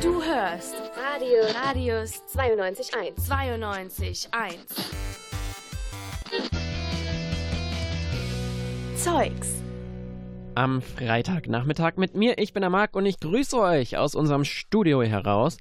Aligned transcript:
Du 0.00 0.22
hörst 0.22 0.74
Radio 0.96 1.42
Radius 1.64 2.22
92.1. 2.34 3.16
92.1. 3.28 4.56
Zeugs. 8.96 9.62
Am 10.54 10.80
Freitagnachmittag 10.82 11.96
mit 11.96 12.14
mir. 12.14 12.38
Ich 12.38 12.52
bin 12.52 12.60
der 12.60 12.70
Marc 12.70 12.94
und 12.94 13.06
ich 13.06 13.18
grüße 13.18 13.58
euch 13.58 13.96
aus 13.96 14.14
unserem 14.14 14.44
Studio 14.44 15.02
heraus 15.02 15.56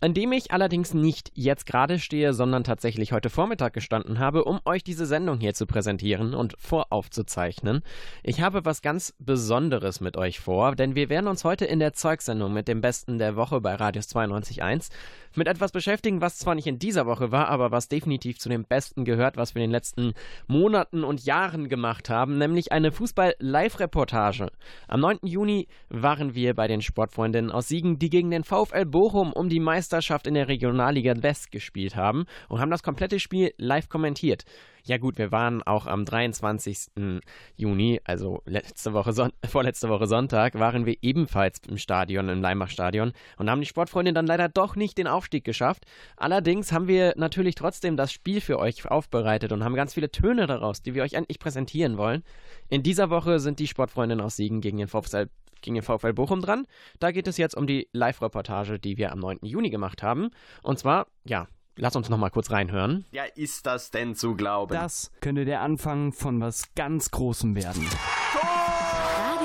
an 0.00 0.14
dem 0.14 0.32
ich 0.32 0.52
allerdings 0.52 0.94
nicht 0.94 1.32
jetzt 1.34 1.66
gerade 1.66 1.98
stehe, 1.98 2.32
sondern 2.32 2.64
tatsächlich 2.64 3.12
heute 3.12 3.30
Vormittag 3.30 3.72
gestanden 3.72 4.18
habe, 4.18 4.44
um 4.44 4.60
euch 4.64 4.84
diese 4.84 5.06
Sendung 5.06 5.40
hier 5.40 5.54
zu 5.54 5.66
präsentieren 5.66 6.34
und 6.34 6.54
voraufzuzeichnen. 6.58 7.82
Ich 8.22 8.40
habe 8.40 8.64
was 8.64 8.82
ganz 8.82 9.14
Besonderes 9.18 10.00
mit 10.00 10.16
euch 10.16 10.40
vor, 10.40 10.74
denn 10.76 10.94
wir 10.94 11.08
werden 11.08 11.28
uns 11.28 11.44
heute 11.44 11.64
in 11.64 11.78
der 11.78 11.92
Zeugsendung 11.92 12.52
mit 12.52 12.68
dem 12.68 12.80
Besten 12.80 13.18
der 13.18 13.36
Woche 13.36 13.60
bei 13.60 13.74
Radius 13.74 14.08
92.1 14.14 14.90
mit 15.34 15.48
etwas 15.48 15.72
beschäftigen, 15.72 16.20
was 16.20 16.38
zwar 16.38 16.54
nicht 16.54 16.66
in 16.66 16.78
dieser 16.78 17.06
Woche 17.06 17.30
war, 17.30 17.48
aber 17.48 17.70
was 17.70 17.88
definitiv 17.88 18.38
zu 18.38 18.48
dem 18.48 18.64
Besten 18.64 19.04
gehört, 19.04 19.36
was 19.36 19.54
wir 19.54 19.62
in 19.62 19.68
den 19.68 19.74
letzten 19.74 20.12
Monaten 20.46 21.04
und 21.04 21.24
Jahren 21.24 21.68
gemacht 21.68 22.08
haben, 22.08 22.38
nämlich 22.38 22.72
eine 22.72 22.92
Fußball-Live-Reportage. 22.92 24.48
Am 24.88 25.00
9. 25.00 25.18
Juni 25.22 25.68
waren 25.88 26.34
wir 26.34 26.54
bei 26.54 26.68
den 26.68 26.80
Sportfreundinnen 26.80 27.50
aus 27.50 27.68
Siegen, 27.68 27.98
die 27.98 28.08
gegen 28.10 28.30
den 28.30 28.44
VfL 28.44 28.86
Bochum 28.86 29.32
um 29.32 29.48
die 29.48 29.60
Meisterschaft 29.60 29.85
Meisterschaft 29.86 30.26
in 30.26 30.34
der 30.34 30.48
Regionalliga 30.48 31.14
West 31.22 31.52
gespielt 31.52 31.94
haben 31.94 32.26
und 32.48 32.58
haben 32.58 32.72
das 32.72 32.82
komplette 32.82 33.20
Spiel 33.20 33.54
live 33.56 33.88
kommentiert. 33.88 34.44
Ja 34.82 34.98
gut, 34.98 35.16
wir 35.16 35.30
waren 35.30 35.62
auch 35.62 35.86
am 35.86 36.04
23. 36.04 37.20
Juni, 37.56 38.00
also 38.04 38.42
letzte 38.46 38.92
Woche 38.94 39.12
Son 39.12 39.32
vorletzte 39.48 39.88
Woche 39.88 40.08
Sonntag, 40.08 40.58
waren 40.58 40.86
wir 40.86 40.96
ebenfalls 41.02 41.60
im 41.68 41.78
Stadion, 41.78 42.28
im 42.28 42.42
Leimbach-Stadion 42.42 43.12
und 43.36 43.48
haben 43.48 43.60
die 43.60 43.66
Sportfreunde 43.66 44.12
dann 44.12 44.26
leider 44.26 44.48
doch 44.48 44.74
nicht 44.74 44.98
den 44.98 45.06
Aufstieg 45.06 45.44
geschafft. 45.44 45.84
Allerdings 46.16 46.72
haben 46.72 46.88
wir 46.88 47.14
natürlich 47.16 47.54
trotzdem 47.54 47.96
das 47.96 48.12
Spiel 48.12 48.40
für 48.40 48.58
euch 48.58 48.90
aufbereitet 48.90 49.52
und 49.52 49.62
haben 49.62 49.76
ganz 49.76 49.94
viele 49.94 50.10
Töne 50.10 50.48
daraus, 50.48 50.82
die 50.82 50.94
wir 50.94 51.04
euch 51.04 51.14
endlich 51.14 51.38
präsentieren 51.38 51.96
wollen. 51.96 52.24
In 52.68 52.82
dieser 52.82 53.08
Woche 53.10 53.38
sind 53.38 53.60
die 53.60 53.68
Sportfreundinnen 53.68 54.24
aus 54.24 54.34
Siegen 54.34 54.60
gegen 54.60 54.78
den 54.78 54.88
VfL 54.88 55.28
gegen 55.62 55.74
den 55.74 55.82
VfL 55.82 56.12
Bochum 56.12 56.40
dran. 56.40 56.66
Da 56.98 57.10
geht 57.10 57.28
es 57.28 57.36
jetzt 57.36 57.56
um 57.56 57.66
die 57.66 57.88
Live-Reportage, 57.92 58.78
die 58.78 58.96
wir 58.96 59.12
am 59.12 59.18
9. 59.18 59.38
Juni 59.42 59.70
gemacht 59.70 60.02
haben. 60.02 60.30
Und 60.62 60.78
zwar, 60.78 61.06
ja, 61.24 61.48
lass 61.76 61.96
uns 61.96 62.08
noch 62.08 62.18
mal 62.18 62.30
kurz 62.30 62.50
reinhören. 62.50 63.04
Ja, 63.12 63.24
ist 63.34 63.66
das 63.66 63.90
denn 63.90 64.14
zu 64.14 64.34
glauben? 64.34 64.74
Das 64.74 65.10
könnte 65.20 65.44
der 65.44 65.60
Anfang 65.60 66.12
von 66.12 66.40
was 66.40 66.74
ganz 66.74 67.10
Großem 67.10 67.54
werden. 67.54 67.86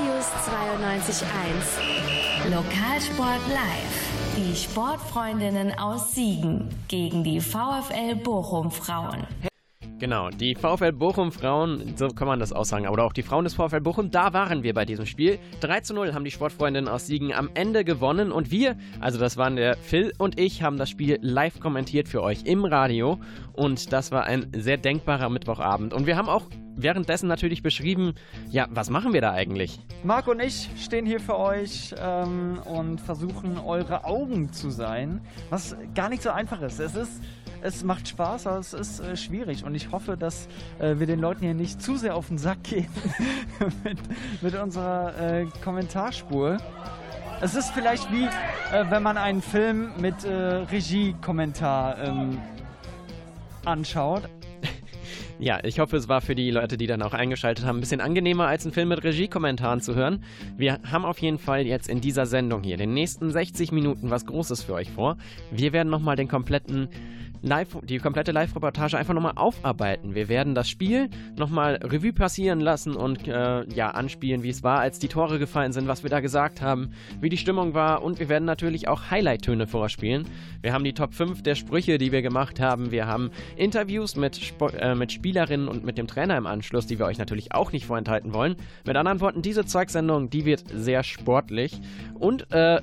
Radius 0.02 0.32
92.1. 0.48 2.50
Lokalsport 2.50 3.48
live. 3.50 4.12
Die 4.38 4.56
Sportfreundinnen 4.56 5.78
aus 5.78 6.16
Siegen 6.16 6.70
gegen 6.88 7.24
die 7.24 7.42
VfL 7.42 8.16
Bochum 8.16 8.72
Frauen. 8.72 9.28
Genau, 10.02 10.32
die 10.32 10.56
VfL 10.56 10.94
Bochum 10.94 11.32
Frauen, 11.32 11.96
so 11.96 12.08
kann 12.08 12.28
man 12.28 12.40
das 12.40 12.52
auch 12.52 12.66
sagen, 12.66 12.88
oder 12.88 13.04
auch 13.04 13.14
die 13.14 13.22
Frauen 13.22 13.44
des 13.44 13.54
VfL 13.54 13.82
Bochum, 13.82 14.10
da 14.10 14.34
waren 14.34 14.64
wir 14.64 14.74
bei 14.74 14.84
diesem 14.84 15.06
Spiel. 15.06 15.38
3 15.60 15.82
zu 15.82 15.94
0 15.94 16.16
haben 16.16 16.26
die 16.26 16.32
Sportfreundinnen 16.32 16.90
aus 16.90 17.06
Siegen 17.06 17.32
am 17.32 17.52
Ende 17.54 17.86
gewonnen 17.86 18.32
und 18.32 18.50
wir, 18.50 18.78
also 19.00 19.20
das 19.20 19.38
waren 19.38 19.58
der 19.58 19.78
Phil 19.78 20.12
und 20.18 20.40
ich, 20.40 20.64
haben 20.64 20.78
das 20.78 20.90
Spiel 20.90 21.20
live 21.22 21.60
kommentiert 21.60 22.08
für 22.08 22.24
euch 22.24 22.46
im 22.46 22.66
Radio 22.66 23.20
und 23.54 23.94
das 23.94 24.12
war 24.12 24.24
ein 24.24 24.48
sehr 24.56 24.78
denkbarer 24.78 25.30
Mittwochabend. 25.30 25.94
Und 25.94 26.08
wir 26.08 26.18
haben 26.18 26.30
auch 26.30 26.48
währenddessen 26.76 27.28
natürlich 27.28 27.62
beschrieben, 27.62 28.16
ja, 28.50 28.68
was 28.72 28.90
machen 28.90 29.14
wir 29.14 29.22
da 29.22 29.34
eigentlich? 29.34 29.80
Marc 30.04 30.28
und 30.28 30.40
ich 30.40 30.68
stehen 30.78 31.06
hier 31.06 31.20
für 31.20 31.38
euch 31.38 31.94
ähm, 32.00 32.60
und 32.66 33.00
versuchen, 33.02 33.60
eure 33.60 34.06
Augen 34.06 34.52
zu 34.52 34.72
sein, 34.72 35.22
was 35.52 35.76
gar 35.94 36.10
nicht 36.10 36.24
so 36.24 36.32
einfach 36.32 36.62
ist. 36.64 36.80
Es 36.80 36.96
ist 36.96 37.22
es 37.64 37.84
macht 37.84 38.08
Spaß, 38.08 38.48
aber 38.48 38.60
es 38.60 38.74
ist 38.74 39.00
äh, 39.00 39.16
schwierig. 39.16 39.64
Und 39.64 39.76
ich 39.76 39.92
hoffe, 39.92 40.18
dass 40.18 40.48
äh, 40.80 41.00
wir 41.00 41.08
den 41.08 41.20
Leuten 41.20 41.44
hier 41.44 41.54
nicht 41.54 41.82
zu 41.82 41.96
sehr 41.96 42.16
auf 42.16 42.28
den 42.28 42.38
Sack 42.38 42.64
gehen 42.64 42.88
mit, 43.84 43.98
mit, 44.42 44.56
unserer 44.56 45.18
äh, 45.20 45.46
Kommentarspur. 45.64 46.58
Es 47.42 47.56
ist 47.56 47.72
vielleicht 47.72 48.12
wie, 48.12 48.26
äh, 48.26 48.86
wenn 48.90 49.04
man 49.04 49.18
einen 49.18 49.42
Film 49.42 49.92
mit 50.00 50.24
äh, 50.24 50.32
Regie-Kommentar 50.32 52.04
ähm, 52.04 52.38
anschaut. 53.66 54.24
Ja, 55.40 55.58
ich 55.64 55.80
hoffe, 55.80 55.98
es 55.98 56.08
war 56.08 56.22
für 56.22 56.36
die 56.36 56.52
Leute, 56.52 56.78
die 56.78 56.86
dann 56.86 57.02
auch 57.02 57.16
eingeschaltet 57.16 57.66
haben, 57.66 57.78
ein 57.78 57.80
bisschen 57.80 58.00
angenehmer 58.00 58.46
als 58.46 58.64
einen 58.64 58.74
Film 58.74 58.90
mit 58.90 59.04
Regiekommentaren 59.04 59.82
zu 59.82 59.96
hören. 59.96 60.24
Wir 60.56 60.80
haben 60.84 61.04
auf 61.04 61.18
jeden 61.18 61.40
Fall 61.40 61.66
jetzt 61.66 61.90
in 61.90 62.00
dieser 62.00 62.28
Sendung 62.28 62.62
hier, 62.62 62.78
den 62.78 62.94
nächsten 62.94 63.32
60 63.32 63.72
Minuten, 63.72 64.12
was 64.12 64.28
Großes 64.28 64.62
für 64.62 64.76
euch 64.76 64.92
vor. 64.92 65.18
Wir 65.50 65.74
werden 65.74 65.90
nochmal 65.90 66.16
den 66.16 66.28
kompletten 66.28 66.90
live, 67.42 67.78
die 67.84 67.98
komplette 67.98 68.32
Live-Reportage 68.32 68.98
einfach 68.98 69.14
nochmal 69.14 69.34
aufarbeiten. 69.36 70.16
Wir 70.16 70.30
werden 70.30 70.56
das 70.56 70.70
Spiel 70.70 71.10
nochmal 71.38 71.80
Revue 71.84 72.14
passieren 72.14 72.60
lassen 72.60 72.96
und 72.96 73.28
äh, 73.28 73.68
ja, 73.74 73.92
anspielen, 73.92 74.44
wie 74.44 74.50
es 74.50 74.64
war, 74.64 74.80
als 74.80 75.00
die 75.00 75.08
Tore 75.08 75.40
gefallen 75.40 75.74
sind, 75.74 75.88
was 75.88 76.04
wir 76.04 76.10
da 76.10 76.20
gesagt 76.20 76.62
haben, 76.62 76.92
wie 77.20 77.30
die 77.30 77.38
Stimmung 77.38 77.74
war 77.74 78.04
und 78.04 78.20
wir 78.20 78.30
werden 78.30 78.46
natürlich 78.46 78.88
auch 78.88 79.10
Highlight-Töne 79.10 79.68
vorspielen. 79.68 80.26
Wir 80.62 80.74
haben 80.74 80.84
die 80.84 80.94
Top 80.94 81.14
5 81.14 81.42
der 81.42 81.56
Sprüche, 81.56 81.98
die 81.98 82.12
wir 82.12 82.22
gemacht 82.22 82.60
haben. 82.60 82.92
Wir 82.92 83.08
haben 83.08 83.32
Interviews 83.56 84.16
mit, 84.16 84.36
Sp 84.38 84.74
äh, 84.78 84.96
mit 84.96 85.12
Spielerinnen 85.12 85.68
und 85.68 85.84
mit 85.84 85.98
dem 85.98 86.08
Trainer 86.08 86.38
im 86.38 86.46
Anschluss, 86.46 86.86
die 86.86 87.00
wir 87.00 87.06
euch 87.06 87.18
natürlich 87.18 87.54
auch 87.54 87.72
nicht 87.72 87.86
vorenthalten 87.86 88.34
wollen. 88.34 88.56
Mit 88.86 88.96
anderen 88.96 89.20
Worten, 89.22 89.42
diese 89.42 89.66
Zeugsendung, 89.66 90.30
die 90.30 90.46
wird 90.46 90.64
sehr 90.72 91.04
sportlich 91.04 91.80
und 92.14 92.52
äh, 92.52 92.82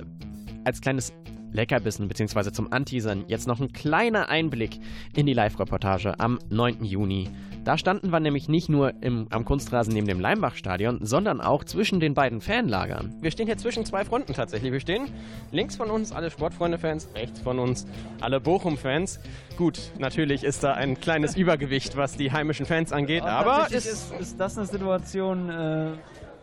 als 0.65 0.81
kleines 0.81 1.13
Leckerbissen 1.51 2.07
bzw. 2.07 2.51
zum 2.51 2.71
Anteasern 2.71 3.25
jetzt 3.27 3.47
noch 3.47 3.59
ein 3.59 3.73
kleiner 3.73 4.29
Einblick 4.29 4.79
in 5.15 5.25
die 5.25 5.33
Live-Reportage 5.33 6.19
am 6.19 6.39
9. 6.49 6.83
Juni. 6.83 7.29
Da 7.63 7.77
standen 7.77 8.09
wir 8.11 8.19
nämlich 8.19 8.47
nicht 8.47 8.69
nur 8.69 8.93
im, 9.01 9.27
am 9.29 9.45
Kunstrasen 9.45 9.93
neben 9.93 10.07
dem 10.07 10.19
Leimbach-Stadion, 10.19 11.05
sondern 11.05 11.41
auch 11.41 11.63
zwischen 11.63 11.99
den 11.99 12.13
beiden 12.13 12.41
Fanlagern. 12.41 13.13
Wir 13.21 13.31
stehen 13.31 13.47
hier 13.47 13.57
zwischen 13.57 13.85
zwei 13.85 14.05
Fronten 14.05 14.33
tatsächlich. 14.33 14.71
Wir 14.71 14.79
stehen 14.79 15.07
links 15.51 15.75
von 15.75 15.89
uns 15.89 16.11
alle 16.11 16.31
Sportfreunde-Fans, 16.31 17.09
rechts 17.15 17.39
von 17.41 17.59
uns 17.59 17.85
alle 18.21 18.39
Bochum-Fans. 18.39 19.19
Gut, 19.57 19.91
natürlich 19.99 20.43
ist 20.43 20.63
da 20.63 20.73
ein 20.73 20.99
kleines 20.99 21.35
Übergewicht, 21.35 21.97
was 21.97 22.15
die 22.15 22.31
heimischen 22.31 22.65
Fans 22.65 22.91
angeht, 22.93 23.23
aber 23.23 23.67
ist, 23.71 23.85
ist, 23.85 24.13
ist 24.19 24.39
das 24.39 24.57
eine 24.57 24.65
Situation, 24.65 25.49
äh, 25.49 25.91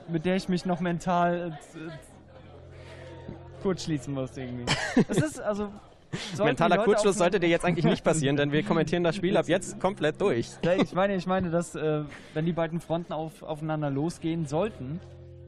mit 0.09 0.27
der 0.27 0.37
ich 0.37 0.49
mich 0.49 0.67
noch 0.67 0.81
mental 0.81 1.59
äh, 1.75 2.06
kurzschließen 3.67 4.15
musst 4.15 4.39
irgendwie. 4.39 4.65
Es 5.09 5.19
ist 5.19 5.41
also. 5.41 5.69
Mentaler 6.39 6.79
Kurzschluss 6.79 7.19
sollte 7.19 7.41
dir 7.41 7.49
jetzt 7.49 7.65
eigentlich 7.65 7.85
nicht 7.85 8.05
passieren, 8.05 8.37
denn 8.37 8.53
wir 8.53 8.63
kommentieren 8.71 9.03
das 9.03 9.17
Spiel 9.17 9.37
ab 9.37 9.49
jetzt 9.49 9.81
komplett 9.81 10.21
durch. 10.21 10.51
Ich 10.81 10.95
meine, 10.95 11.17
ich 11.17 11.27
meine, 11.27 11.51
dass 11.51 11.75
äh, 11.75 12.05
wenn 12.33 12.47
die 12.47 12.53
beiden 12.53 12.81
Fronten 12.81 13.13
auf, 13.13 13.43
aufeinander 13.43 13.91
losgehen 13.91 14.47
sollten, 14.47 15.01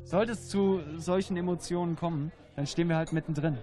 sollte 0.03 0.33
es 0.33 0.49
zu 0.49 0.81
solchen 0.97 1.37
Emotionen 1.37 1.95
kommen, 1.95 2.33
dann 2.57 2.67
stehen 2.67 2.89
wir 2.89 2.97
halt 2.97 3.13
mittendrin. 3.13 3.57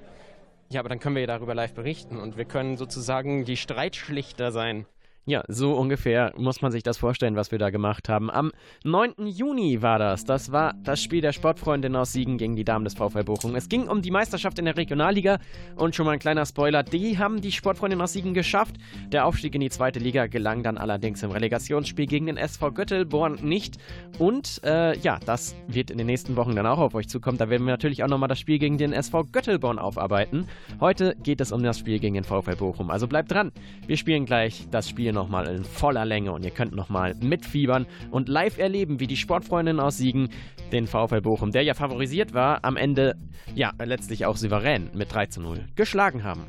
Ja, 0.69 0.79
aber 0.79 0.89
dann 0.89 0.99
können 0.99 1.15
wir 1.15 1.21
ja 1.21 1.27
darüber 1.27 1.53
live 1.53 1.73
berichten 1.73 2.17
und 2.17 2.37
wir 2.37 2.45
können 2.45 2.77
sozusagen 2.77 3.43
die 3.43 3.57
Streitschlichter 3.57 4.51
sein. 4.51 4.85
Ja, 5.27 5.43
so 5.47 5.73
ungefähr 5.73 6.33
muss 6.37 6.61
man 6.61 6.71
sich 6.71 6.83
das 6.83 6.99
vorstellen, 6.99 7.35
was 7.35 7.49
wir 7.49 7.57
da 7.57 7.71
gemacht 7.71 8.09
haben. 8.09 8.29
Am 8.29 8.51
9. 8.83 9.25
Juni 9.25 9.81
war 9.81 9.97
das. 9.97 10.23
Das 10.23 10.51
war 10.51 10.75
das 10.83 11.01
Spiel 11.01 11.21
der 11.21 11.31
Sportfreundin 11.31 11.95
aus 11.95 12.13
Siegen 12.13 12.37
gegen 12.37 12.55
die 12.55 12.63
Damen 12.63 12.85
des 12.85 12.93
VfL 12.93 13.23
Bochum. 13.23 13.55
Es 13.55 13.67
ging 13.67 13.87
um 13.87 14.03
die 14.03 14.11
Meisterschaft 14.11 14.59
in 14.59 14.65
der 14.65 14.77
Regionalliga 14.77 15.39
und 15.77 15.95
schon 15.95 16.05
mal 16.05 16.11
ein 16.11 16.19
kleiner 16.19 16.45
Spoiler, 16.45 16.83
die 16.83 17.17
haben 17.17 17.41
die 17.41 17.51
Sportfreundin 17.51 17.99
aus 18.01 18.13
Siegen 18.13 18.35
geschafft. 18.35 18.75
Der 19.07 19.25
Aufstieg 19.25 19.55
in 19.55 19.61
die 19.61 19.71
zweite 19.71 19.97
Liga 19.97 20.27
gelang 20.27 20.61
dann 20.61 20.77
allerdings 20.77 21.23
im 21.23 21.31
Relegationsspiel 21.31 22.05
gegen 22.05 22.27
den 22.27 22.37
SV 22.37 22.73
Göttelborn 22.73 23.39
nicht. 23.41 23.77
Und 24.19 24.61
äh, 24.63 24.95
ja, 24.99 25.17
das 25.25 25.55
wird 25.65 25.89
in 25.89 25.97
den 25.97 26.05
nächsten 26.05 26.35
Wochen 26.35 26.55
dann 26.55 26.67
auch 26.67 26.77
auf 26.77 26.93
euch 26.93 27.09
zukommen. 27.09 27.39
Da 27.39 27.49
werden 27.49 27.65
wir 27.65 27.71
natürlich 27.71 28.03
auch 28.03 28.09
nochmal 28.09 28.29
das 28.29 28.39
Spiel 28.39 28.59
gegen 28.59 28.77
den 28.77 28.93
SV 28.93 29.23
Göttelborn 29.31 29.79
aufarbeiten. 29.79 30.47
Heute 30.79 31.15
geht 31.23 31.41
es 31.41 31.51
um 31.51 31.63
das 31.63 31.79
Spiel 31.79 31.97
gegen 31.97 32.13
den 32.13 32.25
VfL 32.25 32.57
Bochum. 32.57 32.91
Also 32.91 33.07
bleibt 33.07 33.31
dran. 33.31 33.51
Wir 33.87 33.97
spielen 33.97 34.27
gleich 34.27 34.67
das 34.69 34.87
Spiel 34.87 35.14
nochmal 35.15 35.47
in 35.47 35.63
voller 35.63 36.05
Länge 36.05 36.31
und 36.31 36.45
ihr 36.45 36.51
könnt 36.51 36.75
nochmal 36.75 37.15
mitfiebern 37.15 37.87
und 38.11 38.29
live 38.29 38.59
erleben, 38.59 38.99
wie 38.99 39.07
die 39.07 39.17
Sportfreundinnen 39.17 39.79
aus 39.79 39.97
Siegen 39.97 40.29
den 40.71 40.85
VfL 40.85 41.21
Bochum, 41.21 41.51
der 41.51 41.63
ja 41.63 41.73
favorisiert 41.73 42.33
war, 42.33 42.63
am 42.63 42.77
Ende 42.77 43.15
ja 43.55 43.71
letztlich 43.83 44.25
auch 44.27 44.37
souverän 44.37 44.89
mit 44.93 45.11
3 45.13 45.25
zu 45.27 45.41
0 45.41 45.65
geschlagen 45.75 46.23
haben. 46.23 46.45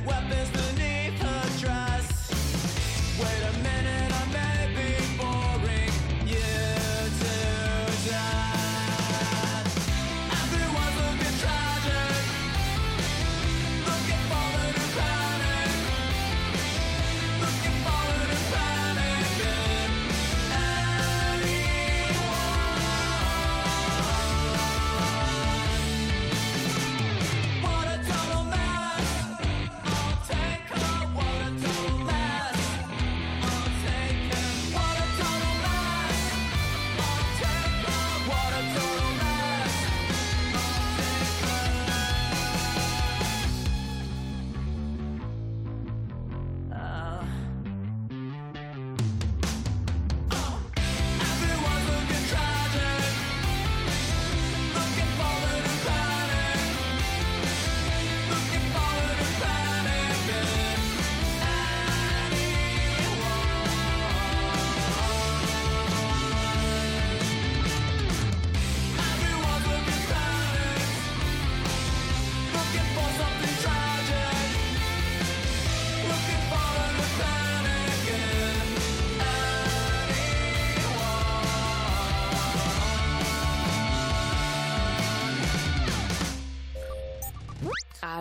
weapons. 0.00 0.63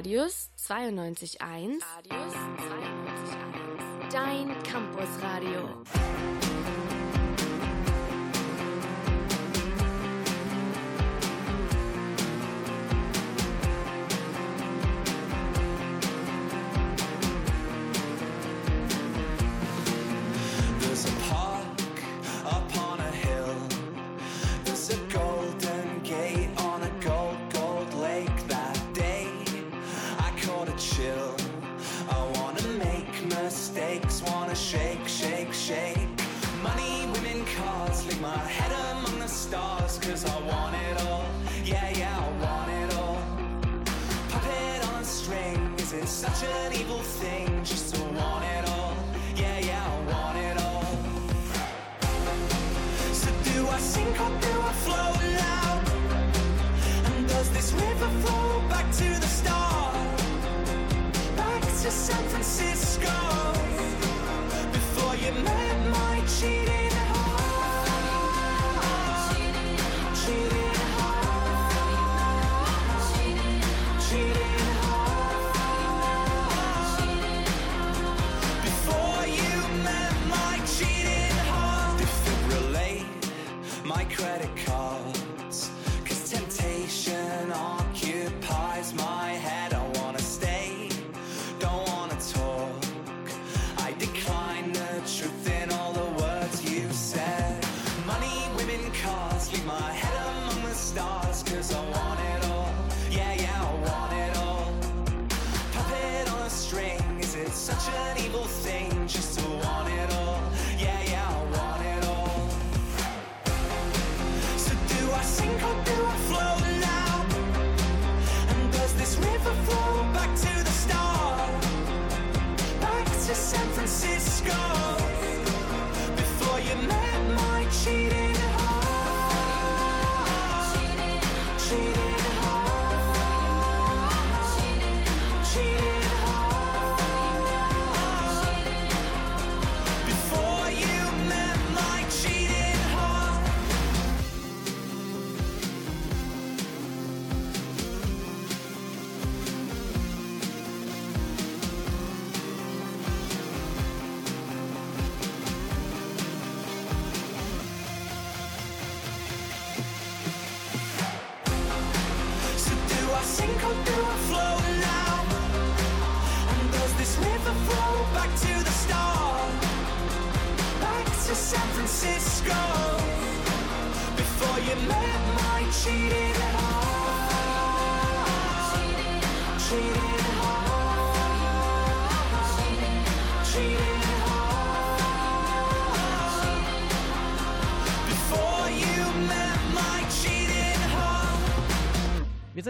Radius 0.04 0.50
92.1. 0.58 1.40
Radius 1.40 2.36
92.1. 2.36 4.12
Dein 4.12 4.52
Campusradio. 4.64 5.73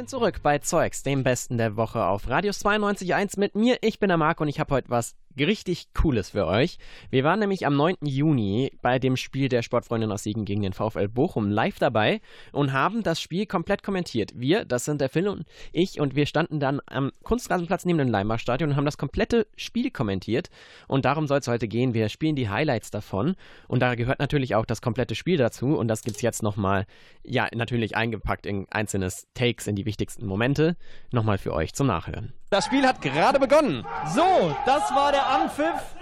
sind 0.04 0.10
zurück 0.10 0.42
bei 0.44 0.60
Zeugs, 0.60 1.02
dem 1.02 1.24
Besten 1.24 1.58
der 1.58 1.78
Woche 1.78 2.04
auf 2.04 2.28
Radius 2.28 2.66
92.1 2.66 3.40
mit 3.40 3.56
mir. 3.56 3.78
Ich 3.80 4.00
bin 4.00 4.10
der 4.10 4.18
Marc 4.18 4.42
und 4.42 4.50
ich 4.50 4.60
habe 4.60 4.76
heute 4.76 4.90
was 4.90 5.16
richtig 5.38 5.94
Cooles 5.94 6.32
für 6.32 6.46
euch. 6.48 6.78
Wir 7.10 7.24
waren 7.24 7.40
nämlich 7.40 7.66
am 7.66 7.76
9. 7.76 7.96
Juni 8.04 8.72
bei 8.82 9.00
dem 9.00 9.18
Spiel 9.18 9.50
der 9.50 9.62
Sportfreundin 9.62 10.12
aus 10.12 10.24
Siegen 10.24 10.46
gegen 10.46 10.62
den 10.62 10.74
VfL 10.74 11.08
Bochum 11.08 11.50
live 11.50 11.80
dabei 11.80 12.22
und 12.52 12.74
haben 12.74 13.04
das 13.04 13.20
Spiel 13.22 13.46
komplett 13.46 13.84
kommentiert. 13.84 14.32
Wir, 14.36 14.66
das 14.66 14.86
sind 14.86 15.02
der 15.02 15.10
Phil 15.10 15.28
und 15.28 15.46
ich, 15.72 16.00
und 16.00 16.16
wir 16.16 16.26
standen 16.26 16.60
dann 16.60 16.82
am 16.86 17.12
Kunstrasenplatz 17.24 17.86
neben 17.86 18.00
dem 18.00 18.10
Leimbach 18.10 18.40
Stadion 18.40 18.72
und 18.72 18.76
haben 18.76 18.86
das 18.86 18.98
komplette 18.98 19.48
Spiel 19.56 19.92
kommentiert. 19.92 20.50
Und 20.88 21.06
darum 21.06 21.28
soll 21.28 21.40
es 21.40 21.48
heute 21.48 21.68
gehen. 21.68 21.94
Wir 21.94 22.10
spielen 22.10 22.36
die 22.36 22.50
Highlights 22.50 22.92
davon. 22.92 23.36
Und 23.68 23.82
da 23.82 23.96
gehört 23.96 24.20
natürlich 24.20 24.56
auch 24.56 24.66
das 24.66 24.82
komplette 24.82 25.16
Spiel 25.16 25.38
dazu. 25.38 25.78
Und 25.78 25.88
das 25.88 26.04
gibt 26.04 26.18
es 26.18 26.22
jetzt 26.22 26.44
nochmal, 26.44 26.86
ja, 27.24 27.48
natürlich 27.54 27.96
eingepackt 27.96 28.46
in 28.46 28.68
einzelne 28.70 29.10
Takes 29.34 29.68
in 29.68 29.76
die 29.76 29.86
wichtigsten 29.86 30.26
Momente. 30.26 30.76
Nochmal 31.12 31.38
für 31.38 31.54
euch 31.54 31.74
zum 31.74 31.88
Nachhören. 31.88 32.34
Das 32.54 32.66
Spiel 32.66 32.86
hat 32.86 33.02
gerade 33.02 33.40
begonnen. 33.40 33.84
So, 34.14 34.56
das 34.68 34.94
war 34.94 35.12
der 35.12 35.26
Anpfiff 35.26 35.96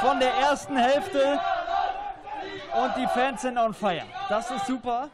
von 0.00 0.20
der 0.20 0.30
ersten 0.32 0.76
Hälfte. 0.76 1.40
Und 2.80 2.92
die 2.96 3.08
Fans 3.08 3.42
sind 3.42 3.58
on 3.58 3.74
fire. 3.74 4.04
Das 4.28 4.48
ist 4.48 4.68
super. 4.68 5.10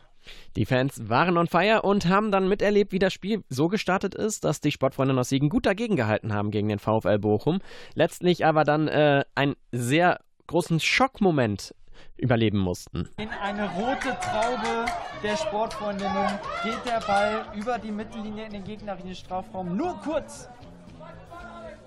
Die 0.56 0.66
Fans 0.66 1.08
waren 1.08 1.38
on 1.38 1.46
fire 1.46 1.80
und 1.80 2.06
haben 2.06 2.30
dann 2.30 2.50
miterlebt, 2.50 2.92
wie 2.92 2.98
das 2.98 3.14
Spiel 3.14 3.42
so 3.48 3.68
gestartet 3.68 4.14
ist, 4.14 4.44
dass 4.44 4.60
die 4.60 4.72
Sportfreunde 4.72 5.18
aus 5.18 5.30
Siegen 5.30 5.48
gut 5.48 5.64
dagegen 5.64 5.96
gehalten 5.96 6.34
haben 6.34 6.50
gegen 6.50 6.68
den 6.68 6.78
VfL 6.78 7.18
Bochum. 7.18 7.60
Letztlich 7.94 8.44
aber 8.44 8.64
dann 8.64 8.86
äh, 8.86 9.24
einen 9.34 9.54
sehr 9.72 10.20
großen 10.48 10.80
Schockmoment 10.80 11.74
überleben 12.18 12.58
mussten. 12.58 13.08
In 13.16 13.30
eine 13.30 13.70
rote 13.70 14.16
Traube 14.20 14.84
der 15.22 15.36
Sportfreundinnen 15.38 16.38
geht 16.62 16.84
der 16.84 17.00
Ball 17.00 17.46
über 17.54 17.78
die 17.78 17.90
Mittellinie 17.90 18.44
in 18.44 18.52
den 18.52 18.64
gegnerischen 18.64 19.14
Strafraum 19.14 19.76
nur 19.76 19.98
kurz 20.02 20.50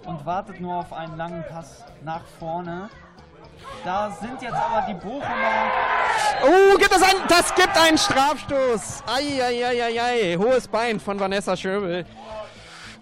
und 0.05 0.25
wartet 0.25 0.59
nur 0.59 0.75
auf 0.75 0.93
einen 0.93 1.17
langen 1.17 1.43
Pass 1.49 1.83
nach 2.03 2.25
vorne. 2.39 2.89
Da 3.83 4.11
sind 4.11 4.41
jetzt 4.41 4.53
aber 4.53 4.85
die 4.87 4.93
Bochumer. 4.93 5.71
Oh, 6.43 6.77
gibt 6.77 6.91
es 6.91 7.01
einen, 7.01 7.27
das 7.27 7.53
gibt 7.55 7.77
einen 7.77 7.97
Strafstoß. 7.97 9.03
Eieieiei, 9.07 10.35
hohes 10.37 10.67
Bein 10.67 10.99
von 10.99 11.19
Vanessa 11.19 11.55
Schöbel. 11.55 12.05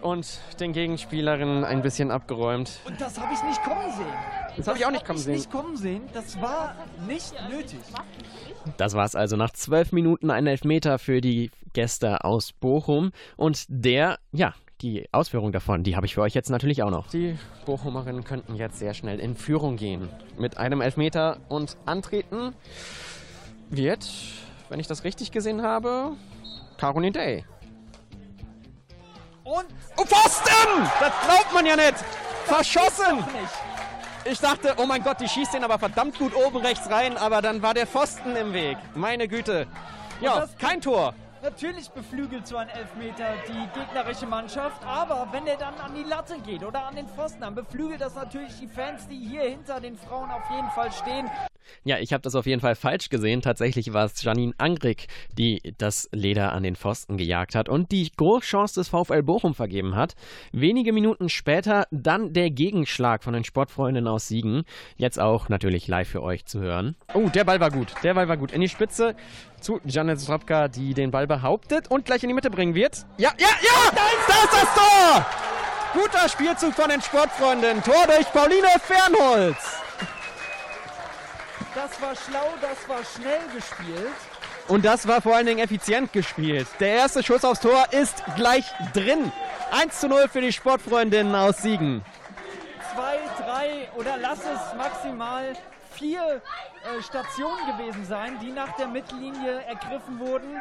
Und 0.02 0.40
den 0.60 0.74
Gegenspielerinnen 0.74 1.64
ein 1.64 1.82
bisschen 1.82 2.12
abgeräumt. 2.12 2.80
Und 2.86 3.02
das 3.02 3.20
habe 3.20 3.34
ich 3.34 3.42
nicht 3.44 3.64
kommen 3.64 3.92
sehen. 3.92 4.06
Das 4.56 4.68
habe 4.68 4.78
ich 4.78 4.86
auch 4.86 4.92
nicht 4.92 5.06
kommen 5.06 5.18
ich 5.18 5.26
sehen. 5.26 5.36
nicht 5.36 5.52
kommen 5.52 5.78
sehen. 5.78 6.04
Das 6.14 6.40
war 6.42 6.76
nicht 7.08 7.34
nötig. 7.50 7.80
Das 8.78 8.94
war's 8.94 9.16
also. 9.16 9.36
Nach 9.36 9.52
zwölf 9.52 9.92
Minuten 9.92 10.30
ein 10.30 10.46
Elfmeter 10.46 11.00
für 11.00 11.22
die 11.22 11.50
Gäste 11.74 12.24
aus 12.24 12.54
Bochum. 12.54 13.12
Und 13.36 13.66
der, 13.68 14.20
ja, 14.32 14.54
die 14.86 15.10
Ausführung 15.12 15.52
davon, 15.52 15.82
die 15.84 15.96
habe 15.96 16.06
ich 16.06 16.14
für 16.14 16.22
euch 16.22 16.36
jetzt 16.36 16.52
natürlich 16.52 16.84
auch 16.84 16.92
noch. 16.92 17.08
Die 17.08 17.38
Bochumerinnen 17.66 18.24
könnten 18.24 18.54
jetzt 18.56 18.78
sehr 18.78 18.94
schnell 18.94 19.20
in 19.20 19.36
Führung 19.36 19.78
gehen. 19.78 20.10
Mit 20.38 20.58
einem 20.58 20.80
Elfmeter 20.80 21.38
und 21.50 21.76
antreten 21.88 22.54
wird, 23.72 24.08
wenn 24.70 24.80
ich 24.80 24.86
das 24.86 25.04
richtig 25.04 25.32
gesehen 25.32 25.64
habe, 25.64 26.12
Caroline 26.78 27.12
Day. 27.14 27.46
Und 29.44 29.66
Oh, 29.98 30.04
Pfosten! 30.04 30.84
Das 31.00 31.14
glaubt 31.26 31.54
man 31.54 31.66
ja 31.66 31.76
nicht! 31.76 31.96
Verschossen! 32.46 33.24
Ich 34.24 34.40
dachte, 34.40 34.76
oh 34.78 34.86
mein 34.86 35.04
Gott, 35.04 35.20
die 35.20 35.28
schießt 35.28 35.54
den 35.56 35.64
aber 35.64 35.80
verdammt 35.80 36.18
gut 36.20 36.36
oben 36.36 36.58
rechts 36.58 36.90
rein, 36.92 37.18
aber 37.18 37.42
dann 37.42 37.62
war 37.64 37.74
der 37.74 37.88
Pfosten 37.88 38.36
im 38.36 38.54
Weg. 38.54 38.78
Meine 38.94 39.28
Güte. 39.28 39.66
Ja, 40.22 40.48
kein 40.60 40.82
Tor. 40.82 41.14
Natürlich 41.46 41.90
beflügelt 41.90 42.48
so 42.48 42.58
ein 42.58 42.70
Elfmeter 42.70 43.36
die 43.48 43.80
gegnerische 43.80 44.26
Mannschaft, 44.26 44.84
aber 44.84 45.28
wenn 45.32 45.46
er 45.46 45.58
dann 45.58 45.76
an 45.76 45.94
die 45.94 46.02
Latte 46.02 46.40
geht 46.44 46.64
oder 46.64 46.88
an 46.88 46.96
den 46.96 47.08
Pfosten, 47.08 47.42
dann 47.42 47.54
beflügelt 47.54 48.02
das 48.02 48.16
natürlich 48.16 48.60
die 48.60 48.68
Fans, 48.68 49.08
die 49.08 49.20
hier 49.20 49.44
hinter 49.44 49.80
den 49.80 49.96
Frauen 49.96 50.32
auf 50.32 50.50
jeden 50.50 50.72
Fall 50.72 50.92
stehen. 50.92 51.30
Ja, 51.84 52.00
ich 52.00 52.14
habe 52.14 52.22
das 52.22 52.36
auf 52.36 52.46
jeden 52.46 52.62
Fall 52.62 52.76
falsch 52.76 53.10
gesehen. 53.10 53.42
Tatsächlich 53.42 53.94
war 53.94 54.06
es 54.06 54.22
Janine 54.22 54.54
Angrig, 54.58 55.08
die 55.38 55.62
das 55.78 56.10
Leder 56.12 56.52
an 56.54 56.64
den 56.64 56.76
Pfosten 56.76 57.18
gejagt 57.18 57.56
hat 57.56 57.70
und 57.70 57.92
die 57.92 58.12
Großchance 58.16 58.80
des 58.80 58.90
VfL 58.90 59.24
Bochum 59.24 59.54
vergeben 59.54 59.96
hat. 59.96 60.16
Wenige 60.52 60.94
Minuten 60.94 61.30
später 61.30 61.88
dann 61.92 62.34
der 62.34 62.50
Gegenschlag 62.50 63.24
von 63.24 63.34
den 63.34 63.44
Sportfreundinnen 63.44 64.08
aus 64.08 64.28
Siegen. 64.28 64.64
Jetzt 64.96 65.20
auch 65.20 65.50
natürlich 65.50 65.88
live 65.88 66.10
für 66.10 66.24
euch 66.24 66.46
zu 66.46 66.60
hören. 66.60 66.96
Oh, 67.14 67.30
der 67.30 67.44
Ball 67.44 67.60
war 67.60 67.72
gut. 67.72 67.94
Der 68.04 68.14
Ball 68.14 68.28
war 68.28 68.38
gut. 68.38 68.52
In 68.52 68.62
die 68.62 68.70
Spitze 68.70 69.16
zu 69.66 69.82
Janet 69.84 70.22
Srapka, 70.22 70.68
die 70.68 70.94
den 70.94 71.10
Ball 71.10 71.26
behauptet 71.26 71.90
und 71.90 72.06
gleich 72.06 72.22
in 72.22 72.30
die 72.30 72.36
Mitte 72.36 72.52
bringen 72.52 72.76
wird. 72.76 73.04
Ja, 73.18 73.32
ja, 73.40 73.48
ja! 73.62 73.92
Da 73.96 74.06
ist, 74.06 74.30
da 74.30 74.44
ist 74.44 74.54
das 74.54 74.74
Tor! 74.76 75.26
Guter 75.94 76.30
Spielzug 76.30 76.74
von 76.76 76.90
den 76.90 77.02
Sportfreunden. 77.02 77.82
Tor 77.82 78.06
durch 78.06 78.32
Pauline 78.32 78.68
Fernholz. 78.80 79.58
Das 81.74 82.00
war 82.00 82.16
schlau, 82.16 82.54
das 82.62 82.88
war 82.88 83.04
schnell 83.04 83.42
gespielt. 83.56 84.14
Und 84.68 84.86
das 84.86 85.08
war 85.08 85.22
vor 85.22 85.36
allen 85.36 85.48
Dingen 85.48 85.60
effizient 85.60 86.14
gespielt. 86.14 86.68
Der 86.80 86.90
erste 86.90 87.24
Schuss 87.24 87.44
aufs 87.44 87.62
Tor 87.62 87.86
ist 87.92 88.24
gleich 88.36 88.66
drin. 88.94 89.32
1 89.72 90.00
zu 90.00 90.08
0 90.08 90.28
für 90.28 90.42
die 90.42 90.54
Sportfreundinnen 90.54 91.34
aus 91.34 91.58
Siegen. 91.64 92.06
Zwei, 92.94 93.18
drei 93.44 93.90
oder 93.98 94.18
lass 94.18 94.40
es 94.40 94.78
maximal 94.78 95.54
vier 95.96 96.42
äh, 96.86 97.02
Stationen 97.02 97.78
gewesen 97.78 98.06
sein, 98.06 98.40
die 98.40 98.52
nach 98.52 98.76
der 98.78 98.88
Mittellinie 98.88 99.64
ergriffen 99.64 100.20
wurden, 100.20 100.56
äh, 100.56 100.60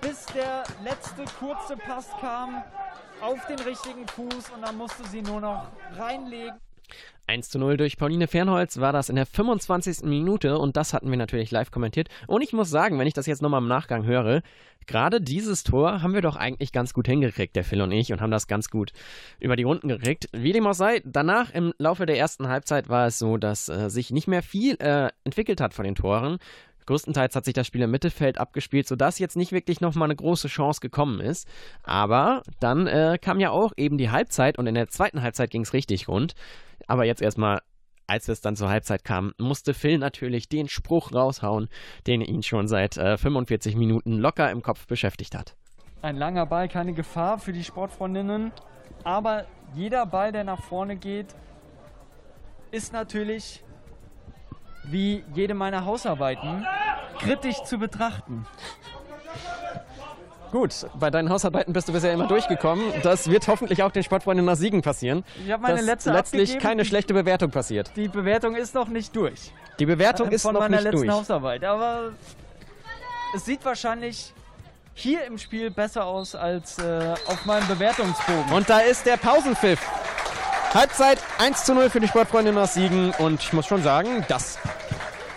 bis 0.00 0.26
der 0.26 0.64
letzte 0.82 1.24
kurze 1.38 1.76
Pass 1.76 2.08
kam 2.20 2.62
auf 3.20 3.44
den 3.46 3.58
richtigen 3.60 4.06
Fuß 4.08 4.50
und 4.54 4.62
dann 4.62 4.76
musste 4.76 5.06
sie 5.08 5.22
nur 5.22 5.40
noch 5.40 5.66
reinlegen. 5.96 6.58
1 7.26 7.48
zu 7.48 7.58
0 7.58 7.76
durch 7.76 7.96
Pauline 7.96 8.28
Fernholz 8.28 8.78
war 8.78 8.92
das 8.92 9.08
in 9.08 9.16
der 9.16 9.26
25. 9.26 10.02
Minute 10.04 10.58
und 10.58 10.76
das 10.76 10.92
hatten 10.92 11.10
wir 11.10 11.16
natürlich 11.16 11.50
live 11.50 11.70
kommentiert. 11.70 12.08
Und 12.26 12.42
ich 12.42 12.52
muss 12.52 12.68
sagen, 12.68 12.98
wenn 12.98 13.06
ich 13.06 13.14
das 13.14 13.26
jetzt 13.26 13.40
nochmal 13.40 13.62
im 13.62 13.68
Nachgang 13.68 14.04
höre, 14.04 14.42
gerade 14.86 15.20
dieses 15.20 15.62
Tor 15.62 16.02
haben 16.02 16.12
wir 16.12 16.20
doch 16.20 16.36
eigentlich 16.36 16.72
ganz 16.72 16.92
gut 16.92 17.06
hingekriegt, 17.06 17.56
der 17.56 17.64
Phil 17.64 17.80
und 17.80 17.92
ich, 17.92 18.12
und 18.12 18.20
haben 18.20 18.30
das 18.30 18.46
ganz 18.46 18.68
gut 18.68 18.92
über 19.40 19.56
die 19.56 19.62
Runden 19.62 19.88
gekriegt. 19.88 20.28
Wie 20.32 20.52
dem 20.52 20.66
auch 20.66 20.74
sei, 20.74 21.00
danach 21.04 21.50
im 21.54 21.72
Laufe 21.78 22.04
der 22.04 22.18
ersten 22.18 22.48
Halbzeit 22.48 22.88
war 22.90 23.06
es 23.06 23.18
so, 23.18 23.38
dass 23.38 23.68
äh, 23.70 23.88
sich 23.88 24.10
nicht 24.10 24.28
mehr 24.28 24.42
viel 24.42 24.76
äh, 24.80 25.08
entwickelt 25.24 25.60
hat 25.62 25.72
von 25.72 25.84
den 25.84 25.94
Toren. 25.94 26.38
Größtenteils 26.86 27.34
hat 27.34 27.46
sich 27.46 27.54
das 27.54 27.66
Spiel 27.66 27.80
im 27.80 27.90
Mittelfeld 27.90 28.38
abgespielt, 28.38 28.86
sodass 28.86 29.18
jetzt 29.18 29.36
nicht 29.36 29.52
wirklich 29.52 29.80
nochmal 29.80 30.08
eine 30.08 30.16
große 30.16 30.48
Chance 30.48 30.80
gekommen 30.80 31.20
ist. 31.20 31.48
Aber 31.82 32.42
dann 32.60 32.86
äh, 32.86 33.18
kam 33.20 33.40
ja 33.40 33.50
auch 33.50 33.72
eben 33.78 33.96
die 33.96 34.10
Halbzeit 34.10 34.58
und 34.58 34.66
in 34.66 34.74
der 34.74 34.88
zweiten 34.88 35.22
Halbzeit 35.22 35.50
ging 35.50 35.62
es 35.62 35.72
richtig 35.72 36.08
rund. 36.08 36.34
Aber 36.86 37.04
jetzt 37.04 37.22
erstmal, 37.22 37.60
als 38.06 38.28
es 38.28 38.40
dann 38.40 38.56
zur 38.56 38.68
Halbzeit 38.68 39.04
kam, 39.04 39.32
musste 39.38 39.74
Phil 39.74 39.98
natürlich 39.98 40.48
den 40.48 40.68
Spruch 40.68 41.12
raushauen, 41.12 41.68
den 42.06 42.20
ihn 42.20 42.42
schon 42.42 42.68
seit 42.68 42.96
äh, 42.96 43.16
45 43.16 43.76
Minuten 43.76 44.18
locker 44.18 44.50
im 44.50 44.62
Kopf 44.62 44.86
beschäftigt 44.86 45.34
hat. 45.34 45.56
Ein 46.02 46.16
langer 46.16 46.46
Ball, 46.46 46.68
keine 46.68 46.92
Gefahr 46.92 47.38
für 47.38 47.52
die 47.52 47.64
Sportfreundinnen. 47.64 48.52
Aber 49.04 49.46
jeder 49.74 50.06
Ball, 50.06 50.32
der 50.32 50.44
nach 50.44 50.62
vorne 50.62 50.96
geht, 50.96 51.34
ist 52.70 52.92
natürlich 52.92 53.64
wie 54.84 55.24
jede 55.34 55.54
meiner 55.54 55.84
Hausarbeiten 55.84 56.66
kritisch 57.18 57.62
zu 57.64 57.78
betrachten. 57.78 58.46
Gut, 60.54 60.86
bei 60.94 61.10
deinen 61.10 61.30
Hausarbeiten 61.30 61.72
bist 61.72 61.88
du 61.88 61.92
bisher 61.92 62.12
immer 62.12 62.28
durchgekommen. 62.28 62.84
Das 63.02 63.28
wird 63.28 63.48
hoffentlich 63.48 63.82
auch 63.82 63.90
den 63.90 64.04
Sportfreunden 64.04 64.46
nach 64.46 64.54
Siegen 64.54 64.82
passieren. 64.82 65.24
Ich 65.44 65.50
habe 65.50 65.60
meine 65.60 65.78
dass 65.78 65.84
letzte 65.84 66.12
letztlich 66.12 66.42
abgegeben. 66.42 66.62
keine 66.62 66.84
schlechte 66.84 67.12
Bewertung 67.12 67.50
passiert. 67.50 67.90
Die 67.96 68.06
Bewertung 68.06 68.54
ist 68.54 68.72
noch 68.72 68.86
nicht 68.86 69.16
durch. 69.16 69.50
Die 69.80 69.84
Bewertung 69.84 70.30
ist 70.30 70.42
von 70.42 70.54
noch 70.54 70.60
meiner 70.60 70.76
nicht 70.76 70.84
letzten 70.84 71.06
durch. 71.08 71.10
Hausarbeit. 71.10 71.64
Aber 71.64 72.12
es 73.34 73.44
sieht 73.44 73.64
wahrscheinlich 73.64 74.32
hier 74.94 75.24
im 75.24 75.38
Spiel 75.38 75.72
besser 75.72 76.04
aus 76.04 76.36
als 76.36 76.78
äh, 76.78 77.14
auf 77.26 77.44
meinem 77.46 77.66
Bewertungsbogen. 77.66 78.52
Und 78.52 78.70
da 78.70 78.78
ist 78.78 79.06
der 79.06 79.16
Pausenpfiff. 79.16 79.80
Halbzeit 80.72 81.18
1 81.38 81.64
zu 81.64 81.74
0 81.74 81.90
für 81.90 81.98
die 81.98 82.06
Sportfreundinnen 82.06 82.62
aus 82.62 82.74
Siegen. 82.74 83.10
Und 83.18 83.42
ich 83.42 83.52
muss 83.52 83.66
schon 83.66 83.82
sagen, 83.82 84.24
das 84.28 84.60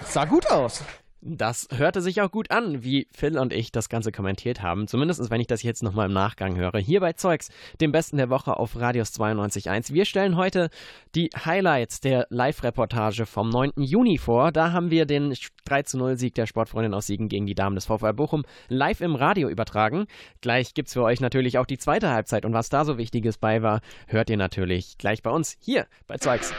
sah 0.08 0.26
gut 0.26 0.46
aus. 0.52 0.84
Das 1.22 1.68
hörte 1.76 2.02
sich 2.02 2.22
auch 2.22 2.30
gut 2.30 2.52
an, 2.52 2.84
wie 2.84 3.08
Phil 3.12 3.40
und 3.40 3.52
ich 3.52 3.72
das 3.72 3.90
Ganze 3.90 4.12
kommentiert 4.12 4.62
haben. 4.62 4.88
Zumindest 4.88 5.30
wenn 5.32 5.42
ich 5.42 5.48
das 5.48 5.64
jetzt 5.64 5.82
nochmal 5.82 6.08
im 6.08 6.14
Nachgang 6.14 6.56
höre. 6.56 6.78
Hier 6.78 7.00
bei 7.00 7.14
Zeugs, 7.14 7.50
dem 7.82 7.92
Besten 7.92 8.18
der 8.18 8.30
Woche 8.30 8.58
auf 8.58 8.80
Radius 8.80 9.10
92.1. 9.20 9.94
Wir 9.94 10.06
stellen 10.06 10.36
heute 10.38 10.70
die 11.16 11.30
Highlights 11.36 12.02
der 12.02 12.28
Live-Reportage 12.30 13.26
vom 13.26 13.50
9. 13.50 13.72
Juni 13.78 14.20
vor. 14.20 14.52
Da 14.52 14.72
haben 14.72 14.92
wir 14.92 15.06
den 15.06 15.36
3 15.66 15.84
zu 15.84 15.98
0 15.98 16.18
Sieg 16.18 16.36
der 16.36 16.46
Sportfreundin 16.46 16.94
aus 16.94 17.08
Siegen 17.08 17.30
gegen 17.30 17.48
die 17.48 17.56
Damen 17.56 17.76
des 17.76 17.86
VfL 17.86 18.14
Bochum 18.14 18.44
live 18.68 19.02
im 19.02 19.16
Radio 19.16 19.50
übertragen. 19.50 20.06
Gleich 20.42 20.76
gibt's 20.76 20.94
für 20.94 21.04
euch 21.04 21.20
natürlich 21.20 21.58
auch 21.58 21.66
die 21.66 21.80
zweite 21.80 22.12
Halbzeit. 22.12 22.46
Und 22.46 22.54
was 22.54 22.70
da 22.70 22.86
so 22.86 23.00
Wichtiges 23.00 23.40
bei 23.40 23.64
war, 23.64 23.82
hört 24.06 24.30
ihr 24.30 24.38
natürlich 24.38 25.00
gleich 25.00 25.24
bei 25.24 25.32
uns 25.32 25.58
hier 25.60 25.88
bei 26.06 26.18
Zeugs 26.18 26.54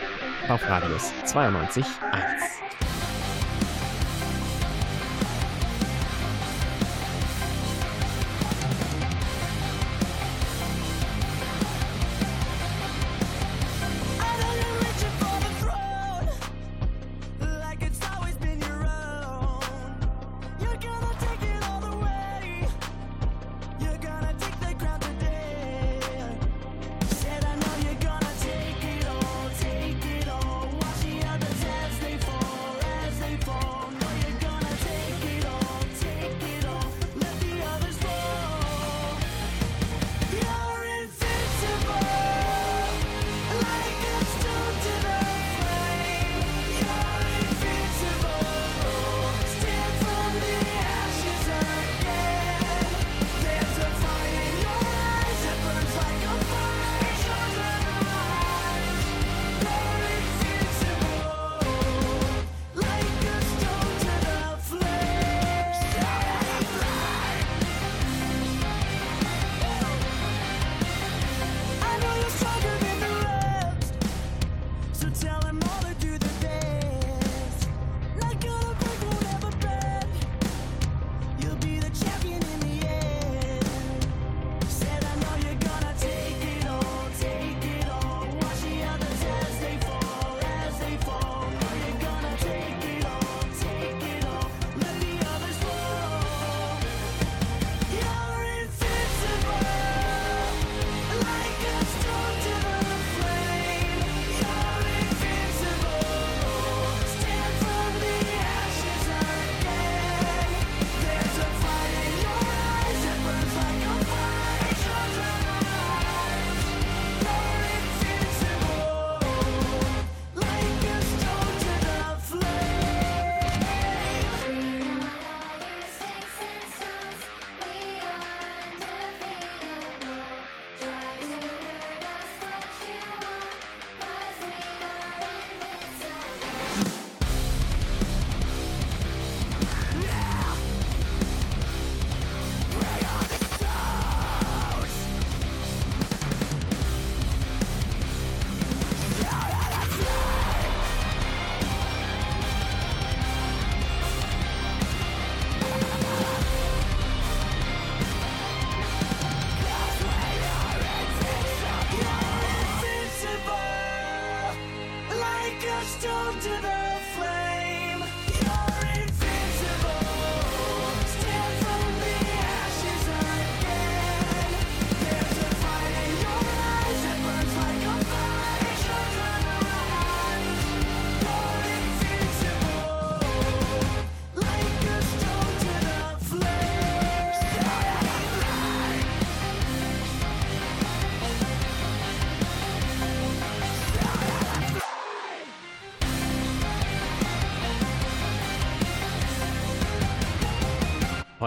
auf 0.49 0.69
Radius 0.69 1.13
92.1. 1.25 2.68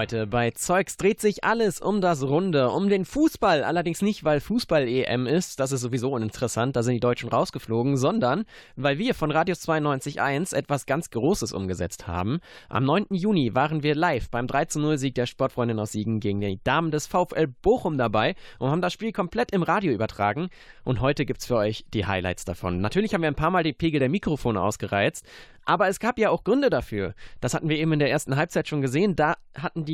Heute 0.02 0.26
bei 0.26 0.50
Zeugs 0.50 0.98
dreht 0.98 1.22
sich 1.22 1.44
alles 1.44 1.80
um 1.80 2.02
das 2.02 2.24
Runde, 2.24 2.72
um 2.72 2.90
den 2.90 3.06
Fußball. 3.06 3.64
Allerdings 3.64 4.02
nicht, 4.02 4.24
weil 4.24 4.40
Fußball-EM 4.40 5.28
ist, 5.28 5.60
das 5.60 5.72
ist 5.72 5.82
sowieso 5.82 6.10
uninteressant, 6.10 6.76
da 6.76 6.82
sind 6.82 6.96
die 6.96 7.00
Deutschen 7.00 7.30
rausgeflogen, 7.30 7.98
sondern 7.98 8.46
weil 8.76 8.98
wir 8.98 9.14
von 9.14 9.30
Radius 9.30 9.60
92.1 9.70 10.56
etwas 10.56 10.88
ganz 10.88 11.12
Großes 11.12 11.54
umgesetzt 11.54 12.08
haben. 12.08 12.40
Am 12.68 12.84
9. 12.84 13.10
Juni 13.12 13.54
waren 13.54 13.84
wir 13.84 13.94
live 13.94 14.32
beim 14.32 14.48
3-0-Sieg 14.48 15.14
der 15.14 15.28
Sportfreundin 15.28 15.78
aus 15.78 15.92
Siegen 15.92 16.20
gegen 16.20 16.42
die 16.42 16.60
Damen 16.64 16.90
des 16.90 17.06
VfL 17.06 17.46
Bochum 17.62 18.00
dabei 18.00 18.34
und 18.58 18.72
haben 18.72 18.82
das 18.82 18.94
Spiel 18.94 19.12
komplett 19.12 19.52
im 19.52 19.62
Radio 19.62 19.94
übertragen. 19.94 20.50
Und 20.84 21.02
heute 21.02 21.28
gibt's 21.28 21.46
für 21.46 21.58
euch 21.58 21.86
die 21.94 22.08
Highlights 22.08 22.44
davon. 22.44 22.82
Natürlich 22.82 23.14
haben 23.14 23.22
wir 23.22 23.30
ein 23.30 23.36
paar 23.36 23.52
Mal 23.52 23.62
die 23.62 23.72
Pegel 23.72 24.00
der 24.00 24.10
Mikrofone 24.10 24.60
ausgereizt, 24.60 25.28
aber 25.64 25.88
es 25.88 26.00
gab 26.00 26.18
ja 26.18 26.32
auch 26.32 26.44
Gründe 26.44 26.72
dafür. 26.72 27.14
Das 27.40 27.54
hatten 27.54 27.70
wir 27.70 27.78
eben 27.78 27.94
in 27.94 28.00
der 28.00 28.10
ersten 28.10 28.36
Halbzeit 28.36 28.68
schon 28.68 28.82
gesehen. 28.82 29.16
Da 29.16 29.36
hatten 29.56 29.86
die 29.86 29.91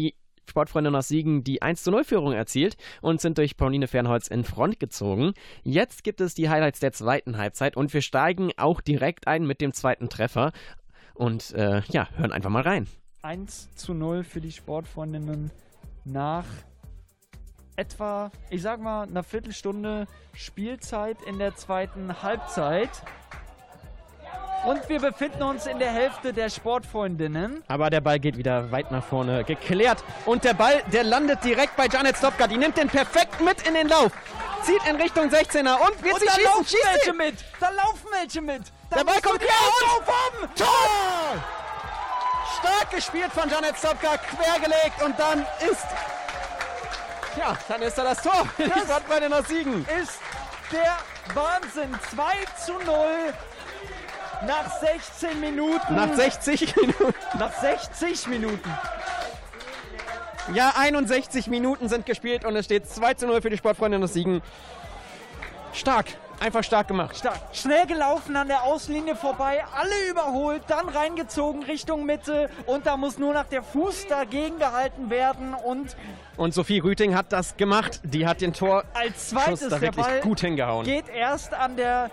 Sportfreunde 0.49 0.97
aus 0.97 1.07
Siegen 1.07 1.43
die 1.43 1.61
1 1.61 1.85
0 1.85 2.03
Führung 2.03 2.33
erzielt 2.33 2.77
und 3.01 3.21
sind 3.21 3.37
durch 3.37 3.57
Pauline 3.57 3.87
Fernholz 3.87 4.27
in 4.27 4.43
Front 4.43 4.79
gezogen. 4.79 5.33
Jetzt 5.63 6.03
gibt 6.03 6.21
es 6.21 6.33
die 6.33 6.49
Highlights 6.49 6.79
der 6.79 6.93
zweiten 6.93 7.37
Halbzeit 7.37 7.75
und 7.75 7.93
wir 7.93 8.01
steigen 8.01 8.51
auch 8.57 8.81
direkt 8.81 9.27
ein 9.27 9.45
mit 9.45 9.61
dem 9.61 9.73
zweiten 9.73 10.09
Treffer. 10.09 10.51
Und 11.13 11.51
äh, 11.53 11.81
ja, 11.89 12.07
hören 12.15 12.31
einfach 12.31 12.49
mal 12.49 12.61
rein. 12.61 12.87
1 13.23 13.75
zu 13.75 13.93
0 13.93 14.23
für 14.23 14.39
die 14.39 14.51
Sportfreundinnen 14.51 15.51
nach 16.05 16.45
etwa, 17.75 18.31
ich 18.49 18.61
sag 18.61 18.81
mal, 18.81 19.03
einer 19.03 19.23
Viertelstunde 19.23 20.07
Spielzeit 20.33 21.17
in 21.23 21.39
der 21.39 21.55
zweiten 21.55 22.21
Halbzeit. 22.21 22.89
Und 24.67 24.89
wir 24.89 24.99
befinden 24.99 25.43
uns 25.43 25.65
in 25.65 25.79
der 25.79 25.91
Hälfte 25.91 26.33
der 26.33 26.49
Sportfreundinnen. 26.49 27.63
Aber 27.69 27.89
der 27.89 28.01
Ball 28.01 28.19
geht 28.19 28.35
wieder 28.37 28.69
weit 28.69 28.91
nach 28.91 29.01
vorne 29.03 29.45
geklärt. 29.45 30.03
Und 30.25 30.43
der 30.43 30.53
Ball, 30.53 30.83
der 30.91 31.05
landet 31.05 31.41
direkt 31.45 31.77
bei 31.77 31.85
Janet 31.87 32.17
Stopka. 32.17 32.47
Die 32.47 32.57
nimmt 32.57 32.75
den 32.75 32.89
perfekt 32.89 33.39
mit 33.39 33.65
in 33.65 33.75
den 33.75 33.87
Lauf. 33.87 34.11
Zieht 34.63 34.85
in 34.89 34.97
Richtung 34.97 35.29
16er 35.29 35.75
und 35.79 36.03
wird 36.03 36.15
Und 36.15 36.19
sie 36.19 36.25
da 36.25 36.33
schießen. 36.33 36.43
laufen 36.43 36.65
Schießt 36.65 36.85
welche 36.85 37.13
mit! 37.13 37.35
Da 37.61 37.69
laufen 37.69 38.07
welche 38.11 38.41
mit! 38.41 38.61
Da 38.89 38.97
Der 38.97 39.03
Ball 39.05 39.21
kommt 39.21 39.41
Augen 39.41 40.43
und-! 40.43 40.57
Tor! 40.57 40.67
Stark 42.59 42.91
gespielt 42.91 43.31
von 43.31 43.49
Janet 43.49 43.77
Stopka, 43.77 44.17
quergelegt 44.17 45.01
und 45.05 45.17
dann 45.17 45.45
ist. 45.71 45.85
Ja, 47.37 47.55
dann 47.69 47.81
ist 47.83 47.97
da 47.97 48.03
das 48.03 48.21
Tor. 48.21 48.45
Das- 48.57 48.67
Sportfreundin 48.83 49.31
aus 49.31 49.47
Siegen. 49.47 49.85
ist 50.01 50.19
der 50.73 50.97
Wahnsinn. 51.33 51.97
2 52.13 52.23
zu 52.65 52.73
0 52.85 53.33
nach 54.45 54.79
16 54.79 55.39
Minuten. 55.39 55.95
Nach 55.95 56.13
60 56.13 56.75
Minuten. 56.75 57.13
nach 57.39 57.53
60 57.53 58.27
Minuten. 58.27 58.69
Ja, 60.53 60.73
61 60.77 61.47
Minuten 61.47 61.89
sind 61.89 62.05
gespielt 62.05 62.45
und 62.45 62.55
es 62.55 62.65
steht 62.65 62.87
2 62.87 63.15
zu 63.15 63.27
0 63.27 63.41
für 63.41 63.49
die 63.49 63.57
Sportfreundin 63.57 64.01
aus 64.01 64.13
Siegen. 64.13 64.41
Stark, 65.73 66.05
einfach 66.39 66.63
stark 66.63 66.87
gemacht. 66.87 67.17
Stark. 67.17 67.37
Schnell 67.51 67.85
gelaufen 67.85 68.35
an 68.37 68.47
der 68.47 68.63
Außenlinie 68.63 69.17
vorbei, 69.17 69.63
alle 69.75 70.09
überholt, 70.09 70.63
dann 70.69 70.87
reingezogen 70.87 71.63
Richtung 71.63 72.05
Mitte 72.05 72.49
und 72.65 72.85
da 72.85 72.95
muss 72.95 73.17
nur 73.17 73.33
noch 73.33 73.43
der 73.43 73.61
Fuß 73.61 74.07
dagegen 74.07 74.57
gehalten 74.57 75.09
werden 75.09 75.53
und 75.53 75.97
Und 76.37 76.53
Sophie 76.53 76.79
Rüting 76.79 77.13
hat 77.13 77.33
das 77.33 77.57
gemacht. 77.57 77.99
Die 78.03 78.25
hat 78.25 78.39
den 78.39 78.53
Tor 78.53 78.85
als 78.93 79.29
Schuss 79.29 79.43
zweites 79.43 79.59
da 79.69 79.79
der 79.79 79.81
wirklich 79.81 80.21
gut 80.21 80.39
hingehauen. 80.39 80.85
geht 80.85 81.09
erst 81.09 81.53
an 81.53 81.75
der 81.75 82.09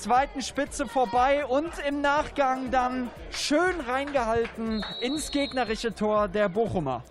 zweiten 0.00 0.40
Spitze 0.40 0.86
vorbei 0.86 1.44
und 1.44 1.70
im 1.86 2.00
Nachgang 2.00 2.70
dann 2.70 3.10
schön 3.30 3.78
reingehalten 3.86 4.84
ins 5.02 5.30
gegnerische 5.30 5.94
Tor 5.94 6.28
der 6.28 6.48
Bochumer. 6.48 7.04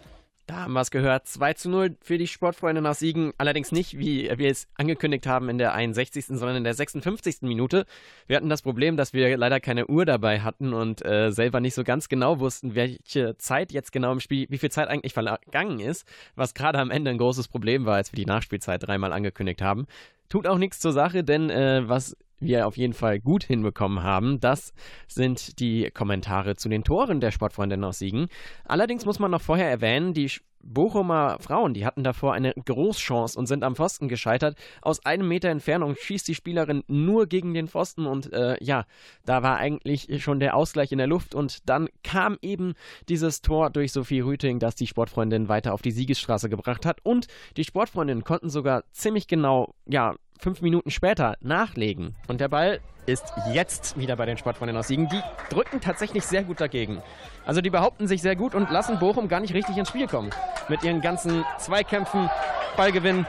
Da 0.48 0.62
haben 0.62 0.74
wir 0.74 0.82
es 0.82 0.90
gehört. 0.90 1.28
2 1.28 1.54
zu 1.54 1.70
0 1.70 1.96
für 2.02 2.18
die 2.18 2.26
Sportfreundin 2.26 2.88
aus 2.88 2.98
Siegen. 2.98 3.34
Allerdings 3.38 3.72
nicht, 3.72 4.00
wie 4.00 4.32
wir 4.36 4.50
es 4.50 4.68
angekündigt 4.74 5.28
haben, 5.28 5.48
in 5.48 5.60
der 5.60 5.76
61., 5.76 6.26
sondern 6.26 6.56
in 6.56 6.64
der 6.64 6.74
56. 6.74 7.44
Minute. 7.44 7.86
Wir 8.26 8.36
hatten 8.36 8.50
das 8.50 8.64
Problem, 8.64 8.98
dass 8.98 9.14
wir 9.14 9.38
leider 9.38 9.60
keine 9.60 9.86
Uhr 9.86 10.06
dabei 10.06 10.40
hatten 10.40 10.74
und 10.74 11.06
äh, 11.06 11.30
selber 11.32 11.60
nicht 11.60 11.76
so 11.76 11.84
ganz 11.84 12.10
genau 12.10 12.40
wussten, 12.40 12.74
welche 12.74 13.38
Zeit 13.38 13.72
jetzt 13.72 13.92
genau 13.92 14.12
im 14.12 14.20
Spiel, 14.20 14.48
wie 14.50 14.58
viel 14.58 14.72
Zeit 14.72 14.88
eigentlich 14.88 15.14
vergangen 15.14 15.80
ist. 15.80 16.08
Was 16.34 16.56
gerade 16.56 16.80
am 16.80 16.90
Ende 16.90 17.12
ein 17.12 17.20
großes 17.20 17.48
Problem 17.48 17.86
war, 17.86 17.98
als 17.98 18.12
wir 18.12 18.18
die 18.18 18.26
Nachspielzeit 18.26 18.82
dreimal 18.82 19.14
angekündigt 19.14 19.62
haben. 19.62 19.86
Tut 20.30 20.48
auch 20.48 20.58
nichts 20.58 20.80
zur 20.80 20.94
Sache, 20.94 21.24
denn 21.24 21.52
äh, 21.52 21.88
was 21.88 22.18
wir 22.40 22.68
auf 22.68 22.78
jeden 22.78 22.94
Fall 22.94 23.20
gut 23.20 23.44
hinbekommen 23.44 24.04
haben, 24.04 24.40
das 24.40 24.74
sind 25.08 25.60
die 25.60 25.90
Kommentare 25.92 26.56
zu 26.56 26.70
den 26.70 26.84
Toren 26.84 27.20
der 27.20 27.32
Sportfreundinnen 27.32 27.84
aus 27.84 28.00
Siegen. 28.00 28.28
Allerdings 28.66 29.06
muss 29.06 29.20
man 29.20 29.32
noch 29.32 29.42
vorher 29.42 29.70
erwähnen, 29.70 30.14
die 30.14 30.30
Bochumer 30.62 31.38
Frauen, 31.40 31.74
die 31.74 31.86
hatten 31.86 32.04
davor 32.04 32.34
eine 32.34 32.54
Großchance 32.54 33.38
und 33.38 33.48
sind 33.48 33.64
am 33.64 33.76
Pfosten 33.76 34.08
gescheitert. 34.08 34.58
Aus 34.82 35.06
einem 35.06 35.28
Meter 35.28 35.50
Entfernung 35.50 35.96
schießt 35.96 36.28
die 36.28 36.36
Spielerin 36.36 36.84
nur 36.88 37.28
gegen 37.28 37.54
den 37.54 37.68
Pfosten 37.68 38.06
und 38.06 38.32
äh, 38.34 38.58
ja, 38.62 38.86
da 39.26 39.42
war 39.42 39.58
eigentlich 39.58 40.22
schon 40.22 40.40
der 40.40 40.56
Ausgleich 40.56 40.92
in 40.92 40.98
der 40.98 41.08
Luft 41.08 41.34
und 41.34 41.70
dann 41.70 41.88
kam 42.04 42.38
eben 42.42 42.74
dieses 43.08 43.42
Tor 43.42 43.70
durch 43.70 43.92
Sophie 43.92 44.20
Rüting, 44.20 44.60
das 44.60 44.76
die 44.76 44.88
Sportfreundin 44.88 45.48
weiter 45.48 45.74
auf 45.74 45.82
die 45.82 45.92
Siegesstraße 45.92 46.50
gebracht 46.50 46.86
hat 46.86 47.00
und 47.04 47.28
die 47.58 47.64
Sportfreundinnen 47.64 48.24
konnten 48.24 48.50
sogar 48.50 48.84
ziemlich 48.92 49.28
genau, 49.28 49.74
ja, 49.86 50.16
fünf 50.40 50.62
Minuten 50.62 50.90
später 50.90 51.36
nachlegen. 51.42 52.16
Und 52.28 52.42
der 52.42 52.48
Ball 52.48 52.80
ist 53.06 53.26
jetzt 53.52 53.98
wieder 53.98 54.16
bei 54.16 54.26
den 54.26 54.38
Sportfreunden 54.38 54.78
aus 54.78 54.88
Siegen. 54.88 55.10
Die 55.10 55.22
drücken 55.50 55.82
tatsächlich 55.82 56.26
sehr 56.26 56.44
gut 56.44 56.62
dagegen. 56.62 57.02
Also 57.46 57.62
die 57.62 57.70
behaupten 57.70 58.08
sich 58.08 58.22
sehr 58.22 58.36
gut 58.36 58.56
und 58.56 58.72
lassen 58.72 59.00
Bochum 59.00 59.28
gar 59.28 59.40
nicht 59.40 59.54
richtig 59.54 59.78
ins 59.78 59.90
Spiel 59.90 60.08
kommen. 60.08 60.30
Mit 60.70 60.84
ihren 60.84 61.02
ganzen 61.02 61.44
Zweikämpfen, 61.58 62.30
Ballgewinn. 62.78 63.26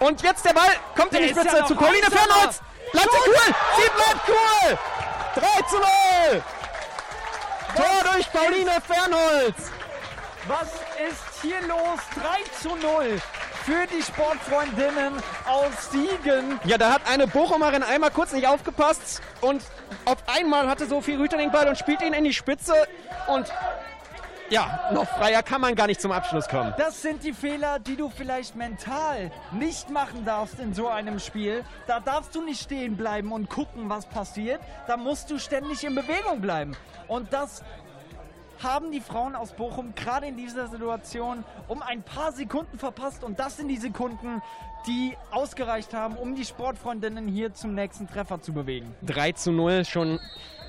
Und 0.00 0.22
jetzt 0.22 0.44
der 0.44 0.52
Ball 0.52 0.70
kommt 0.96 1.12
in 1.12 1.18
Der 1.18 1.20
die 1.20 1.26
ist 1.30 1.36
ja 1.36 1.42
Spitze 1.42 1.60
noch 1.60 1.66
zu 1.68 1.74
Pauline. 1.76 2.06
Fernholz. 2.10 2.62
Bleibt 2.92 3.10
sie 3.10 3.30
cool! 3.30 3.54
Sie 3.76 3.90
bleibt 3.94 4.28
cool! 4.28 4.78
3 5.34 5.62
zu 5.68 5.76
0! 5.76 6.42
Tor 7.76 8.12
durch 8.12 8.32
Pauline 8.32 8.80
Fernholz! 8.80 9.70
Was 10.48 10.72
ist 11.08 11.42
hier 11.42 11.60
los? 11.66 11.98
3 12.14 12.60
zu 12.62 12.76
0 12.76 13.20
für 13.66 13.84
die 13.92 14.00
Sportfreundinnen 14.00 15.14
aus 15.44 15.90
Siegen. 15.90 16.60
Ja, 16.66 16.78
da 16.78 16.92
hat 16.92 17.02
eine 17.10 17.26
Bochumerin 17.26 17.82
einmal 17.82 18.12
kurz 18.12 18.32
nicht 18.32 18.46
aufgepasst 18.46 19.20
und 19.40 19.60
auf 20.04 20.18
einmal 20.28 20.68
hatte 20.68 20.86
Sophie 20.86 21.16
Rüter 21.16 21.36
den 21.36 21.50
Ball 21.50 21.66
und 21.66 21.76
spielt 21.76 22.00
ihn 22.00 22.12
in 22.12 22.22
die 22.22 22.32
Spitze 22.32 22.74
und 23.26 23.52
ja, 24.50 24.88
noch 24.92 25.08
freier 25.08 25.42
kann 25.42 25.60
man 25.60 25.74
gar 25.74 25.88
nicht 25.88 26.00
zum 26.00 26.12
Abschluss 26.12 26.46
kommen. 26.46 26.72
Das 26.78 27.02
sind 27.02 27.24
die 27.24 27.32
Fehler, 27.32 27.80
die 27.80 27.96
du 27.96 28.08
vielleicht 28.08 28.54
mental 28.54 29.32
nicht 29.50 29.90
machen 29.90 30.24
darfst 30.24 30.60
in 30.60 30.72
so 30.72 30.86
einem 30.86 31.18
Spiel. 31.18 31.64
Da 31.88 31.98
darfst 31.98 32.36
du 32.36 32.44
nicht 32.44 32.62
stehen 32.62 32.96
bleiben 32.96 33.32
und 33.32 33.50
gucken, 33.50 33.90
was 33.90 34.06
passiert. 34.06 34.60
Da 34.86 34.96
musst 34.96 35.28
du 35.32 35.40
ständig 35.40 35.82
in 35.82 35.96
Bewegung 35.96 36.40
bleiben. 36.40 36.76
Und 37.08 37.32
das 37.32 37.64
haben 38.62 38.92
die 38.92 39.00
Frauen 39.00 39.34
aus 39.34 39.52
Bochum 39.52 39.94
gerade 39.94 40.26
in 40.26 40.36
dieser 40.36 40.68
Situation 40.68 41.44
um 41.68 41.82
ein 41.82 42.02
paar 42.02 42.32
Sekunden 42.32 42.78
verpasst. 42.78 43.24
Und 43.24 43.38
das 43.38 43.56
sind 43.56 43.68
die 43.68 43.76
Sekunden, 43.76 44.42
die 44.86 45.16
ausgereicht 45.30 45.94
haben, 45.94 46.16
um 46.16 46.34
die 46.34 46.44
Sportfreundinnen 46.44 47.28
hier 47.28 47.54
zum 47.54 47.74
nächsten 47.74 48.08
Treffer 48.08 48.40
zu 48.40 48.52
bewegen. 48.52 48.94
3 49.02 49.32
zu 49.32 49.52
0 49.52 49.84
schon 49.84 50.20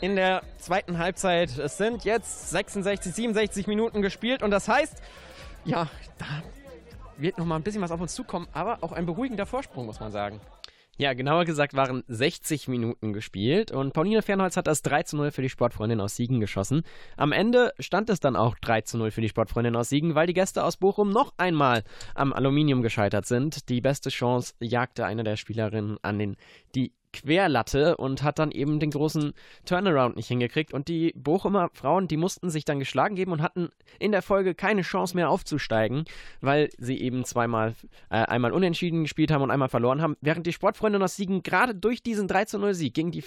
in 0.02 0.16
der 0.16 0.42
zweiten 0.58 0.98
Halbzeit. 0.98 1.58
Es 1.58 1.78
sind 1.78 2.04
jetzt 2.04 2.50
66, 2.50 3.14
67 3.14 3.68
Minuten 3.68 4.02
gespielt 4.02 4.44
und 4.44 4.52
das 4.52 4.68
heißt, 4.68 5.02
ja, 5.66 5.88
da 6.18 6.26
wird 7.18 7.38
noch 7.38 7.46
mal 7.46 7.56
ein 7.56 7.64
bisschen 7.64 7.82
was 7.82 7.92
auf 7.92 8.02
uns 8.02 8.14
zukommen, 8.14 8.48
aber 8.54 8.80
auch 8.82 8.92
ein 8.92 9.06
beruhigender 9.06 9.46
Vorsprung, 9.46 9.86
muss 9.86 10.00
man 10.00 10.12
sagen. 10.12 10.40
Ja, 11.00 11.14
genauer 11.14 11.46
gesagt 11.46 11.76
waren 11.76 12.04
60 12.08 12.68
Minuten 12.68 13.14
gespielt 13.14 13.72
und 13.72 13.94
Pauline 13.94 14.24
Fernholz 14.24 14.58
hat 14.58 14.66
das 14.66 14.82
3 14.82 15.04
zu 15.04 15.18
0 15.18 15.30
für 15.30 15.44
die 15.44 15.50
Sportfreundin 15.50 16.02
aus 16.02 16.16
Siegen 16.16 16.40
geschossen. 16.40 16.82
Am 17.18 17.32
Ende 17.32 17.72
stand 17.78 18.10
es 18.10 18.20
dann 18.20 18.36
auch 18.36 18.56
3 18.56 18.82
zu 18.82 18.98
0 18.98 19.12
für 19.12 19.22
die 19.22 19.30
Sportfreundin 19.30 19.76
aus 19.76 19.90
Siegen, 19.90 20.16
weil 20.16 20.26
die 20.26 20.34
Gäste 20.34 20.64
aus 20.64 20.78
Bochum 20.78 21.12
noch 21.12 21.36
einmal 21.38 21.84
am 22.16 22.34
Aluminium 22.34 22.82
gescheitert 22.82 23.28
sind. 23.28 23.70
Die 23.70 23.80
beste 23.80 24.10
Chance 24.10 24.56
jagte 24.60 25.06
eine 25.06 25.24
der 25.24 25.36
Spielerinnen 25.36 26.00
an 26.02 26.18
den, 26.18 26.36
die 26.74 26.94
Querlatte 27.22 27.98
und 27.98 28.24
hat 28.24 28.40
dann 28.40 28.52
eben 28.52 28.80
den 28.80 28.92
großen 28.92 29.34
Turnaround 29.66 30.16
nicht 30.16 30.28
hingekriegt. 30.28 30.74
Und 30.74 30.88
die 30.88 31.14
Bochumer 31.16 31.70
Frauen, 31.74 32.08
die 32.08 32.18
mussten 32.18 32.50
sich 32.50 32.66
dann 32.66 32.80
geschlagen 32.80 33.16
geben 33.16 33.32
und 33.32 33.42
hatten 33.42 33.70
in 34.00 34.12
der 34.12 34.22
Folge 34.22 34.56
keine 34.56 34.82
Chance 34.82 35.16
mehr 35.16 35.30
aufzusteigen, 35.30 36.06
weil 36.42 36.70
sie 36.78 37.00
eben 37.00 37.26
zweimal, 37.26 37.74
äh, 38.10 38.18
einmal 38.18 38.52
unentschieden 38.52 39.04
gespielt 39.04 39.32
haben 39.32 39.42
und 39.42 39.52
einmal 39.52 39.70
verloren 39.70 40.02
haben. 40.02 40.18
Während 40.22 40.46
die 40.46 40.54
Sportfreunde 40.54 41.04
aus 41.04 41.16
Siegen 41.16 41.44
gerade 41.44 41.76
durch 41.76 42.02
diesen 42.04 42.28
3 42.28 42.58
0 42.58 42.74
Sieg 42.74 42.94
gegen 42.94 43.12
die 43.12 43.24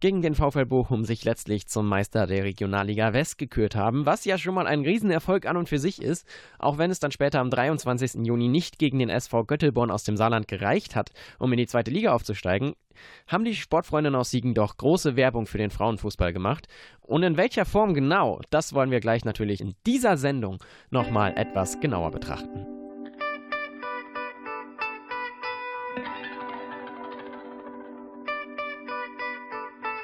gegen 0.00 0.22
den 0.22 0.34
VfL 0.34 0.66
Bochum 0.66 1.04
sich 1.04 1.24
letztlich 1.24 1.66
zum 1.66 1.88
Meister 1.88 2.26
der 2.26 2.44
Regionalliga 2.44 3.12
West 3.12 3.38
gekürt 3.38 3.74
haben, 3.74 4.06
was 4.06 4.24
ja 4.24 4.38
schon 4.38 4.54
mal 4.54 4.66
ein 4.66 4.82
Riesenerfolg 4.82 5.46
an 5.46 5.56
und 5.56 5.68
für 5.68 5.78
sich 5.78 6.00
ist, 6.02 6.26
auch 6.58 6.78
wenn 6.78 6.90
es 6.90 7.00
dann 7.00 7.10
später 7.10 7.40
am 7.40 7.50
23. 7.50 8.26
Juni 8.26 8.48
nicht 8.48 8.78
gegen 8.78 8.98
den 8.98 9.10
SV 9.10 9.44
Göttelborn 9.44 9.90
aus 9.90 10.04
dem 10.04 10.16
Saarland 10.16 10.48
gereicht 10.48 10.96
hat, 10.96 11.10
um 11.38 11.52
in 11.52 11.58
die 11.58 11.66
zweite 11.66 11.90
Liga 11.90 12.12
aufzusteigen, 12.12 12.74
haben 13.26 13.44
die 13.44 13.54
Sportfreundinnen 13.54 14.18
aus 14.18 14.30
Siegen 14.30 14.54
doch 14.54 14.76
große 14.76 15.16
Werbung 15.16 15.46
für 15.46 15.58
den 15.58 15.70
Frauenfußball 15.70 16.32
gemacht. 16.32 16.68
Und 17.00 17.22
in 17.22 17.36
welcher 17.36 17.64
Form 17.64 17.94
genau, 17.94 18.40
das 18.50 18.74
wollen 18.74 18.90
wir 18.90 19.00
gleich 19.00 19.24
natürlich 19.24 19.60
in 19.60 19.74
dieser 19.86 20.16
Sendung 20.16 20.62
nochmal 20.90 21.34
etwas 21.36 21.80
genauer 21.80 22.10
betrachten. 22.10 22.77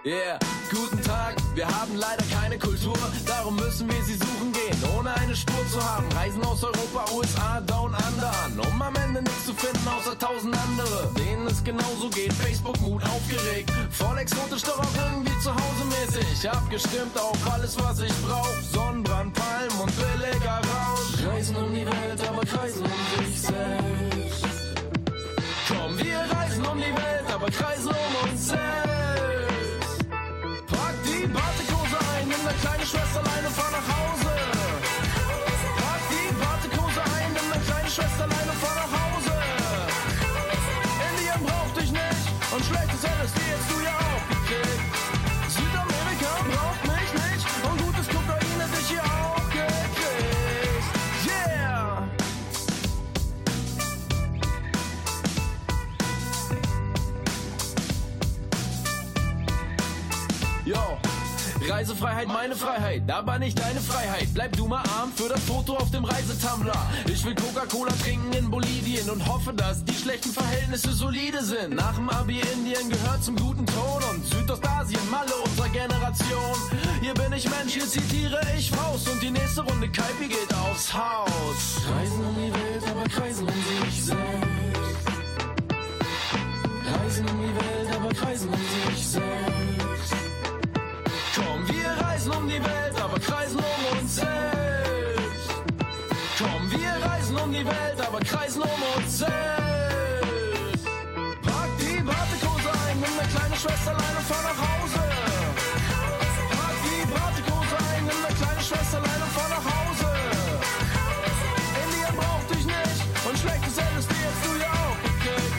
Yeah, 0.07 0.39
guten 0.71 1.01
Tag, 1.01 1.37
wir 1.55 1.67
haben 1.67 1.97
leider 1.97 2.23
keine 2.25 2.59
Kultur, 2.59 2.93
darum 3.25 3.57
müssen 3.57 3.91
wir 3.91 4.05
sie 4.05 4.13
suchen 4.13 4.53
gehen, 4.53 4.77
ohne 4.99 5.15
eine 5.15 5.35
Spur 5.35 5.67
zu 5.73 5.83
haben. 5.83 6.05
Reisen 6.13 6.45
aus 6.45 6.63
Europa, 6.63 7.11
USA, 7.15 7.59
Down 7.63 7.95
Under 7.95 8.31
an, 8.45 8.61
um 8.61 8.83
am 8.83 8.95
Ende 8.97 9.23
nichts 9.23 9.47
zu 9.47 9.55
finden, 9.55 9.89
außer 9.89 10.19
tausend 10.19 10.55
andere, 10.69 11.11
denen 11.17 11.47
es 11.47 11.65
genauso 11.65 12.11
geht. 12.11 12.35
Facebook 12.35 12.79
Mut 12.83 13.03
aufgeregt, 13.03 13.73
voll 13.93 14.19
exotisch, 14.19 14.61
doch 14.65 14.79
auch 14.79 14.95
irgendwie 15.07 15.39
zu 15.41 15.51
Hause 15.51 15.85
mäßig. 15.89 16.51
Abgestimmt 16.51 17.19
auf 17.19 17.39
alles, 17.51 17.75
was 17.79 18.03
ich 18.03 18.13
brauch, 18.27 18.61
Sonnenbrand, 18.75 19.33
Palm 19.33 19.81
und 19.81 19.93
billiger 19.97 20.61
Rausch. 20.69 21.33
Reisen 21.33 21.57
um 21.57 21.73
die 21.73 21.87
Welt, 21.87 22.29
aber 22.29 22.43
kreisen 22.43 22.85
um 22.85 23.25
sich 23.25 23.41
selbst. 23.41 24.45
Komm, 25.67 25.97
wir 25.97 26.19
reisen 26.19 26.67
um 26.67 26.77
die 26.77 26.95
Welt, 26.95 27.33
aber 27.35 27.47
kreisen 27.47 27.89
um 27.89 28.31
uns 28.31 28.49
selbst. 28.49 28.84
Reisefreiheit, 62.05 62.29
meine 62.29 62.55
Freiheit, 62.55 63.11
aber 63.11 63.39
nicht 63.39 63.59
deine 63.59 63.81
Freiheit. 63.81 64.29
Bleib 64.35 64.55
du 64.57 64.67
mal 64.67 64.83
arm 64.99 65.11
für 65.15 65.29
das 65.29 65.41
Foto 65.41 65.75
auf 65.75 65.91
dem 65.91 66.05
Reisetumbler. 66.05 66.77
Ich 67.07 67.25
will 67.25 67.35
Coca-Cola 67.35 67.93
trinken 68.03 68.33
in 68.35 68.51
Bolivien 68.51 69.09
und 69.09 69.27
hoffe, 69.27 69.55
dass 69.55 69.85
die 69.85 69.95
schlechten 69.95 70.31
Verhältnisse 70.31 70.93
solide 70.93 71.43
sind. 71.43 71.75
Nach 71.75 71.95
dem 71.95 72.11
Abi 72.11 72.41
Indien 72.53 72.91
gehört 72.91 73.25
zum 73.25 73.37
guten 73.37 73.65
Ton 73.65 74.03
und 74.11 74.27
Südostasien, 74.27 75.01
Malle 75.11 75.35
unserer 75.45 75.71
Generation. 75.71 76.57
Hier 77.01 77.15
bin 77.15 77.33
ich 77.33 77.49
Mensch, 77.49 77.73
hier 77.73 77.87
zitiere 77.87 78.41
ich 78.57 78.71
Faust 78.71 79.09
und 79.09 79.23
die 79.23 79.31
nächste 79.31 79.63
Runde 79.63 79.89
Kaipi 79.89 80.29
geht 80.29 80.55
aufs 80.55 80.93
Haus. 80.93 81.81
Reisen 81.97 82.25
um 82.25 82.35
die 82.35 82.53
Welt, 82.53 82.85
aber 82.91 83.09
kreisen 83.09 83.49
um 83.49 83.85
sich 83.87 84.05
selbst. 84.05 84.54
Die 97.55 97.65
Welt, 97.65 98.01
aber 98.05 98.19
kreisen 98.21 98.63
um 98.63 98.83
uns 98.97 99.19
selbst. 99.19 100.85
Pack 101.43 101.71
die 101.79 102.03
Bartekose 102.03 102.71
ein, 102.87 102.99
nimm 102.99 103.15
deine 103.17 103.31
kleine 103.31 103.55
Schwester 103.55 103.91
allein 103.95 104.17
und 104.19 104.27
fahr 104.27 104.43
nach 104.43 104.59
Hause. 104.59 105.03
Pack 106.59 106.77
die 106.83 107.03
Bartekose 107.15 107.77
ein, 107.91 108.03
nimm 108.09 108.21
deine 108.23 108.35
kleine 108.35 108.63
Schwester 108.69 108.99
allein 108.99 109.21
und 109.23 109.33
fahr 109.39 109.51
nach 109.55 109.67
Hause. 109.71 110.11
Indien 111.79 112.15
braucht 112.19 112.49
dich 112.51 112.65
nicht 112.67 113.01
und 113.23 113.35
schlechtes 113.39 113.75
LSD 113.79 114.15
hast 114.27 114.43
du 114.43 114.53
ja 114.59 114.73
auch 114.75 114.99
gekriegt. 115.07 115.55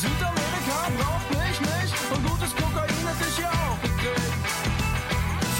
Südamerika 0.00 0.78
braucht 0.96 1.28
mich 1.36 1.56
nicht 1.60 1.94
und 2.08 2.20
gutes 2.24 2.52
Kokain 2.56 2.88
hätte 2.88 3.26
ich 3.28 3.38
ja 3.38 3.52
auch 3.52 3.80
gekriegt. 3.84 4.48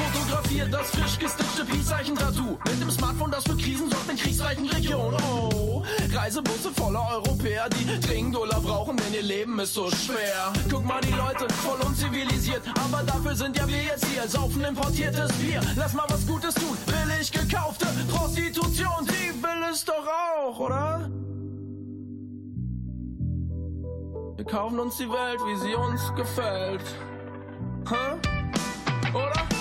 Fotografiert 0.00 0.72
das 0.72 0.90
frisch 0.90 1.18
gestitchte 1.18 1.64
Peace-Zeichen-Tattoo. 1.64 2.56
Mit 2.64 2.80
dem 2.80 2.90
Smartphone, 2.90 3.30
das 3.30 3.44
für 3.44 3.56
Krisen 3.56 3.90
sorgt 3.90 4.08
in 4.08 4.16
kriegsreichen 4.16 4.68
Regionen. 4.68 5.18
Oh, 5.30 5.57
Reisebusse 6.28 6.70
voller 6.74 7.08
Europäer, 7.10 7.70
die 7.70 8.06
dringend 8.06 8.36
Urlaub 8.36 8.62
brauchen, 8.62 8.98
denn 8.98 9.14
ihr 9.14 9.22
Leben 9.22 9.58
ist 9.60 9.72
so 9.72 9.90
schwer. 9.90 10.52
Guck 10.70 10.84
mal, 10.84 11.00
die 11.00 11.14
Leute, 11.14 11.50
voll 11.54 11.80
unzivilisiert. 11.80 12.60
Aber 12.84 13.02
dafür 13.02 13.34
sind 13.34 13.56
ja 13.56 13.66
wir 13.66 13.82
jetzt 13.82 14.04
hier. 14.04 14.28
Saufen 14.28 14.62
importiertes 14.62 15.32
Bier. 15.38 15.62
Lass 15.74 15.94
mal 15.94 16.04
was 16.08 16.26
Gutes 16.26 16.54
tun. 16.54 16.76
Billig 16.84 17.32
gekaufte 17.32 17.86
Prostitution, 18.12 19.06
die 19.06 19.42
will 19.42 19.70
es 19.72 19.82
doch 19.86 20.06
auch, 20.06 20.58
oder? 20.58 21.10
Wir 24.36 24.44
kaufen 24.44 24.80
uns 24.80 24.98
die 24.98 25.08
Welt, 25.08 25.40
wie 25.46 25.56
sie 25.56 25.74
uns 25.74 26.14
gefällt. 26.14 26.84
Hä? 27.88 29.14
Oder? 29.14 29.24
Oder? 29.24 29.57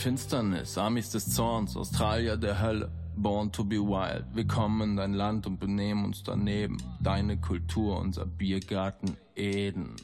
Finsternis, 0.00 0.78
Amis 0.78 1.10
des 1.10 1.28
Zorns, 1.28 1.76
Australier 1.76 2.38
der 2.38 2.58
Hölle. 2.58 2.90
Born 3.16 3.52
to 3.52 3.62
be 3.62 3.76
wild. 3.76 4.24
Wir 4.32 4.46
kommen 4.46 4.92
in 4.92 4.96
dein 4.96 5.12
Land 5.12 5.46
und 5.46 5.60
benehmen 5.60 6.06
uns 6.06 6.22
daneben. 6.22 6.78
Deine 7.02 7.38
Kultur, 7.38 8.00
unser 8.00 8.24
Biergarten 8.24 9.18
Eden. 9.36 9.96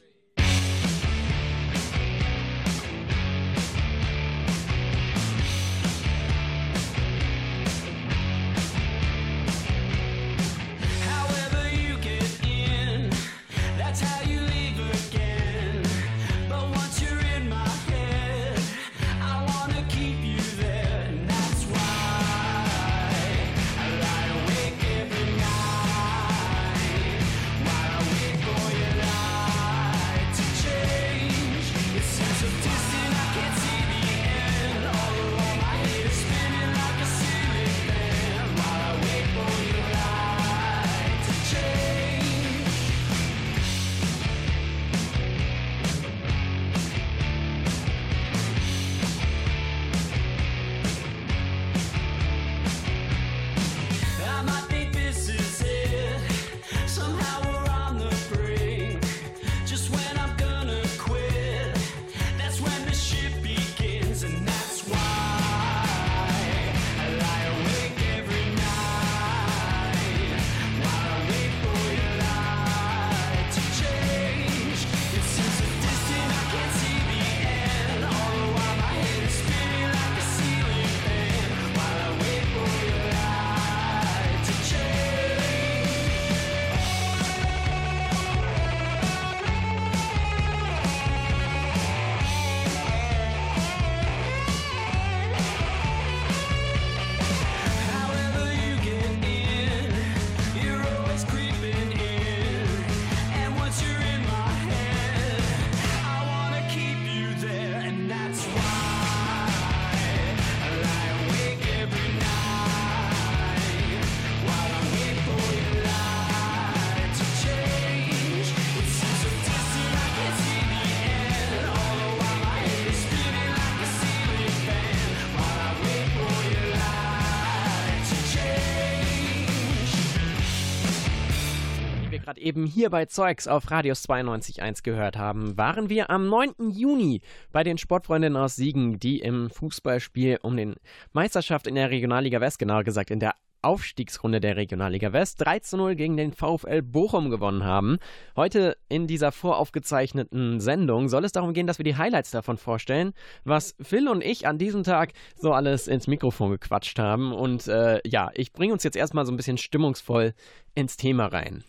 Eben 132.47 132.65
hier 132.65 132.91
bei 132.91 133.07
Zeugs 133.07 133.49
auf 133.49 133.73
Radius 133.73 134.09
92.1 134.09 134.85
gehört 134.85 135.19
haben, 135.19 135.59
waren 135.59 135.91
wir 135.91 136.11
am 136.11 136.29
9. 136.29 136.71
Juni 136.71 137.21
bei 137.51 137.65
den 137.65 137.77
Sportfreundinnen 137.77 138.41
aus 138.41 138.55
Siegen, 138.55 139.01
die 139.01 139.19
im 139.19 139.51
Fußballspiel 139.51 140.39
um 140.43 140.57
den 140.57 140.77
Meisterschaft 141.13 141.67
in 141.67 141.75
der 141.75 141.91
Regionalliga 141.91 142.41
West, 142.41 142.61
genauer 142.61 142.85
gesagt 142.85 143.11
in 143.11 143.19
der 143.19 143.35
Aufstiegsrunde 143.63 144.39
der 144.39 144.57
Regionalliga 144.57 145.13
West 145.13 145.45
3 145.45 145.59
zu 145.59 145.77
0 145.77 145.97
gegen 145.97 146.17
den 146.17 146.33
VfL 146.33 146.83
Bochum 146.83 147.31
gewonnen 147.31 147.65
haben. 147.65 147.99
Heute 148.37 148.77
in 148.89 149.09
dieser 149.09 149.33
voraufgezeichneten 149.33 150.61
Sendung 150.61 151.09
soll 151.09 151.25
es 151.25 151.33
darum 151.33 151.53
gehen, 151.53 151.67
dass 151.67 151.79
wir 151.79 151.85
die 151.85 151.97
Highlights 151.97 152.31
davon 152.31 152.59
vorstellen, 152.59 153.13
was 153.43 153.75
Phil 153.81 154.09
und 154.09 154.23
ich 154.23 154.47
an 154.47 154.59
diesem 154.59 154.85
Tag 154.85 155.15
so 155.35 155.53
alles 155.53 155.89
ins 155.89 156.07
Mikrofon 156.07 156.53
gequatscht 156.53 157.01
haben. 157.01 157.33
Und 157.33 157.67
äh, 157.67 158.01
ja, 158.07 158.31
ich 158.35 158.53
bringe 158.53 158.73
uns 158.73 158.85
jetzt 158.85 158.97
erstmal 158.97 159.27
so 159.27 159.33
ein 159.33 159.37
bisschen 159.37 159.59
stimmungsvoll 159.59 160.35
ins 160.77 160.97
Thema 160.97 161.27
rein. 161.27 161.65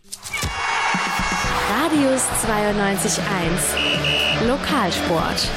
Radius 1.69 2.23
92.1 2.45 4.47
Lokalsport. 4.47 5.51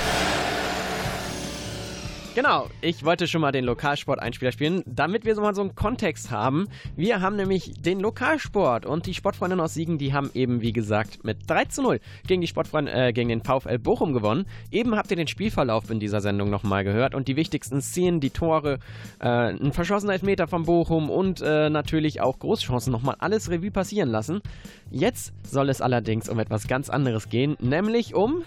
Genau, 2.33 2.69
ich 2.81 3.05
wollte 3.05 3.27
schon 3.27 3.41
mal 3.41 3.51
den 3.51 3.65
Lokalsport-Einspieler 3.65 4.53
spielen, 4.53 4.85
damit 4.87 5.25
wir 5.25 5.35
so 5.35 5.43
mal 5.43 5.53
so 5.53 5.63
einen 5.63 5.75
Kontext 5.75 6.31
haben. 6.31 6.69
Wir 6.95 7.21
haben 7.21 7.35
nämlich 7.35 7.73
den 7.81 7.99
Lokalsport 7.99 8.87
und 8.87 9.07
die 9.07 9.15
Sportfreundinnen 9.15 9.63
aus 9.63 9.75
Siegen, 9.75 9.99
die 9.99 10.13
haben 10.13 10.31
eben, 10.35 10.61
wie 10.61 10.73
gesagt, 10.73 11.25
mit 11.25 11.39
3 11.49 11.65
zu 11.65 11.83
0 11.83 11.99
gegen, 12.29 12.41
die 12.41 12.49
äh, 12.87 13.13
gegen 13.13 13.31
den 13.31 13.43
VfL 13.43 13.81
Bochum 13.81 14.13
gewonnen. 14.13 14.47
Eben 14.71 14.95
habt 14.95 15.11
ihr 15.11 15.17
den 15.17 15.27
Spielverlauf 15.27 15.91
in 15.91 15.99
dieser 15.99 16.21
Sendung 16.21 16.51
nochmal 16.51 16.85
gehört 16.85 17.17
und 17.17 17.27
die 17.27 17.35
wichtigsten 17.35 17.81
Szenen, 17.81 18.21
die 18.21 18.31
Tore, 18.31 18.79
äh, 19.19 19.29
ein 19.29 19.73
verschossener 19.73 20.13
Elfmeter 20.13 20.47
von 20.47 20.63
Bochum 20.63 21.11
und 21.11 21.43
äh, 21.43 21.69
natürlich 21.69 22.21
auch 22.21 22.39
Großchancen 22.39 22.93
nochmal 22.93 23.17
alles 23.19 23.51
Revue 23.51 23.73
passieren 23.73 24.09
lassen. 24.09 24.41
Jetzt 24.89 25.33
soll 25.43 25.69
es 25.69 25.81
allerdings 25.81 26.29
um 26.29 26.39
etwas 26.39 26.69
ganz 26.69 26.91
anderes 26.91 27.29
gehen, 27.29 27.57
nämlich 27.61 28.15
um... 28.15 28.45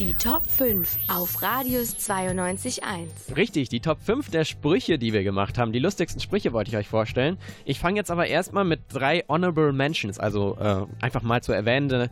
Die 0.00 0.12
Top 0.14 0.44
5 0.44 0.98
auf 1.06 1.40
Radius 1.40 1.94
92.1. 1.98 3.36
Richtig, 3.36 3.68
die 3.68 3.78
Top 3.78 4.02
5 4.02 4.28
der 4.28 4.44
Sprüche, 4.44 4.98
die 4.98 5.12
wir 5.12 5.22
gemacht 5.22 5.56
haben. 5.56 5.72
Die 5.72 5.78
lustigsten 5.78 6.20
Sprüche 6.20 6.52
wollte 6.52 6.70
ich 6.70 6.76
euch 6.76 6.88
vorstellen. 6.88 7.38
Ich 7.64 7.78
fange 7.78 7.98
jetzt 7.98 8.10
aber 8.10 8.26
erstmal 8.26 8.64
mit 8.64 8.80
drei 8.88 9.22
Honorable 9.28 9.72
Mentions, 9.72 10.18
also 10.18 10.56
äh, 10.58 10.86
einfach 11.00 11.22
mal 11.22 11.44
zu 11.44 11.52
erwähnende, 11.52 12.10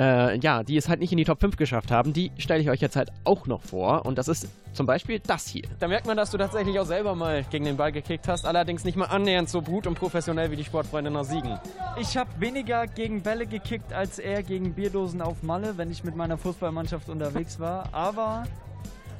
äh, 0.00 0.38
ja, 0.38 0.62
die 0.62 0.78
es 0.78 0.88
halt 0.88 1.00
nicht 1.00 1.12
in 1.12 1.18
die 1.18 1.24
Top 1.24 1.40
5 1.40 1.56
geschafft 1.56 1.90
haben. 1.90 2.14
Die 2.14 2.32
stelle 2.38 2.62
ich 2.62 2.70
euch 2.70 2.80
jetzt 2.80 2.96
halt 2.96 3.10
auch 3.24 3.46
noch 3.46 3.60
vor. 3.60 4.06
Und 4.06 4.16
das 4.16 4.28
ist 4.28 4.48
zum 4.72 4.86
Beispiel 4.86 5.20
das 5.20 5.46
hier. 5.46 5.64
Da 5.78 5.88
merkt 5.88 6.06
man, 6.06 6.16
dass 6.16 6.30
du 6.30 6.38
tatsächlich 6.38 6.78
auch 6.80 6.86
selber 6.86 7.14
mal 7.14 7.44
gegen 7.50 7.66
den 7.66 7.76
Ball 7.76 7.92
gekickt 7.92 8.26
hast, 8.26 8.46
allerdings 8.46 8.84
nicht 8.84 8.96
mal 8.96 9.06
annähernd 9.06 9.50
so 9.50 9.60
gut 9.60 9.86
und 9.86 9.96
professionell 9.96 10.50
wie 10.50 10.56
die 10.56 10.64
Sportfreunde 10.64 11.10
nach 11.10 11.24
Siegen. 11.24 11.58
Ich 12.00 12.16
habe 12.16 12.30
weniger 12.38 12.86
gegen 12.86 13.22
Bälle 13.22 13.46
gekickt 13.46 13.92
als 13.92 14.18
er 14.18 14.42
gegen 14.42 14.72
Bierdosen 14.72 15.20
auf 15.20 15.42
Malle, 15.42 15.76
wenn 15.76 15.90
ich 15.90 16.02
mit 16.02 16.16
meiner 16.16 16.38
Fußballmannschaft 16.38 17.10
unterwegs 17.10 17.60
war. 17.60 17.88
Aber 17.92 18.44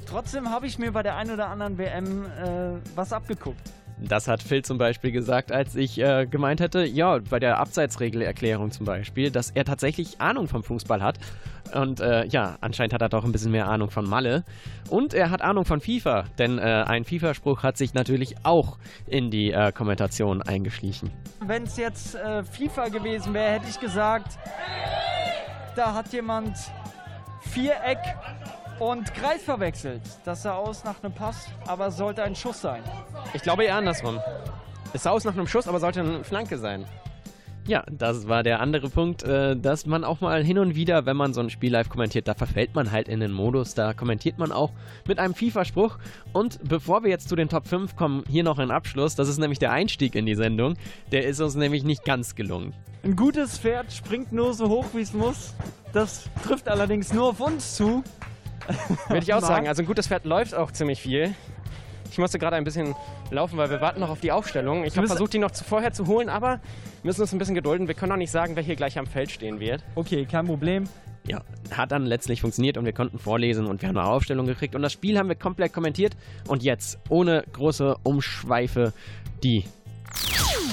trotzdem 0.07 0.49
habe 0.49 0.65
ich 0.65 0.79
mir 0.79 0.91
bei 0.91 1.03
der 1.03 1.15
einen 1.15 1.31
oder 1.31 1.49
anderen 1.49 1.77
WM 1.77 2.25
äh, 2.25 2.79
was 2.95 3.13
abgeguckt. 3.13 3.71
Das 4.01 4.27
hat 4.27 4.41
Phil 4.41 4.63
zum 4.63 4.77
Beispiel 4.77 5.11
gesagt, 5.11 5.51
als 5.51 5.75
ich 5.75 5.99
äh, 5.99 6.25
gemeint 6.25 6.59
hätte, 6.59 6.83
ja, 6.83 7.19
bei 7.29 7.39
der 7.39 7.59
Abseitsregelerklärung 7.59 8.71
zum 8.71 8.85
Beispiel, 8.85 9.29
dass 9.29 9.51
er 9.51 9.63
tatsächlich 9.63 10.19
Ahnung 10.19 10.47
vom 10.47 10.63
Fußball 10.63 11.01
hat. 11.03 11.19
Und 11.73 11.99
äh, 11.99 12.25
ja, 12.25 12.57
anscheinend 12.61 12.93
hat 12.93 13.01
er 13.01 13.09
doch 13.09 13.23
ein 13.23 13.31
bisschen 13.31 13.51
mehr 13.51 13.69
Ahnung 13.69 13.91
von 13.91 14.09
Malle. 14.09 14.43
Und 14.89 15.13
er 15.13 15.29
hat 15.29 15.41
Ahnung 15.41 15.65
von 15.65 15.79
FIFA, 15.79 16.25
denn 16.37 16.57
äh, 16.57 16.61
ein 16.61 17.05
FIFA-Spruch 17.05 17.63
hat 17.63 17.77
sich 17.77 17.93
natürlich 17.93 18.35
auch 18.43 18.77
in 19.07 19.29
die 19.29 19.51
äh, 19.51 19.71
Kommentation 19.71 20.41
eingeschlichen. 20.41 21.11
Wenn 21.45 21.63
es 21.63 21.77
jetzt 21.77 22.15
äh, 22.15 22.43
FIFA 22.43 22.89
gewesen 22.89 23.33
wäre, 23.33 23.53
hätte 23.53 23.67
ich 23.69 23.79
gesagt, 23.79 24.37
da 25.75 25.93
hat 25.93 26.11
jemand 26.11 26.57
Viereck 27.41 27.99
und 28.81 29.13
Kreis 29.13 29.43
verwechselt. 29.43 30.01
Das 30.25 30.41
sah 30.41 30.55
aus 30.55 30.83
nach 30.83 31.03
einem 31.03 31.13
Pass, 31.13 31.47
aber 31.67 31.91
sollte 31.91 32.23
ein 32.23 32.35
Schuss 32.35 32.61
sein. 32.61 32.81
Ich 33.33 33.43
glaube 33.43 33.63
eher 33.63 33.75
andersrum. 33.75 34.19
Es 34.91 35.03
sah 35.03 35.11
aus 35.11 35.23
nach 35.23 35.33
einem 35.33 35.47
Schuss, 35.47 35.67
aber 35.67 35.79
sollte 35.79 35.99
eine 35.99 36.23
Flanke 36.23 36.57
sein. 36.57 36.85
Ja, 37.67 37.83
das 37.91 38.27
war 38.27 38.41
der 38.41 38.59
andere 38.59 38.89
Punkt, 38.89 39.21
äh, 39.21 39.55
dass 39.55 39.85
man 39.85 40.03
auch 40.03 40.19
mal 40.19 40.43
hin 40.43 40.57
und 40.57 40.75
wieder, 40.75 41.05
wenn 41.05 41.15
man 41.15 41.31
so 41.35 41.41
ein 41.41 41.51
Spiel 41.51 41.71
live 41.71 41.89
kommentiert, 41.89 42.27
da 42.27 42.33
verfällt 42.33 42.73
man 42.73 42.91
halt 42.91 43.07
in 43.07 43.19
den 43.19 43.31
Modus, 43.31 43.75
da 43.75 43.93
kommentiert 43.93 44.39
man 44.39 44.51
auch 44.51 44.71
mit 45.07 45.19
einem 45.19 45.35
FIFA-Spruch. 45.35 45.99
Und 46.33 46.59
bevor 46.67 47.03
wir 47.03 47.11
jetzt 47.11 47.29
zu 47.29 47.35
den 47.35 47.49
Top 47.49 47.67
5 47.67 47.95
kommen, 47.95 48.23
hier 48.27 48.43
noch 48.43 48.57
ein 48.57 48.71
Abschluss, 48.71 49.13
das 49.13 49.29
ist 49.29 49.37
nämlich 49.37 49.59
der 49.59 49.71
Einstieg 49.71 50.15
in 50.15 50.25
die 50.25 50.33
Sendung, 50.33 50.73
der 51.11 51.27
ist 51.27 51.39
uns 51.39 51.53
nämlich 51.53 51.83
nicht 51.83 52.03
ganz 52.03 52.33
gelungen. 52.33 52.73
Ein 53.03 53.15
gutes 53.15 53.59
Pferd 53.59 53.93
springt 53.93 54.31
nur 54.31 54.55
so 54.55 54.67
hoch, 54.67 54.87
wie 54.93 55.01
es 55.01 55.13
muss. 55.13 55.53
Das 55.93 56.23
trifft 56.43 56.67
allerdings 56.67 57.13
nur 57.13 57.29
auf 57.29 57.39
uns 57.39 57.75
zu. 57.75 58.03
Würde 59.07 59.23
ich 59.23 59.33
auch 59.33 59.41
sagen, 59.41 59.67
also 59.67 59.81
ein 59.81 59.85
gutes 59.85 60.07
Pferd 60.07 60.25
läuft 60.25 60.55
auch 60.55 60.71
ziemlich 60.71 61.01
viel. 61.01 61.33
Ich 62.11 62.17
musste 62.17 62.39
gerade 62.39 62.57
ein 62.57 62.65
bisschen 62.65 62.93
laufen, 63.29 63.57
weil 63.57 63.69
wir 63.69 63.79
warten 63.79 64.01
noch 64.01 64.09
auf 64.09 64.19
die 64.19 64.33
Aufstellung. 64.33 64.83
Ich 64.83 64.97
habe 64.97 65.07
versucht, 65.07 65.33
die 65.33 65.39
noch 65.39 65.51
zu 65.51 65.63
vorher 65.63 65.93
zu 65.93 66.07
holen, 66.07 66.27
aber 66.27 66.59
müssen 67.03 67.21
uns 67.21 67.31
ein 67.31 67.39
bisschen 67.39 67.55
gedulden. 67.55 67.87
Wir 67.87 67.95
können 67.95 68.11
auch 68.11 68.17
nicht 68.17 68.31
sagen, 68.31 68.55
wer 68.55 68.63
hier 68.63 68.75
gleich 68.75 68.99
am 68.99 69.07
Feld 69.07 69.31
stehen 69.31 69.61
wird. 69.61 69.81
Okay, 69.95 70.25
kein 70.25 70.45
Problem. 70.45 70.89
Ja, 71.25 71.41
hat 71.71 71.91
dann 71.91 72.05
letztlich 72.05 72.41
funktioniert 72.41 72.77
und 72.77 72.83
wir 72.85 72.93
konnten 72.93 73.17
vorlesen 73.19 73.65
und 73.67 73.81
wir 73.81 73.89
haben 73.89 73.97
eine 73.97 74.07
Aufstellung 74.07 74.45
gekriegt 74.45 74.75
und 74.75 74.81
das 74.81 74.91
Spiel 74.91 75.17
haben 75.17 75.29
wir 75.29 75.35
komplett 75.35 75.71
kommentiert. 75.71 76.17
Und 76.47 76.63
jetzt, 76.63 76.99
ohne 77.09 77.45
große 77.53 77.95
Umschweife, 78.03 78.91
die 79.43 79.63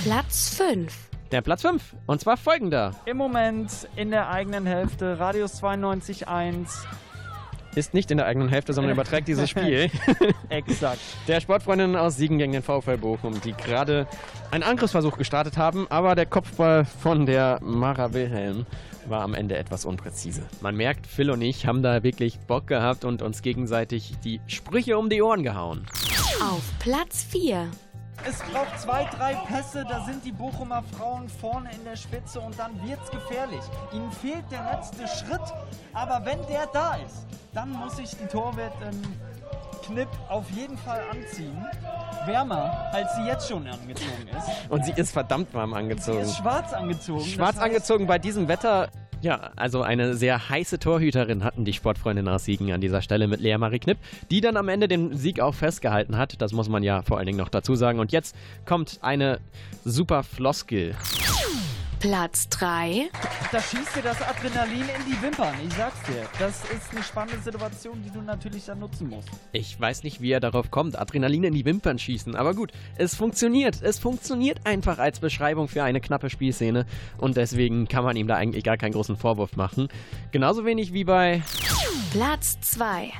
Platz 0.02 0.54
5. 0.56 0.92
der 1.30 1.42
Platz 1.42 1.62
5. 1.62 1.94
Und 2.06 2.20
zwar 2.20 2.36
folgender. 2.36 2.94
Im 3.04 3.16
Moment 3.16 3.70
in 3.94 4.10
der 4.10 4.28
eigenen 4.30 4.66
Hälfte, 4.66 5.20
Radius 5.20 5.62
92.1. 5.62 6.86
Ist 7.74 7.94
nicht 7.94 8.10
in 8.10 8.16
der 8.16 8.26
eigenen 8.26 8.48
Hälfte, 8.48 8.72
sondern 8.72 8.92
überträgt 8.92 9.28
dieses 9.28 9.48
Spiel. 9.50 9.90
Exakt. 10.48 11.00
Der 11.28 11.40
Sportfreundinnen 11.40 11.96
aus 11.96 12.16
Siegen 12.16 12.38
gegen 12.38 12.52
den 12.52 12.62
VfL 12.62 12.96
Bochum, 12.98 13.40
die 13.40 13.52
gerade 13.52 14.06
einen 14.50 14.62
Angriffsversuch 14.62 15.16
gestartet 15.16 15.56
haben, 15.56 15.86
aber 15.90 16.14
der 16.14 16.26
Kopfball 16.26 16.84
von 16.84 17.26
der 17.26 17.58
Mara 17.62 18.12
Wilhelm 18.12 18.66
war 19.06 19.22
am 19.22 19.34
Ende 19.34 19.56
etwas 19.56 19.84
unpräzise. 19.84 20.42
Man 20.60 20.76
merkt, 20.76 21.06
Phil 21.06 21.30
und 21.30 21.40
ich 21.40 21.66
haben 21.66 21.82
da 21.82 22.02
wirklich 22.02 22.38
Bock 22.40 22.66
gehabt 22.66 23.04
und 23.04 23.22
uns 23.22 23.42
gegenseitig 23.42 24.14
die 24.24 24.40
Sprüche 24.46 24.98
um 24.98 25.08
die 25.08 25.22
Ohren 25.22 25.42
gehauen. 25.42 25.86
Auf 26.42 26.62
Platz 26.78 27.24
4. 27.30 27.68
Es 28.26 28.38
braucht 28.52 28.78
zwei, 28.80 29.04
drei 29.04 29.34
Pässe, 29.34 29.84
da 29.88 30.04
sind 30.04 30.24
die 30.24 30.32
Bochumer 30.32 30.82
Frauen 30.96 31.28
vorne 31.28 31.70
in 31.72 31.84
der 31.84 31.96
Spitze 31.96 32.40
und 32.40 32.58
dann 32.58 32.72
wird's 32.82 33.10
gefährlich. 33.10 33.62
Ihnen 33.92 34.10
fehlt 34.12 34.44
der 34.50 34.64
letzte 34.72 35.06
Schritt, 35.06 35.40
aber 35.94 36.24
wenn 36.24 36.38
der 36.46 36.66
da 36.72 36.96
ist, 36.96 37.26
dann 37.54 37.70
muss 37.70 37.96
sich 37.96 38.10
die 38.16 38.26
Torwärtin 38.26 39.02
Knipp 39.88 40.08
auf 40.28 40.44
jeden 40.50 40.76
Fall 40.76 41.00
anziehen. 41.10 41.56
Wärmer, 42.26 42.90
als 42.92 43.14
sie 43.16 43.22
jetzt 43.22 43.48
schon 43.48 43.66
angezogen 43.66 44.28
ist. 44.36 44.70
Und 44.70 44.84
sie 44.84 44.92
ist 44.92 45.12
verdammt 45.12 45.54
warm 45.54 45.70
Sie 45.70 45.76
angezogen. 45.76 46.18
ist 46.20 46.36
schwarz 46.36 46.72
angezogen. 46.74 47.24
Schwarz 47.24 47.54
das 47.54 47.62
heißt, 47.62 47.64
angezogen 47.64 48.06
bei 48.06 48.18
diesem 48.18 48.48
Wetter. 48.48 48.88
Ja, 49.20 49.50
also 49.56 49.82
eine 49.82 50.14
sehr 50.14 50.48
heiße 50.48 50.78
Torhüterin 50.78 51.42
hatten 51.42 51.64
die 51.64 51.72
Sportfreundinnen 51.72 52.32
aus 52.32 52.44
Siegen 52.44 52.72
an 52.72 52.80
dieser 52.80 53.02
Stelle 53.02 53.26
mit 53.26 53.40
Lea 53.40 53.58
Marie 53.58 53.80
Knipp, 53.80 53.98
die 54.30 54.40
dann 54.40 54.56
am 54.56 54.68
Ende 54.68 54.86
den 54.86 55.16
Sieg 55.16 55.40
auch 55.40 55.54
festgehalten 55.54 56.16
hat. 56.16 56.40
Das 56.40 56.52
muss 56.52 56.68
man 56.68 56.84
ja 56.84 57.02
vor 57.02 57.18
allen 57.18 57.26
Dingen 57.26 57.38
noch 57.38 57.48
dazu 57.48 57.74
sagen. 57.74 57.98
Und 57.98 58.12
jetzt 58.12 58.36
kommt 58.64 58.98
eine 59.02 59.40
super 59.84 60.22
Floskel. 60.22 60.94
Platz 62.00 62.48
3. 62.50 63.10
Da 63.50 63.60
schießt 63.60 63.96
dir 63.96 64.02
das 64.02 64.22
Adrenalin 64.22 64.82
in 64.82 65.12
die 65.12 65.20
Wimpern. 65.20 65.54
Ich 65.66 65.74
sag's 65.74 66.00
dir. 66.04 66.26
Das 66.38 66.62
ist 66.70 66.92
eine 66.92 67.02
spannende 67.02 67.40
Situation, 67.42 68.00
die 68.04 68.10
du 68.10 68.22
natürlich 68.22 68.66
dann 68.66 68.78
nutzen 68.78 69.08
musst. 69.08 69.28
Ich 69.50 69.78
weiß 69.80 70.04
nicht, 70.04 70.20
wie 70.20 70.30
er 70.30 70.38
darauf 70.38 70.70
kommt. 70.70 70.96
Adrenalin 70.96 71.42
in 71.44 71.54
die 71.54 71.64
Wimpern 71.64 71.98
schießen. 71.98 72.36
Aber 72.36 72.54
gut, 72.54 72.70
es 72.96 73.16
funktioniert. 73.16 73.82
Es 73.82 73.98
funktioniert 73.98 74.60
einfach 74.64 74.98
als 74.98 75.18
Beschreibung 75.18 75.66
für 75.66 75.82
eine 75.82 76.00
knappe 76.00 76.30
Spielszene. 76.30 76.86
Und 77.16 77.36
deswegen 77.36 77.88
kann 77.88 78.04
man 78.04 78.16
ihm 78.16 78.28
da 78.28 78.36
eigentlich 78.36 78.62
gar 78.62 78.76
keinen 78.76 78.92
großen 78.92 79.16
Vorwurf 79.16 79.56
machen. 79.56 79.88
Genauso 80.30 80.64
wenig 80.64 80.92
wie 80.92 81.04
bei 81.04 81.42
Platz 82.12 82.60
2. 82.60 83.10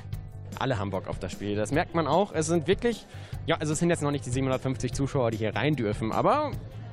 alle 0.60 0.78
haben 0.78 0.90
Bock 0.90 1.08
auf 1.08 1.18
das 1.18 1.32
Spiel. 1.32 1.56
Das 1.56 1.72
merkt 1.72 1.96
man 1.96 2.06
auch. 2.06 2.32
Es 2.32 2.46
sind 2.46 2.68
wirklich, 2.68 3.06
ja, 3.46 3.56
also 3.56 3.72
es 3.72 3.80
sind 3.80 3.90
jetzt 3.90 4.02
noch 4.02 4.12
nicht 4.12 4.24
die 4.24 4.30
750 4.30 4.92
Zuschauer, 4.92 5.32
die 5.32 5.38
hier 5.38 5.56
rein 5.56 5.74
dürfen, 5.74 6.12
aber 6.12 6.52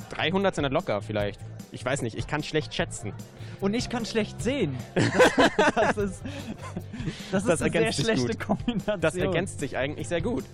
300 0.10 0.56
sind 0.56 0.64
das 0.64 0.72
locker 0.72 1.02
vielleicht. 1.02 1.40
Ich 1.76 1.84
weiß 1.84 2.02
nicht, 2.04 2.18
ich 2.18 2.26
kann 2.26 2.42
schlecht 2.42 2.74
schätzen. 2.74 3.12
Und 3.60 3.74
ich 3.74 3.90
kann 3.90 4.06
schlecht 4.06 4.42
sehen. 4.42 4.76
Das, 4.96 5.04
das 5.76 5.98
ist, 5.98 6.24
das 7.32 7.44
ist 7.44 7.50
Das 7.50 7.62
eine 7.62 7.72
sehr 7.72 7.82
ergänzt 7.82 7.98
sich 7.98 8.06
schlechte 8.06 8.28
gut. 8.38 8.40
Kombination. 8.40 9.02
Das 9.02 9.16
ergänzt 9.16 9.60
sich 9.60 9.76
eigentlich 9.78 10.08
sehr 10.08 10.22
gut. 10.22 10.46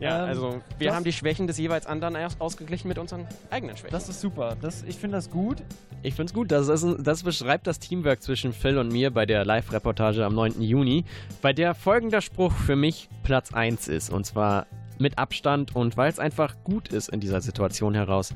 Ja, 0.00 0.24
Ähm, 0.24 0.28
also 0.28 0.62
wir 0.78 0.88
das- 0.88 0.96
haben 0.96 1.04
die 1.04 1.12
Schwächen 1.12 1.46
des 1.46 1.56
jeweils 1.58 1.86
anderen 1.86 2.16
aus- 2.16 2.40
ausgeglichen 2.40 2.88
mit 2.88 2.98
unseren 2.98 3.26
eigenen 3.50 3.76
Schwächen. 3.76 3.92
Das 3.92 4.08
ist 4.08 4.20
super. 4.20 4.56
Das, 4.60 4.82
ich 4.88 4.96
finde 4.96 5.16
das 5.18 5.30
gut. 5.30 5.62
ich 6.02 6.14
finde 6.14 6.30
es 6.30 6.34
gut. 6.34 6.50
Das, 6.50 6.66
ist, 6.68 6.84
das 6.98 7.22
beschreibt 7.22 7.66
das 7.68 7.78
Teamwork 7.78 8.20
zwischen 8.22 8.52
Phil 8.52 8.76
und 8.78 8.88
mir 8.92 9.12
bei 9.12 9.24
der 9.24 9.44
Live-Reportage 9.44 10.24
am 10.24 10.34
9. 10.34 10.60
Juni, 10.60 11.04
bei 11.42 11.52
der 11.52 11.74
folgender 11.76 12.20
Spruch 12.20 12.52
für 12.52 12.74
mich 12.76 13.08
Platz 13.22 13.52
1 13.54 13.86
ist. 13.86 14.10
Und 14.10 14.26
zwar 14.26 14.66
mit 14.98 15.16
Abstand 15.18 15.76
und 15.76 15.96
weil 15.96 16.10
es 16.10 16.18
einfach 16.18 16.56
gut 16.64 16.88
ist 16.88 17.08
in 17.10 17.20
dieser 17.20 17.40
Situation 17.40 17.94
heraus. 17.94 18.34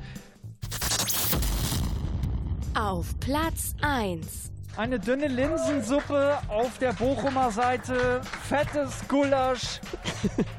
Auf 2.81 3.13
Platz 3.19 3.75
1. 3.83 4.51
Eine 4.75 4.99
dünne 4.99 5.27
Linsensuppe 5.27 6.39
auf 6.47 6.79
der 6.79 6.93
Bochumer 6.93 7.51
Seite, 7.51 8.21
fettes 8.23 9.07
Gulasch 9.07 9.79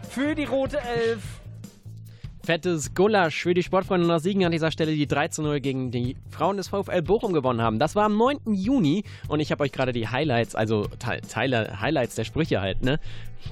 für 0.08 0.32
die 0.36 0.44
Rote 0.44 0.78
Elf. 0.78 1.20
Fettes 2.44 2.94
Gulasch 2.94 3.42
für 3.42 3.54
die 3.54 3.64
Sportfreunde 3.64 4.06
nach 4.06 4.20
Siegen 4.20 4.44
an 4.44 4.52
dieser 4.52 4.70
Stelle, 4.70 4.92
die 4.92 5.08
3 5.08 5.28
zu 5.28 5.42
0 5.42 5.60
gegen 5.60 5.90
die 5.90 6.16
Frauen 6.30 6.58
des 6.58 6.68
VfL 6.68 7.02
Bochum 7.02 7.32
gewonnen 7.32 7.60
haben. 7.60 7.80
Das 7.80 7.96
war 7.96 8.04
am 8.04 8.16
9. 8.16 8.54
Juni 8.54 9.02
und 9.26 9.40
ich 9.40 9.50
habe 9.50 9.64
euch 9.64 9.72
gerade 9.72 9.92
die 9.92 10.06
Highlights, 10.06 10.54
also 10.54 10.86
Teile, 11.28 11.80
Highlights 11.80 12.14
der 12.14 12.22
Sprüche 12.22 12.60
halt, 12.60 12.84
ne? 12.84 13.00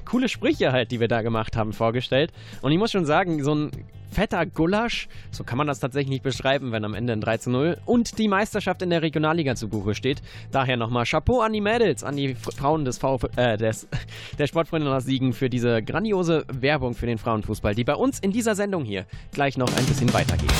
Coole 0.05 0.29
Sprüche 0.29 0.71
halt, 0.71 0.91
die 0.91 1.01
wir 1.01 1.09
da 1.09 1.23
gemacht 1.23 1.57
haben, 1.57 1.73
vorgestellt. 1.73 2.31
Und 2.61 2.71
ich 2.71 2.77
muss 2.77 2.91
schon 2.91 3.05
sagen, 3.05 3.43
so 3.43 3.53
ein 3.53 3.71
fetter 4.11 4.45
Gulasch, 4.45 5.07
so 5.31 5.43
kann 5.43 5.57
man 5.57 5.67
das 5.67 5.79
tatsächlich 5.79 6.09
nicht 6.09 6.23
beschreiben, 6.23 6.71
wenn 6.71 6.85
am 6.85 6.93
Ende 6.93 7.13
ein 7.13 7.21
3 7.21 7.37
zu 7.37 7.49
0 7.49 7.77
und 7.85 8.17
die 8.17 8.27
Meisterschaft 8.27 8.81
in 8.81 8.89
der 8.89 9.01
Regionalliga 9.01 9.55
zu 9.55 9.69
Buche 9.69 9.95
steht. 9.95 10.21
Daher 10.51 10.77
nochmal 10.77 11.05
Chapeau 11.05 11.41
an 11.41 11.53
die 11.53 11.61
Mädels, 11.61 12.03
an 12.03 12.15
die 12.15 12.35
Frauen 12.35 12.85
des 12.85 12.97
VfL, 12.97 13.29
äh, 13.37 13.57
des, 13.57 13.87
der 14.37 14.47
Sportfreunde 14.47 14.87
nach 14.87 15.01
Siegen 15.01 15.33
für 15.33 15.49
diese 15.49 15.81
grandiose 15.81 16.45
Werbung 16.51 16.93
für 16.93 17.05
den 17.05 17.17
Frauenfußball, 17.17 17.75
die 17.75 17.83
bei 17.83 17.95
uns 17.95 18.19
in 18.19 18.31
dieser 18.31 18.55
Sendung 18.55 18.83
hier 18.83 19.05
gleich 19.31 19.57
noch 19.57 19.75
ein 19.75 19.85
bisschen 19.85 20.13
weitergeht. 20.13 20.51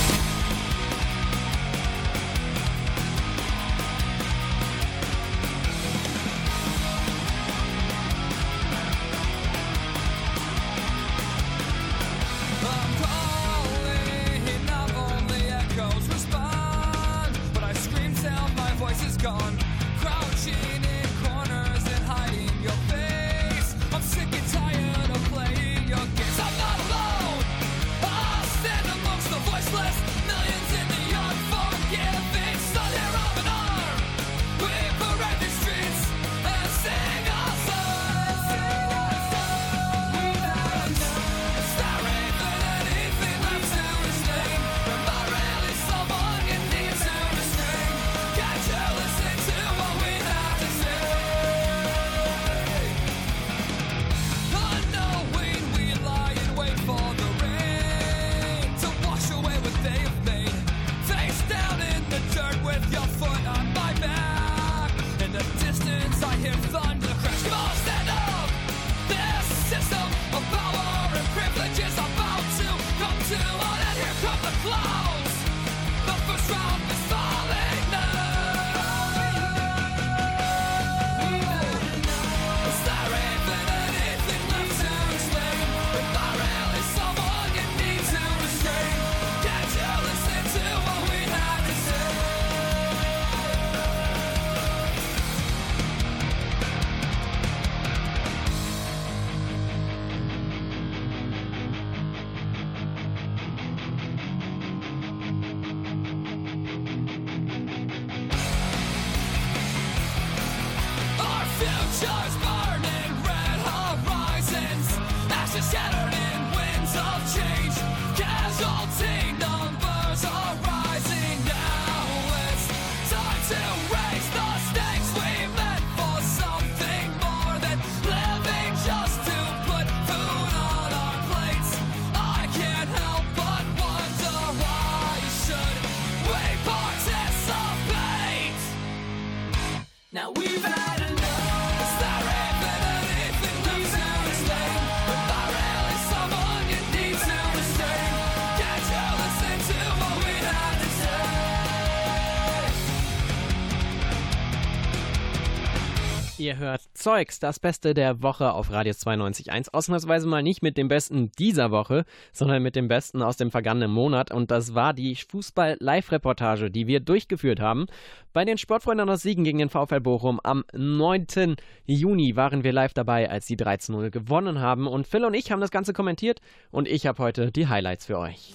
Zeugs, 157.02 157.40
das 157.40 157.60
Beste 157.60 157.96
der 157.96 158.22
Woche 158.22 158.54
auf 158.54 158.72
Radius 158.72 159.04
92.1. 159.08 159.74
Ausnahmsweise 159.74 160.28
mal 160.28 160.44
nicht 160.44 160.62
mit 160.62 160.78
dem 160.78 160.88
Besten 160.88 161.32
dieser 161.40 161.72
Woche, 161.72 162.06
sondern 162.32 162.62
mit 162.62 162.76
dem 162.76 162.88
Besten 162.88 163.24
aus 163.24 163.38
dem 163.38 163.50
vergangenen 163.50 163.90
Monat. 163.90 164.32
Und 164.32 164.52
das 164.52 164.76
war 164.76 164.94
die 164.94 165.16
Fußball-Live-Reportage, 165.16 166.70
die 166.70 166.86
wir 166.86 167.00
durchgeführt 167.00 167.60
haben. 167.60 167.88
Bei 168.34 168.46
den 168.46 168.60
Sportfreunden 168.60 169.10
aus 169.10 169.24
Siegen 169.24 169.44
gegen 169.44 169.58
den 169.58 169.70
VfL 169.70 170.00
Bochum 170.00 170.40
am 170.44 170.64
9. 170.74 171.56
Juni 171.88 172.36
waren 172.36 172.64
wir 172.64 172.72
live 172.72 172.94
dabei, 172.94 173.32
als 173.32 173.48
sie 173.48 173.56
13-0 173.56 174.12
gewonnen 174.12 174.60
haben. 174.60 174.86
Und 174.86 175.08
Phil 175.08 175.26
und 175.26 175.34
ich 175.34 175.52
haben 175.52 175.60
das 175.60 175.72
Ganze 175.72 175.94
kommentiert 175.94 176.40
und 176.70 176.88
ich 176.88 177.08
habe 177.08 177.18
heute 177.18 177.52
die 177.52 177.68
Highlights 177.68 178.06
für 178.06 178.20
euch. 178.20 178.54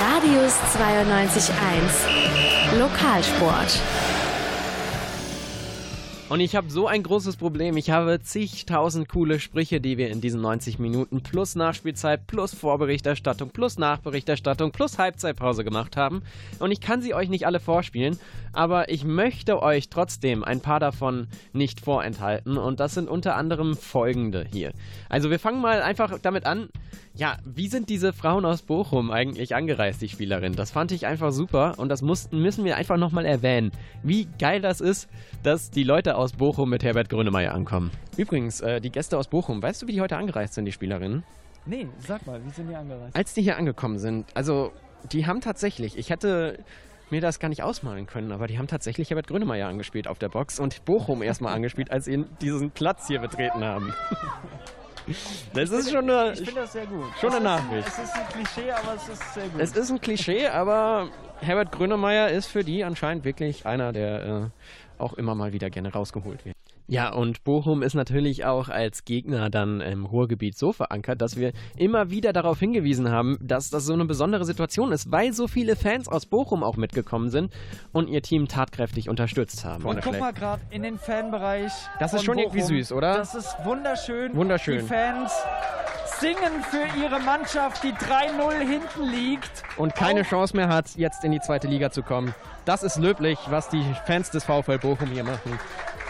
Radius 0.00 0.54
92.1. 0.74 2.78
Lokalsport. 2.78 3.78
Und 6.28 6.40
ich 6.40 6.54
habe 6.54 6.68
so 6.68 6.86
ein 6.86 7.02
großes 7.02 7.36
Problem. 7.36 7.78
Ich 7.78 7.88
habe 7.88 8.20
zigtausend 8.20 9.08
coole 9.08 9.40
Sprüche, 9.40 9.80
die 9.80 9.96
wir 9.96 10.10
in 10.10 10.20
diesen 10.20 10.42
90 10.42 10.78
Minuten 10.78 11.22
plus 11.22 11.54
Nachspielzeit, 11.54 12.26
plus 12.26 12.54
Vorberichterstattung, 12.54 13.48
plus 13.48 13.78
Nachberichterstattung, 13.78 14.70
plus 14.70 14.98
Halbzeitpause 14.98 15.64
gemacht 15.64 15.96
haben. 15.96 16.20
Und 16.58 16.70
ich 16.70 16.82
kann 16.82 17.00
sie 17.00 17.14
euch 17.14 17.30
nicht 17.30 17.46
alle 17.46 17.60
vorspielen, 17.60 18.18
aber 18.52 18.90
ich 18.90 19.04
möchte 19.04 19.62
euch 19.62 19.88
trotzdem 19.88 20.44
ein 20.44 20.60
paar 20.60 20.80
davon 20.80 21.28
nicht 21.54 21.80
vorenthalten. 21.80 22.58
Und 22.58 22.78
das 22.78 22.92
sind 22.92 23.08
unter 23.08 23.34
anderem 23.34 23.74
folgende 23.74 24.44
hier. 24.52 24.72
Also 25.08 25.30
wir 25.30 25.38
fangen 25.38 25.62
mal 25.62 25.80
einfach 25.80 26.18
damit 26.20 26.44
an. 26.44 26.68
Ja, 27.14 27.38
wie 27.44 27.66
sind 27.66 27.88
diese 27.88 28.12
Frauen 28.12 28.44
aus 28.44 28.62
Bochum 28.62 29.10
eigentlich 29.10 29.56
angereist, 29.56 30.00
die 30.00 30.08
Spielerin? 30.08 30.54
Das 30.54 30.70
fand 30.70 30.92
ich 30.92 31.04
einfach 31.06 31.32
super 31.32 31.74
und 31.76 31.88
das 31.88 32.00
mussten, 32.00 32.40
müssen 32.40 32.64
wir 32.64 32.76
einfach 32.76 32.96
nochmal 32.96 33.26
erwähnen. 33.26 33.72
Wie 34.04 34.28
geil 34.38 34.60
das 34.60 34.80
ist, 34.80 35.08
dass 35.42 35.70
die 35.72 35.82
Leute 35.82 36.16
aus 36.18 36.32
Bochum 36.32 36.68
mit 36.70 36.82
Herbert 36.82 37.08
Grönemeyer 37.08 37.54
ankommen. 37.54 37.90
Übrigens, 38.16 38.60
äh, 38.60 38.80
die 38.80 38.90
Gäste 38.90 39.16
aus 39.16 39.28
Bochum, 39.28 39.62
weißt 39.62 39.80
du, 39.82 39.86
wie 39.86 39.92
die 39.92 40.00
heute 40.00 40.16
angereist 40.16 40.54
sind, 40.54 40.64
die 40.64 40.72
Spielerinnen? 40.72 41.22
Nee, 41.64 41.86
sag 42.06 42.26
mal, 42.26 42.44
wie 42.44 42.50
sind 42.50 42.68
die 42.68 42.74
angereist? 42.74 43.14
Als 43.16 43.34
die 43.34 43.42
hier 43.42 43.56
angekommen 43.56 43.98
sind, 43.98 44.26
also 44.34 44.72
die 45.12 45.26
haben 45.26 45.40
tatsächlich, 45.40 45.96
ich 45.96 46.10
hätte 46.10 46.58
mir 47.10 47.20
das 47.20 47.38
gar 47.38 47.48
nicht 47.48 47.62
ausmalen 47.62 48.06
können, 48.06 48.32
aber 48.32 48.46
die 48.48 48.58
haben 48.58 48.66
tatsächlich 48.66 49.10
Herbert 49.10 49.28
Grönemeyer 49.28 49.68
angespielt 49.68 50.08
auf 50.08 50.18
der 50.18 50.28
Box 50.28 50.58
und 50.60 50.84
Bochum 50.84 51.22
erstmal 51.22 51.54
angespielt, 51.54 51.90
als 51.90 52.04
sie 52.06 52.24
diesen 52.42 52.70
Platz 52.70 53.06
hier 53.06 53.20
betreten 53.20 53.64
haben. 53.64 53.94
Das 55.54 55.70
ist 55.70 55.90
schon 55.90 56.10
eine, 56.10 56.32
Ich 56.32 56.40
finde 56.40 56.60
das 56.60 56.72
sehr 56.74 56.84
gut. 56.84 57.04
schon 57.18 57.30
Es 57.30 57.36
eine 57.36 57.36
ist- 57.36 57.42
Nachricht. 57.64 57.88
Es 57.88 57.98
ist 57.98 58.14
ein 58.14 58.26
Klischee, 58.28 58.70
aber 58.70 58.94
es 58.94 59.08
ist 59.08 59.34
sehr 59.34 59.48
gut. 59.48 59.60
Es 59.62 59.72
ist 59.72 59.90
ein 59.90 60.00
Klischee, 60.02 60.46
aber 60.48 61.08
Herbert 61.40 61.72
Grönemeyer 61.72 62.28
ist 62.28 62.48
für 62.48 62.62
die 62.62 62.84
anscheinend 62.84 63.24
wirklich 63.24 63.64
einer, 63.64 63.92
der 63.92 64.22
äh, 64.26 64.42
auch 65.00 65.14
immer 65.14 65.34
mal 65.34 65.52
wieder 65.52 65.70
gerne 65.70 65.92
rausgeholt 65.92 66.44
wird. 66.44 66.56
Ja, 66.90 67.12
und 67.12 67.44
Bochum 67.44 67.82
ist 67.82 67.94
natürlich 67.94 68.46
auch 68.46 68.70
als 68.70 69.04
Gegner 69.04 69.50
dann 69.50 69.82
im 69.82 70.06
Ruhrgebiet 70.06 70.56
so 70.56 70.72
verankert, 70.72 71.20
dass 71.20 71.36
wir 71.36 71.52
immer 71.76 72.08
wieder 72.08 72.32
darauf 72.32 72.58
hingewiesen 72.58 73.10
haben, 73.10 73.36
dass 73.42 73.68
das 73.68 73.84
so 73.84 73.92
eine 73.92 74.06
besondere 74.06 74.46
Situation 74.46 74.90
ist, 74.90 75.12
weil 75.12 75.34
so 75.34 75.48
viele 75.48 75.76
Fans 75.76 76.08
aus 76.08 76.24
Bochum 76.24 76.64
auch 76.64 76.78
mitgekommen 76.78 77.28
sind 77.28 77.52
und 77.92 78.08
ihr 78.08 78.22
Team 78.22 78.48
tatkräftig 78.48 79.10
unterstützt 79.10 79.66
haben. 79.66 79.84
Und 79.84 80.00
guck 80.00 80.18
mal 80.18 80.32
gerade 80.32 80.62
in 80.70 80.82
den 80.82 80.96
Fanbereich. 80.96 81.72
Das 81.98 82.14
ist 82.14 82.24
schon 82.24 82.38
irgendwie 82.38 82.60
Bochum. 82.60 82.76
süß, 82.78 82.92
oder? 82.92 83.18
Das 83.18 83.34
ist 83.34 83.54
wunderschön. 83.64 84.34
Wunderschön. 84.34 84.78
Die 84.78 84.86
Fans 84.86 85.30
singen 86.20 86.64
für 86.70 86.86
ihre 86.98 87.20
Mannschaft, 87.20 87.82
die 87.82 87.92
3-0 87.92 88.58
hinten 88.58 89.02
liegt. 89.04 89.62
und 89.76 89.94
keine 89.94 90.22
Chance 90.22 90.56
mehr 90.56 90.68
hat, 90.68 90.96
jetzt 90.96 91.24
in 91.24 91.32
die 91.32 91.40
zweite 91.40 91.66
Liga 91.68 91.90
zu 91.90 92.02
kommen. 92.02 92.34
Das 92.64 92.82
ist 92.82 92.96
löblich, 92.96 93.38
was 93.48 93.68
die 93.68 93.84
Fans 94.06 94.30
des 94.30 94.44
VfL 94.44 94.78
Bochum 94.78 95.08
hier 95.08 95.24
machen. 95.24 95.58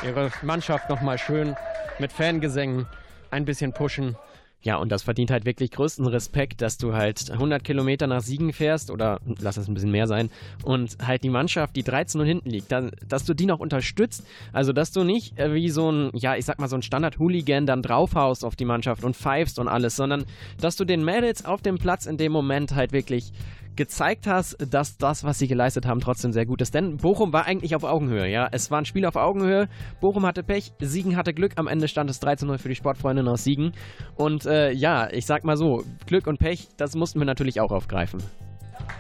Ihre 0.03 0.31
Mannschaft 0.43 0.89
nochmal 0.89 1.19
schön 1.19 1.57
mit 1.99 2.13
Fangesängen 2.13 2.87
ein 3.31 3.45
bisschen 3.45 3.73
pushen. 3.73 4.17
Ja, 4.61 4.77
und 4.77 4.91
das 4.91 5.05
verdient 5.05 5.31
halt 5.31 5.45
wirklich 5.45 5.71
größten 5.71 6.07
Respekt, 6.07 6.63
dass 6.63 6.79
du 6.79 6.93
halt 6.93 7.31
100 7.31 7.63
Kilometer 7.63 8.09
nach 8.09 8.23
Siegen 8.23 8.53
fährst 8.53 8.91
oder 8.91 9.21
lass 9.41 9.57
es 9.57 9.69
ein 9.69 9.75
bisschen 9.75 9.93
mehr 9.93 10.09
sein 10.09 10.31
und 10.65 10.99
halt 11.07 11.23
die 11.23 11.31
Mannschaft, 11.31 11.77
die 11.77 11.85
13 11.85 12.21
hinten 12.23 12.51
liegt, 12.51 12.73
dann, 12.73 12.91
dass 13.07 13.25
du 13.25 13.35
die 13.35 13.47
noch 13.47 13.61
unterstützt. 13.61 14.27
Also, 14.53 14.73
dass 14.73 14.91
du 14.91 15.05
nicht 15.05 15.39
äh, 15.39 15.55
wie 15.55 15.71
so 15.71 15.93
ein, 15.93 16.11
ja, 16.15 16.35
ich 16.35 16.45
sag 16.45 16.59
mal, 16.59 16.69
so 16.69 16.75
ein 16.75 16.83
Standard-Hooligan 16.83 17.67
dann 17.67 17.83
draufhaust 17.83 18.45
auf 18.45 18.57
die 18.57 18.65
Mannschaft 18.65 19.05
und 19.05 19.15
pfeifst 19.15 19.61
und 19.61 19.69
alles, 19.69 19.95
sondern 19.95 20.25
dass 20.61 20.75
du 20.75 20.85
den 20.85 21.05
Mädels 21.05 21.45
auf 21.45 21.63
dem 21.63 21.79
Platz 21.79 22.07
in 22.07 22.17
dem 22.17 22.33
Moment 22.33 22.75
halt 22.75 22.91
wirklich 22.91 23.33
gezeigt 23.79 24.27
hast, 24.27 24.57
dass 24.75 24.99
das, 24.99 25.23
was 25.25 25.39
sie 25.39 25.47
geleistet 25.49 25.87
haben, 25.87 26.01
trotzdem 26.01 26.33
sehr 26.33 26.45
gut 26.45 26.61
ist. 26.61 26.75
Denn 26.75 26.97
Bochum 26.99 27.33
war 27.33 27.47
eigentlich 27.47 27.75
auf 27.77 27.85
Augenhöhe, 27.85 28.27
ja. 28.27 28.49
Es 28.51 28.71
war 28.71 28.79
ein 28.79 28.85
Spiel 28.85 29.07
auf 29.07 29.17
Augenhöhe. 29.17 29.69
Bochum 30.01 30.27
hatte 30.27 30.43
Pech, 30.43 30.73
Siegen 30.81 31.17
hatte 31.17 31.33
Glück. 31.33 31.53
Am 31.57 31.69
Ende 31.69 31.87
stand 31.89 32.11
es 32.11 32.19
3 32.21 32.37
zu 32.37 32.47
0 32.47 32.59
für 32.59 32.69
die 32.69 32.75
Sportfreundinnen 32.75 33.33
aus 33.33 33.45
Siegen. 33.45 33.73
Und 34.17 34.45
äh, 34.47 34.73
ja, 34.73 35.09
ich 35.11 35.25
sag 35.27 35.45
mal 35.45 35.57
so, 35.57 35.85
Glück 36.07 36.27
und 36.27 36.39
Pech, 36.39 36.69
das 36.77 36.95
mussten 36.97 37.21
wir 37.21 37.27
natürlich 37.27 37.61
auch 37.61 37.71
aufgreifen. 37.71 38.21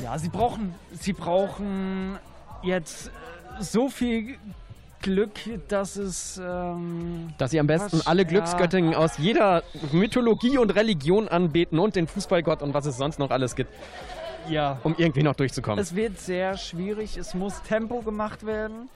Ja, 0.03 0.17
sie 0.19 0.29
brauchen, 0.29 0.73
sie 0.93 1.13
brauchen 1.13 2.17
jetzt 2.63 3.11
so 3.61 3.89
viel 3.89 4.37
Glück, 5.03 5.39
dass 5.69 5.97
es. 5.97 6.41
Ähm, 6.45 7.29
Dass 7.39 7.51
sie 7.53 7.61
am 7.61 7.67
besten 7.67 7.99
Was- 7.99 8.07
alle 8.07 8.23
ja. 8.23 8.29
Glücksgöttinnen 8.29 8.95
aus 8.95 9.19
jeder 9.19 9.63
Mythologie 9.93 10.59
und 10.59 10.75
Religion 10.75 11.29
anbeten 11.29 11.79
und 11.79 11.95
den 11.97 12.07
Fußballgott 12.07 12.63
und 12.63 12.75
was 12.75 12.87
es 12.87 12.97
sonst 12.97 13.19
noch 13.19 13.31
alles 13.31 13.55
gibt, 13.55 13.71
ja. 14.51 14.79
um 14.85 14.95
irgendwie 14.99 15.23
noch 15.23 15.35
durchzukommen. 15.35 15.79
Es 15.79 15.95
wird 15.95 16.19
sehr 16.19 16.57
schwierig. 16.57 17.17
Es 17.17 17.35
muss 17.35 17.63
Tempo 17.63 18.01
gemacht 18.01 18.47
werden. 18.47 18.89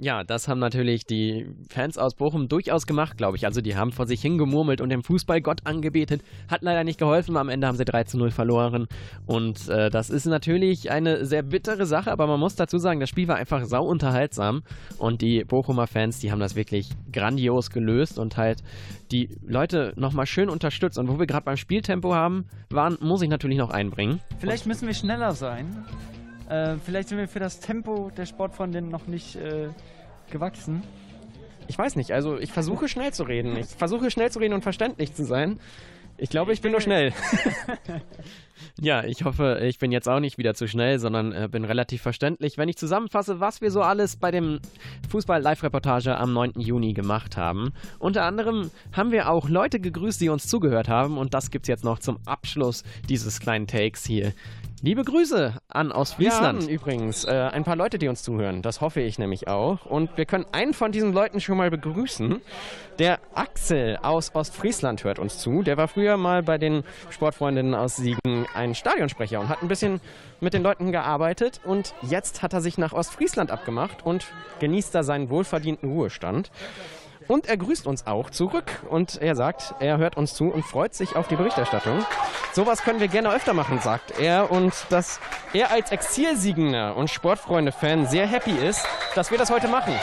Ja, 0.00 0.24
das 0.24 0.48
haben 0.48 0.58
natürlich 0.58 1.06
die 1.06 1.46
Fans 1.68 1.98
aus 1.98 2.16
Bochum 2.16 2.48
durchaus 2.48 2.86
gemacht, 2.86 3.16
glaube 3.16 3.36
ich. 3.36 3.46
Also 3.46 3.60
die 3.60 3.76
haben 3.76 3.92
vor 3.92 4.06
sich 4.06 4.20
hingemurmelt 4.20 4.80
und 4.80 4.88
dem 4.88 5.04
Fußballgott 5.04 5.60
angebetet. 5.66 6.22
Hat 6.48 6.62
leider 6.62 6.82
nicht 6.82 6.98
geholfen. 6.98 7.36
Am 7.36 7.48
Ende 7.48 7.68
haben 7.68 7.76
sie 7.76 7.84
3 7.84 8.02
zu 8.04 8.18
0 8.18 8.32
verloren. 8.32 8.88
Und 9.26 9.68
äh, 9.68 9.90
das 9.90 10.10
ist 10.10 10.26
natürlich 10.26 10.90
eine 10.90 11.24
sehr 11.24 11.42
bittere 11.42 11.86
Sache, 11.86 12.10
aber 12.10 12.26
man 12.26 12.40
muss 12.40 12.56
dazu 12.56 12.78
sagen, 12.78 12.98
das 12.98 13.08
Spiel 13.08 13.28
war 13.28 13.36
einfach 13.36 13.64
sau 13.66 13.84
unterhaltsam. 13.84 14.64
Und 14.98 15.22
die 15.22 15.44
Bochumer 15.44 15.86
Fans, 15.86 16.18
die 16.18 16.32
haben 16.32 16.40
das 16.40 16.56
wirklich 16.56 16.90
grandios 17.12 17.70
gelöst 17.70 18.18
und 18.18 18.36
halt 18.36 18.64
die 19.12 19.28
Leute 19.46 19.92
nochmal 19.94 20.26
schön 20.26 20.48
unterstützt. 20.50 20.98
Und 20.98 21.08
wo 21.08 21.20
wir 21.20 21.26
gerade 21.26 21.44
beim 21.44 21.56
Spieltempo 21.56 22.12
haben, 22.12 22.46
waren, 22.68 22.98
muss 23.00 23.22
ich 23.22 23.28
natürlich 23.28 23.58
noch 23.58 23.70
einbringen. 23.70 24.20
Vielleicht 24.40 24.66
müssen 24.66 24.88
wir 24.88 24.94
schneller 24.94 25.32
sein. 25.32 25.84
Äh, 26.48 26.76
vielleicht 26.84 27.08
sind 27.08 27.18
wir 27.18 27.28
für 27.28 27.40
das 27.40 27.60
Tempo 27.60 28.10
der 28.16 28.26
Sportfreundinnen 28.26 28.90
noch 28.90 29.06
nicht 29.06 29.36
äh, 29.36 29.68
gewachsen. 30.30 30.82
Ich 31.68 31.78
weiß 31.78 31.96
nicht, 31.96 32.12
also 32.12 32.38
ich 32.38 32.52
versuche 32.52 32.88
schnell 32.88 33.12
zu 33.12 33.22
reden. 33.22 33.56
Ich 33.56 33.66
versuche 33.66 34.10
schnell 34.10 34.30
zu 34.30 34.38
reden 34.38 34.54
und 34.54 34.62
verständlich 34.62 35.14
zu 35.14 35.24
sein. 35.24 35.58
Ich 36.16 36.30
glaube, 36.30 36.52
ich 36.52 36.60
bin 36.60 36.70
nur 36.70 36.80
schnell. 36.80 37.12
ja, 38.80 39.02
ich 39.02 39.24
hoffe, 39.24 39.60
ich 39.64 39.80
bin 39.80 39.90
jetzt 39.90 40.08
auch 40.08 40.20
nicht 40.20 40.38
wieder 40.38 40.54
zu 40.54 40.68
schnell, 40.68 41.00
sondern 41.00 41.32
äh, 41.32 41.48
bin 41.50 41.64
relativ 41.64 42.02
verständlich. 42.02 42.56
Wenn 42.56 42.68
ich 42.68 42.76
zusammenfasse, 42.76 43.40
was 43.40 43.60
wir 43.60 43.72
so 43.72 43.82
alles 43.82 44.14
bei 44.16 44.30
dem 44.30 44.60
Fußball-Live-Reportage 45.08 46.16
am 46.16 46.32
9. 46.32 46.52
Juni 46.58 46.92
gemacht 46.92 47.36
haben. 47.36 47.72
Unter 47.98 48.24
anderem 48.24 48.70
haben 48.92 49.10
wir 49.10 49.28
auch 49.28 49.48
Leute 49.48 49.80
gegrüßt, 49.80 50.20
die 50.20 50.28
uns 50.28 50.46
zugehört 50.46 50.88
haben. 50.88 51.18
Und 51.18 51.34
das 51.34 51.50
gibt's 51.50 51.68
jetzt 51.68 51.82
noch 51.82 51.98
zum 51.98 52.18
Abschluss 52.26 52.84
dieses 53.08 53.40
kleinen 53.40 53.66
Takes 53.66 54.04
hier. 54.04 54.34
Liebe 54.84 55.02
Grüße 55.02 55.54
an 55.68 55.92
Ostfriesland. 55.92 56.60
Wir 56.60 56.66
haben 56.66 56.68
übrigens 56.68 57.24
äh, 57.24 57.30
ein 57.30 57.64
paar 57.64 57.74
Leute, 57.74 57.96
die 57.96 58.06
uns 58.06 58.22
zuhören. 58.22 58.60
Das 58.60 58.82
hoffe 58.82 59.00
ich 59.00 59.18
nämlich 59.18 59.48
auch. 59.48 59.86
Und 59.86 60.14
wir 60.18 60.26
können 60.26 60.44
einen 60.52 60.74
von 60.74 60.92
diesen 60.92 61.14
Leuten 61.14 61.40
schon 61.40 61.56
mal 61.56 61.70
begrüßen. 61.70 62.42
Der 62.98 63.18
Axel 63.34 63.96
aus 64.02 64.34
Ostfriesland 64.34 65.02
hört 65.02 65.18
uns 65.18 65.38
zu. 65.38 65.62
Der 65.62 65.78
war 65.78 65.88
früher 65.88 66.18
mal 66.18 66.42
bei 66.42 66.58
den 66.58 66.82
Sportfreundinnen 67.08 67.74
aus 67.74 67.96
Siegen 67.96 68.44
ein 68.52 68.74
Stadionsprecher 68.74 69.40
und 69.40 69.48
hat 69.48 69.62
ein 69.62 69.68
bisschen 69.68 70.02
mit 70.40 70.52
den 70.52 70.62
Leuten 70.62 70.92
gearbeitet. 70.92 71.62
Und 71.64 71.94
jetzt 72.02 72.42
hat 72.42 72.52
er 72.52 72.60
sich 72.60 72.76
nach 72.76 72.92
Ostfriesland 72.92 73.50
abgemacht 73.50 74.04
und 74.04 74.26
genießt 74.60 74.94
da 74.94 75.02
seinen 75.02 75.30
wohlverdienten 75.30 75.90
Ruhestand. 75.90 76.50
Und 77.26 77.46
er 77.46 77.56
grüßt 77.56 77.86
uns 77.86 78.06
auch 78.06 78.30
zurück 78.30 78.64
und 78.90 79.20
er 79.20 79.34
sagt, 79.34 79.74
er 79.80 79.98
hört 79.98 80.16
uns 80.16 80.34
zu 80.34 80.48
und 80.48 80.62
freut 80.62 80.94
sich 80.94 81.16
auf 81.16 81.26
die 81.26 81.36
Berichterstattung. 81.36 82.04
Sowas 82.52 82.82
können 82.82 83.00
wir 83.00 83.08
gerne 83.08 83.30
öfter 83.30 83.54
machen, 83.54 83.80
sagt 83.80 84.18
er. 84.20 84.50
Und 84.50 84.72
dass 84.90 85.20
er 85.52 85.70
als 85.70 85.90
Exilsiegender 85.90 86.96
und 86.96 87.10
Sportfreunde-Fan 87.10 88.06
sehr 88.06 88.26
happy 88.26 88.52
ist, 88.52 88.86
dass 89.14 89.30
wir 89.30 89.38
das 89.38 89.50
heute 89.50 89.68
machen. 89.68 89.94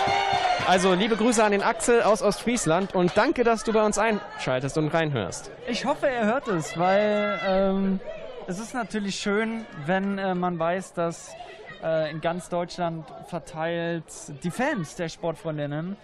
Also 0.68 0.94
liebe 0.94 1.16
Grüße 1.16 1.44
an 1.44 1.52
den 1.52 1.64
Axel 1.64 2.02
aus 2.02 2.22
Ostfriesland 2.22 2.94
und 2.96 3.16
danke, 3.16 3.44
dass 3.44 3.64
du 3.64 3.74
bei 3.74 3.84
uns 3.84 3.98
einschaltest 3.98 4.78
und 4.78 4.90
reinhörst. 4.90 5.52
Ich 5.68 5.86
hoffe, 5.86 6.08
er 6.08 6.26
hört 6.26 6.48
es, 6.48 6.78
weil 6.78 7.40
ähm, 7.48 8.00
es 8.48 8.60
ist 8.60 8.74
natürlich 8.74 9.16
schön, 9.16 9.66
wenn 9.86 10.18
äh, 10.18 10.36
man 10.36 10.60
weiß, 10.60 10.94
dass 10.94 11.34
äh, 11.84 12.12
in 12.12 12.22
ganz 12.22 12.50
Deutschland 12.50 13.06
verteilt 13.28 14.04
die 14.44 14.52
Fans 14.52 14.96
der 14.96 15.10
Sportfreundinnen 15.10 15.98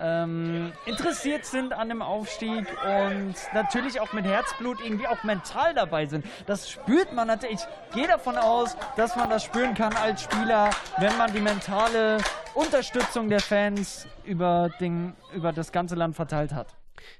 ähm, 0.00 0.72
interessiert 0.86 1.44
sind 1.44 1.72
an 1.72 1.88
dem 1.88 2.02
Aufstieg 2.02 2.66
und 2.84 3.34
natürlich 3.52 4.00
auch 4.00 4.12
mit 4.12 4.24
Herzblut 4.24 4.78
irgendwie 4.84 5.06
auch 5.06 5.22
mental 5.24 5.74
dabei 5.74 6.06
sind. 6.06 6.24
Das 6.46 6.70
spürt 6.70 7.12
man 7.12 7.28
natürlich. 7.28 7.60
Ich 7.60 7.94
gehe 7.94 8.06
davon 8.06 8.36
aus, 8.36 8.76
dass 8.96 9.16
man 9.16 9.30
das 9.30 9.44
spüren 9.44 9.74
kann 9.74 9.94
als 9.94 10.22
Spieler, 10.22 10.70
wenn 10.98 11.16
man 11.16 11.32
die 11.32 11.40
mentale 11.40 12.18
Unterstützung 12.54 13.28
der 13.28 13.40
Fans 13.40 14.06
über, 14.24 14.70
den, 14.80 15.14
über 15.34 15.52
das 15.52 15.72
ganze 15.72 15.94
Land 15.94 16.16
verteilt 16.16 16.52
hat. 16.52 16.74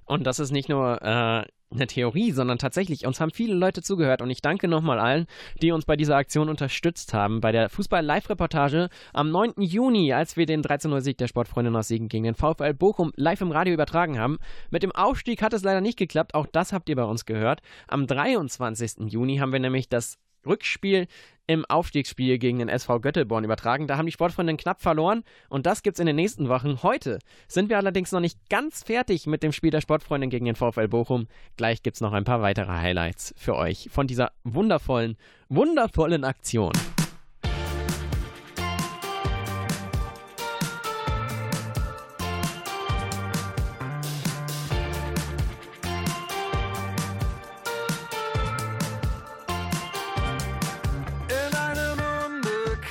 Und 0.06 0.26
das 0.26 0.38
ist 0.38 0.50
nicht 0.50 0.68
nur 0.68 1.02
äh, 1.02 1.44
eine 1.74 1.86
Theorie, 1.86 2.32
sondern 2.32 2.58
tatsächlich, 2.58 3.06
uns 3.06 3.20
haben 3.20 3.30
viele 3.30 3.54
Leute 3.54 3.82
zugehört 3.82 4.22
und 4.22 4.30
ich 4.30 4.42
danke 4.42 4.68
nochmal 4.68 4.98
allen, 4.98 5.26
die 5.60 5.72
uns 5.72 5.84
bei 5.84 5.96
dieser 5.96 6.16
Aktion 6.16 6.48
unterstützt 6.48 7.14
haben. 7.14 7.40
Bei 7.40 7.52
der 7.52 7.68
Fußball-Live-Reportage 7.68 8.88
am 9.12 9.30
9. 9.30 9.54
Juni, 9.58 10.12
als 10.12 10.36
wir 10.36 10.46
den 10.46 10.62
13-0-Sieg 10.62 11.18
der 11.18 11.28
Sportfreundinnen 11.28 11.78
aus 11.78 11.88
Siegen 11.88 12.08
gegen 12.08 12.24
den 12.24 12.34
VfL 12.34 12.74
Bochum 12.74 13.12
live 13.16 13.40
im 13.40 13.52
Radio 13.52 13.74
übertragen 13.74 14.18
haben. 14.18 14.38
Mit 14.70 14.82
dem 14.82 14.92
Aufstieg 14.92 15.42
hat 15.42 15.52
es 15.52 15.62
leider 15.62 15.80
nicht 15.80 15.98
geklappt, 15.98 16.34
auch 16.34 16.46
das 16.46 16.72
habt 16.72 16.88
ihr 16.88 16.96
bei 16.96 17.04
uns 17.04 17.24
gehört. 17.26 17.60
Am 17.88 18.06
23. 18.06 19.12
Juni 19.12 19.38
haben 19.38 19.52
wir 19.52 19.60
nämlich 19.60 19.88
das 19.88 20.18
Rückspiel 20.46 21.06
im 21.46 21.64
Aufstiegsspiel 21.66 22.38
gegen 22.38 22.58
den 22.58 22.68
SV 22.68 23.00
Göttelborn 23.00 23.44
übertragen. 23.44 23.86
Da 23.86 23.96
haben 23.96 24.06
die 24.06 24.12
Sportfreundinnen 24.12 24.56
knapp 24.56 24.80
verloren 24.80 25.24
und 25.48 25.66
das 25.66 25.82
gibt's 25.82 26.00
in 26.00 26.06
den 26.06 26.16
nächsten 26.16 26.48
Wochen. 26.48 26.82
Heute 26.82 27.18
sind 27.48 27.68
wir 27.68 27.76
allerdings 27.76 28.12
noch 28.12 28.20
nicht 28.20 28.38
ganz 28.48 28.82
fertig 28.82 29.26
mit 29.26 29.42
dem 29.42 29.52
Spiel 29.52 29.70
der 29.70 29.80
Sportfreundin 29.80 30.30
gegen 30.30 30.46
den 30.46 30.56
VfL 30.56 30.88
Bochum. 30.88 31.28
Gleich 31.56 31.82
gibt's 31.82 32.00
noch 32.00 32.12
ein 32.12 32.24
paar 32.24 32.42
weitere 32.42 32.72
Highlights 32.72 33.34
für 33.36 33.56
euch 33.56 33.88
von 33.90 34.06
dieser 34.06 34.32
wundervollen, 34.44 35.16
wundervollen 35.48 36.24
Aktion. 36.24 36.72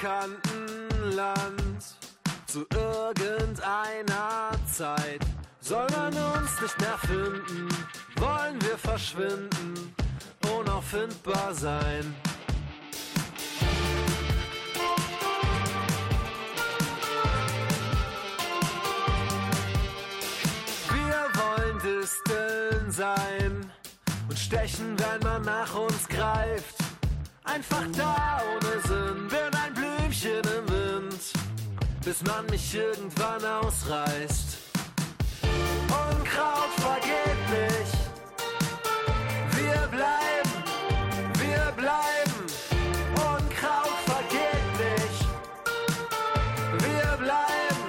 Unbekannten 0.03 1.15
Land 1.15 1.83
zu 2.45 2.65
irgendeiner 2.73 4.51
Zeit 4.71 5.21
soll 5.61 5.87
man 5.91 6.13
uns 6.13 6.61
nicht 6.61 6.79
mehr 6.79 6.97
finden, 6.97 7.69
wollen 8.17 8.61
wir 8.61 8.77
verschwinden, 8.77 9.95
unauffindbar 10.59 11.53
sein. 11.53 12.15
Wir 20.91 21.41
wollen 21.41 21.79
Disteln 21.79 22.91
sein 22.91 23.71
und 24.27 24.37
stechen, 24.37 24.97
wenn 24.99 25.21
man 25.23 25.41
nach 25.43 25.73
uns 25.73 26.07
greift. 26.09 26.75
Einfach 27.45 27.85
da 27.95 28.41
ohne 28.55 28.81
Sinn, 28.81 29.27
bin 29.27 29.59
ein 29.59 29.73
Blümchen 30.23 30.41
im 30.57 30.69
Wind, 30.73 31.21
bis 32.05 32.23
man 32.23 32.45
mich 32.45 32.75
irgendwann 32.75 33.43
ausreißt. 33.43 34.57
Unkraut 35.89 36.71
vergeht 36.77 37.43
nicht. 37.51 37.97
Wir 39.57 39.87
bleiben, 39.87 40.53
wir 41.39 41.73
bleiben. 41.75 42.39
Unkraut 43.15 43.99
vergeht 44.05 44.69
nicht. 44.79 45.19
Wir 46.79 47.17
bleiben. 47.17 47.83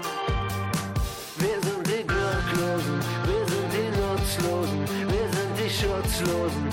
Wir 1.37 1.61
sind 1.63 1.87
die 1.87 2.05
Glücklosen, 2.05 3.01
wir 3.27 3.47
sind 3.47 3.73
die 3.73 3.91
Nutzlosen, 4.01 4.81
wir 5.09 5.29
sind 5.37 5.55
die 5.59 5.71
Schutzlosen, 5.71 6.64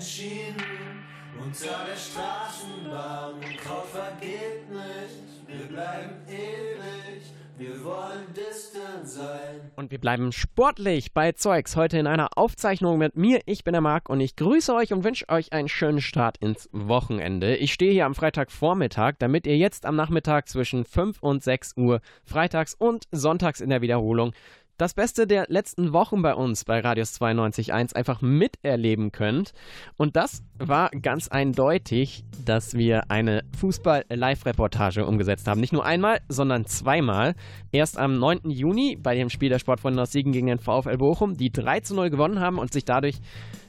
bei 0.00 0.06
den 0.06 0.06
Schienen, 0.06 1.04
unter 1.38 1.84
der 1.86 1.96
Straßenbahn. 1.96 3.40
Kraut 3.62 3.86
vergeht 3.86 4.70
nicht, 4.70 5.46
wir 5.46 5.66
bleiben 5.66 6.14
ewig, 6.26 7.22
wir 7.58 7.84
wollen 7.84 8.24
distant 8.34 9.06
sein. 9.06 9.70
Und 9.76 9.90
wir 9.90 10.00
bleiben 10.00 10.32
sportlich 10.32 11.12
bei 11.12 11.32
Zeugs. 11.32 11.76
Heute 11.76 11.98
in 11.98 12.06
einer 12.06 12.30
Aufzeichnung 12.36 12.96
mit 12.96 13.16
mir. 13.16 13.40
Ich 13.44 13.64
bin 13.64 13.72
der 13.72 13.82
Marc 13.82 14.08
und 14.08 14.20
ich 14.20 14.36
grüße 14.36 14.74
euch 14.74 14.94
und 14.94 15.04
wünsche 15.04 15.28
euch 15.28 15.52
einen 15.52 15.68
schönen 15.68 16.00
Start 16.00 16.38
ins 16.38 16.70
Wochenende. 16.72 17.56
Ich 17.56 17.74
stehe 17.74 17.92
hier 17.92 18.06
am 18.06 18.14
Freitagvormittag, 18.14 19.16
damit 19.18 19.46
ihr 19.46 19.58
jetzt 19.58 19.84
am 19.84 19.96
Nachmittag 19.96 20.48
zwischen 20.48 20.86
5 20.86 21.22
und 21.22 21.42
6 21.42 21.76
Uhr 21.76 22.00
freitags 22.24 22.72
und 22.72 23.04
sonntags 23.10 23.60
in 23.60 23.68
der 23.68 23.82
Wiederholung 23.82 24.32
das 24.80 24.94
Beste 24.94 25.26
der 25.26 25.44
letzten 25.50 25.92
Wochen 25.92 26.22
bei 26.22 26.34
uns 26.34 26.64
bei 26.64 26.80
Radius 26.80 27.20
92.1 27.20 27.94
einfach 27.94 28.22
miterleben 28.22 29.12
könnt. 29.12 29.52
Und 29.98 30.16
das 30.16 30.42
war 30.58 30.88
ganz 30.90 31.28
eindeutig, 31.28 32.24
dass 32.46 32.72
wir 32.72 33.10
eine 33.10 33.44
Fußball-Live-Reportage 33.58 35.04
umgesetzt 35.04 35.46
haben. 35.48 35.60
Nicht 35.60 35.74
nur 35.74 35.84
einmal, 35.84 36.20
sondern 36.28 36.64
zweimal. 36.64 37.34
Erst 37.72 37.98
am 37.98 38.18
9. 38.18 38.48
Juni 38.48 38.96
bei 38.96 39.14
dem 39.14 39.28
Spiel 39.28 39.50
der 39.50 39.58
Sportfreunde 39.58 40.00
aus 40.00 40.12
Siegen 40.12 40.32
gegen 40.32 40.46
den 40.46 40.58
VfL 40.58 40.96
Bochum, 40.96 41.36
die 41.36 41.52
3 41.52 41.80
zu 41.80 41.94
0 41.94 42.08
gewonnen 42.08 42.40
haben 42.40 42.58
und 42.58 42.72
sich 42.72 42.86
dadurch 42.86 43.20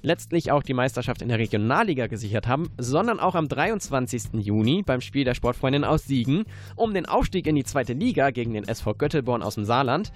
letztlich 0.01 0.51
auch 0.51 0.63
die 0.63 0.73
Meisterschaft 0.73 1.21
in 1.21 1.27
der 1.27 1.39
Regionalliga 1.39 2.07
gesichert 2.07 2.47
haben, 2.47 2.69
sondern 2.77 3.19
auch 3.19 3.35
am 3.35 3.49
23. 3.49 4.33
Juni 4.33 4.81
beim 4.83 5.01
Spiel 5.01 5.25
der 5.25 5.35
Sportfreundin 5.35 5.83
aus 5.83 6.05
Siegen 6.05 6.45
um 6.77 6.93
den 6.93 7.05
Aufstieg 7.05 7.47
in 7.47 7.55
die 7.55 7.65
zweite 7.65 7.93
Liga 7.93 8.31
gegen 8.31 8.53
den 8.53 8.67
SV 8.67 8.93
Göttelborn 8.93 9.43
aus 9.43 9.55
dem 9.55 9.65
Saarland. 9.65 10.11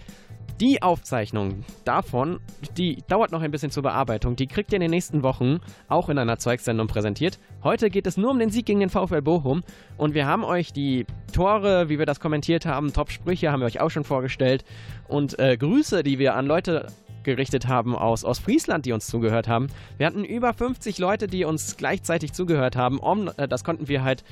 Die 0.62 0.82
Aufzeichnung 0.82 1.66
davon, 1.84 2.40
die 2.78 3.04
dauert 3.10 3.32
noch 3.32 3.42
ein 3.42 3.52
bisschen 3.52 3.72
zur 3.72 3.84
Bearbeitung. 3.84 4.38
Die 4.38 4.48
kriegt 4.48 4.72
ihr 4.72 4.78
in 4.78 4.82
den 4.82 4.92
nächsten 4.92 5.22
Wochen 5.22 5.60
auch 5.90 6.08
in 6.08 6.18
einer 6.18 6.38
Zeugsendung 6.40 6.88
präsentiert. 6.88 7.40
Heute 7.64 7.90
geht 7.90 8.08
es 8.08 8.16
nur 8.16 8.32
um 8.32 8.40
den 8.40 8.52
Sieg 8.52 8.66
gegen 8.66 8.80
den 8.80 8.90
VfL 8.90 9.22
Bochum 9.22 9.64
und 9.98 10.14
wir 10.14 10.26
haben 10.26 10.46
euch 10.46 10.72
die 10.72 11.06
Tore, 11.34 11.90
wie 11.90 12.00
wir 12.00 12.06
das 12.06 12.22
kommentiert 12.22 12.66
haben, 12.66 12.94
Top-Sprüche 12.94 13.52
haben 13.52 13.60
wir 13.60 13.66
euch 13.66 13.82
auch 13.82 13.90
schon 13.92 14.06
vorgestellt 14.06 14.64
und 15.10 15.38
äh, 15.40 15.58
Grüße, 15.58 16.04
die 16.04 16.20
wir 16.20 16.36
an 16.36 16.46
Leute 16.46 16.88
gerichtet 17.26 17.68
haben 17.68 17.94
aus 17.94 18.24
Ostfriesland, 18.24 18.86
die 18.86 18.94
uns 18.94 19.08
zugehört 19.08 19.50
haben. 19.50 19.68
Wir 19.98 20.06
hatten 20.06 20.24
über 20.24 20.54
50 20.54 20.98
Leute, 21.00 21.28
die 21.28 21.44
uns 21.44 21.76
gleichzeitig 21.76 22.32
zugehört 22.32 22.78
haben. 22.78 23.02
Äh, 23.36 23.50
das 23.50 23.66
konnten 23.66 23.90
wir 23.90 24.04
halt 24.04 24.24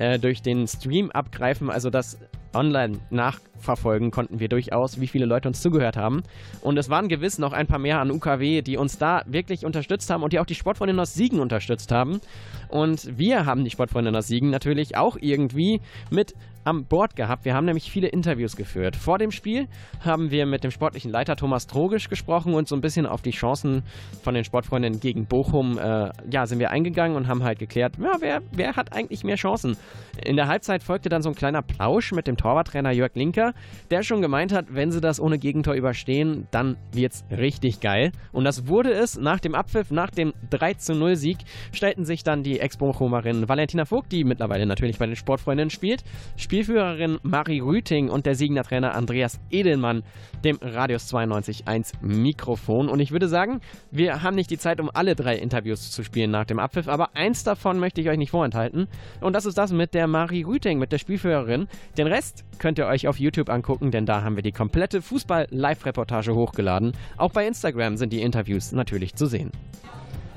äh, 0.00 0.18
durch 0.18 0.40
den 0.40 0.66
Stream 0.66 1.10
abgreifen, 1.10 1.70
also 1.70 1.90
das 1.90 2.18
online 2.54 2.98
nachverfolgen 3.10 4.10
konnten 4.10 4.40
wir 4.40 4.48
durchaus, 4.48 5.00
wie 5.00 5.06
viele 5.06 5.26
Leute 5.26 5.46
uns 5.46 5.60
zugehört 5.60 5.96
haben. 5.96 6.22
Und 6.62 6.78
es 6.78 6.88
waren 6.88 7.08
gewiss 7.08 7.38
noch 7.38 7.52
ein 7.52 7.66
paar 7.66 7.78
mehr 7.78 8.00
an 8.00 8.10
UKW, 8.10 8.62
die 8.62 8.76
uns 8.76 8.98
da 8.98 9.22
wirklich 9.26 9.64
unterstützt 9.64 10.10
haben 10.10 10.22
und 10.22 10.32
die 10.32 10.40
auch 10.40 10.46
die 10.46 10.54
Sportfreundinnen 10.54 11.00
aus 11.00 11.14
Siegen 11.14 11.38
unterstützt 11.38 11.92
haben. 11.92 12.20
Und 12.68 13.18
wir 13.18 13.46
haben 13.46 13.62
die 13.62 13.70
Sportfreundinnen 13.70 14.16
aus 14.16 14.26
Siegen 14.26 14.50
natürlich 14.50 14.96
auch 14.96 15.16
irgendwie 15.20 15.80
mit 16.10 16.34
am 16.64 16.84
Bord 16.84 17.16
gehabt. 17.16 17.44
Wir 17.44 17.54
haben 17.54 17.64
nämlich 17.64 17.90
viele 17.90 18.08
Interviews 18.08 18.56
geführt. 18.56 18.96
Vor 18.96 19.18
dem 19.18 19.30
Spiel 19.30 19.66
haben 20.04 20.30
wir 20.30 20.44
mit 20.46 20.62
dem 20.62 20.70
sportlichen 20.70 21.10
Leiter 21.10 21.36
Thomas 21.36 21.66
Trogisch 21.66 22.08
gesprochen 22.08 22.54
und 22.54 22.68
so 22.68 22.74
ein 22.74 22.80
bisschen 22.80 23.06
auf 23.06 23.22
die 23.22 23.30
Chancen 23.30 23.82
von 24.22 24.34
den 24.34 24.44
Sportfreundinnen 24.44 25.00
gegen 25.00 25.26
Bochum, 25.26 25.78
äh, 25.78 26.10
ja, 26.30 26.46
sind 26.46 26.58
wir 26.58 26.70
eingegangen 26.70 27.16
und 27.16 27.28
haben 27.28 27.42
halt 27.42 27.58
geklärt, 27.58 27.94
ja, 27.98 28.16
wer, 28.20 28.42
wer 28.52 28.76
hat 28.76 28.92
eigentlich 28.92 29.24
mehr 29.24 29.36
Chancen? 29.36 29.76
In 30.24 30.36
der 30.36 30.48
Halbzeit 30.48 30.82
folgte 30.82 31.08
dann 31.08 31.22
so 31.22 31.28
ein 31.30 31.34
kleiner 31.34 31.62
Plausch 31.62 32.12
mit 32.12 32.26
dem 32.26 32.36
Torwarttrainer 32.36 32.90
Jörg 32.90 33.14
Linker, 33.14 33.54
der 33.90 34.02
schon 34.02 34.22
gemeint 34.22 34.52
hat, 34.52 34.66
wenn 34.70 34.90
sie 34.90 35.00
das 35.00 35.20
ohne 35.20 35.38
Gegentor 35.38 35.74
überstehen, 35.74 36.46
dann 36.50 36.76
wird's 36.92 37.24
richtig 37.30 37.80
geil. 37.80 38.12
Und 38.32 38.44
das 38.44 38.66
wurde 38.66 38.92
es 38.92 39.18
nach 39.18 39.40
dem 39.40 39.54
Abpfiff, 39.54 39.90
nach 39.90 40.10
dem 40.10 40.34
3 40.50 40.74
zu 40.74 40.94
0 40.94 41.16
Sieg, 41.16 41.38
stellten 41.72 42.04
sich 42.04 42.22
dann 42.24 42.42
die 42.42 42.60
Ex-Bochumerin 42.60 43.48
Valentina 43.48 43.84
Vogt, 43.84 44.12
die 44.12 44.24
mittlerweile 44.24 44.66
natürlich 44.66 44.98
bei 44.98 45.06
den 45.06 45.16
Sportfreundinnen 45.16 45.70
spielt, 45.70 46.04
Spielführerin 46.36 47.18
Marie 47.22 47.60
Rüting 47.60 48.08
und 48.08 48.26
der 48.26 48.34
Siegner 48.34 48.62
Trainer 48.62 48.94
Andreas 48.94 49.40
Edelmann 49.50 50.02
dem 50.44 50.58
Radius 50.60 51.12
92.1 51.12 51.94
Mikrofon. 52.02 52.88
Und 52.88 53.00
ich 53.00 53.12
würde 53.12 53.28
sagen, 53.28 53.60
wir 53.90 54.22
haben 54.22 54.36
nicht 54.36 54.50
die 54.50 54.58
Zeit, 54.58 54.80
um 54.80 54.90
alle 54.92 55.14
drei 55.14 55.36
Interviews 55.36 55.90
zu 55.90 56.02
spielen 56.02 56.30
nach 56.30 56.44
dem 56.44 56.58
Abpfiff, 56.58 56.88
aber 56.88 57.14
eins 57.14 57.44
davon 57.44 57.78
möchte 57.78 58.00
ich 58.00 58.08
euch 58.08 58.18
nicht 58.18 58.30
vorenthalten. 58.30 58.88
Und 59.20 59.34
das 59.34 59.46
ist 59.46 59.58
das 59.58 59.69
mit 59.70 59.94
der 59.94 60.06
Marie 60.06 60.42
Rüting, 60.42 60.78
mit 60.78 60.92
der 60.92 60.98
Spielführerin. 60.98 61.68
Den 61.96 62.06
Rest 62.06 62.44
könnt 62.58 62.78
ihr 62.78 62.86
euch 62.86 63.08
auf 63.08 63.18
YouTube 63.18 63.48
angucken, 63.48 63.90
denn 63.90 64.06
da 64.06 64.22
haben 64.22 64.36
wir 64.36 64.42
die 64.42 64.52
komplette 64.52 65.02
Fußball-Live-Reportage 65.02 66.34
hochgeladen. 66.34 66.92
Auch 67.16 67.32
bei 67.32 67.46
Instagram 67.46 67.96
sind 67.96 68.12
die 68.12 68.22
Interviews 68.22 68.72
natürlich 68.72 69.14
zu 69.14 69.26
sehen. 69.26 69.50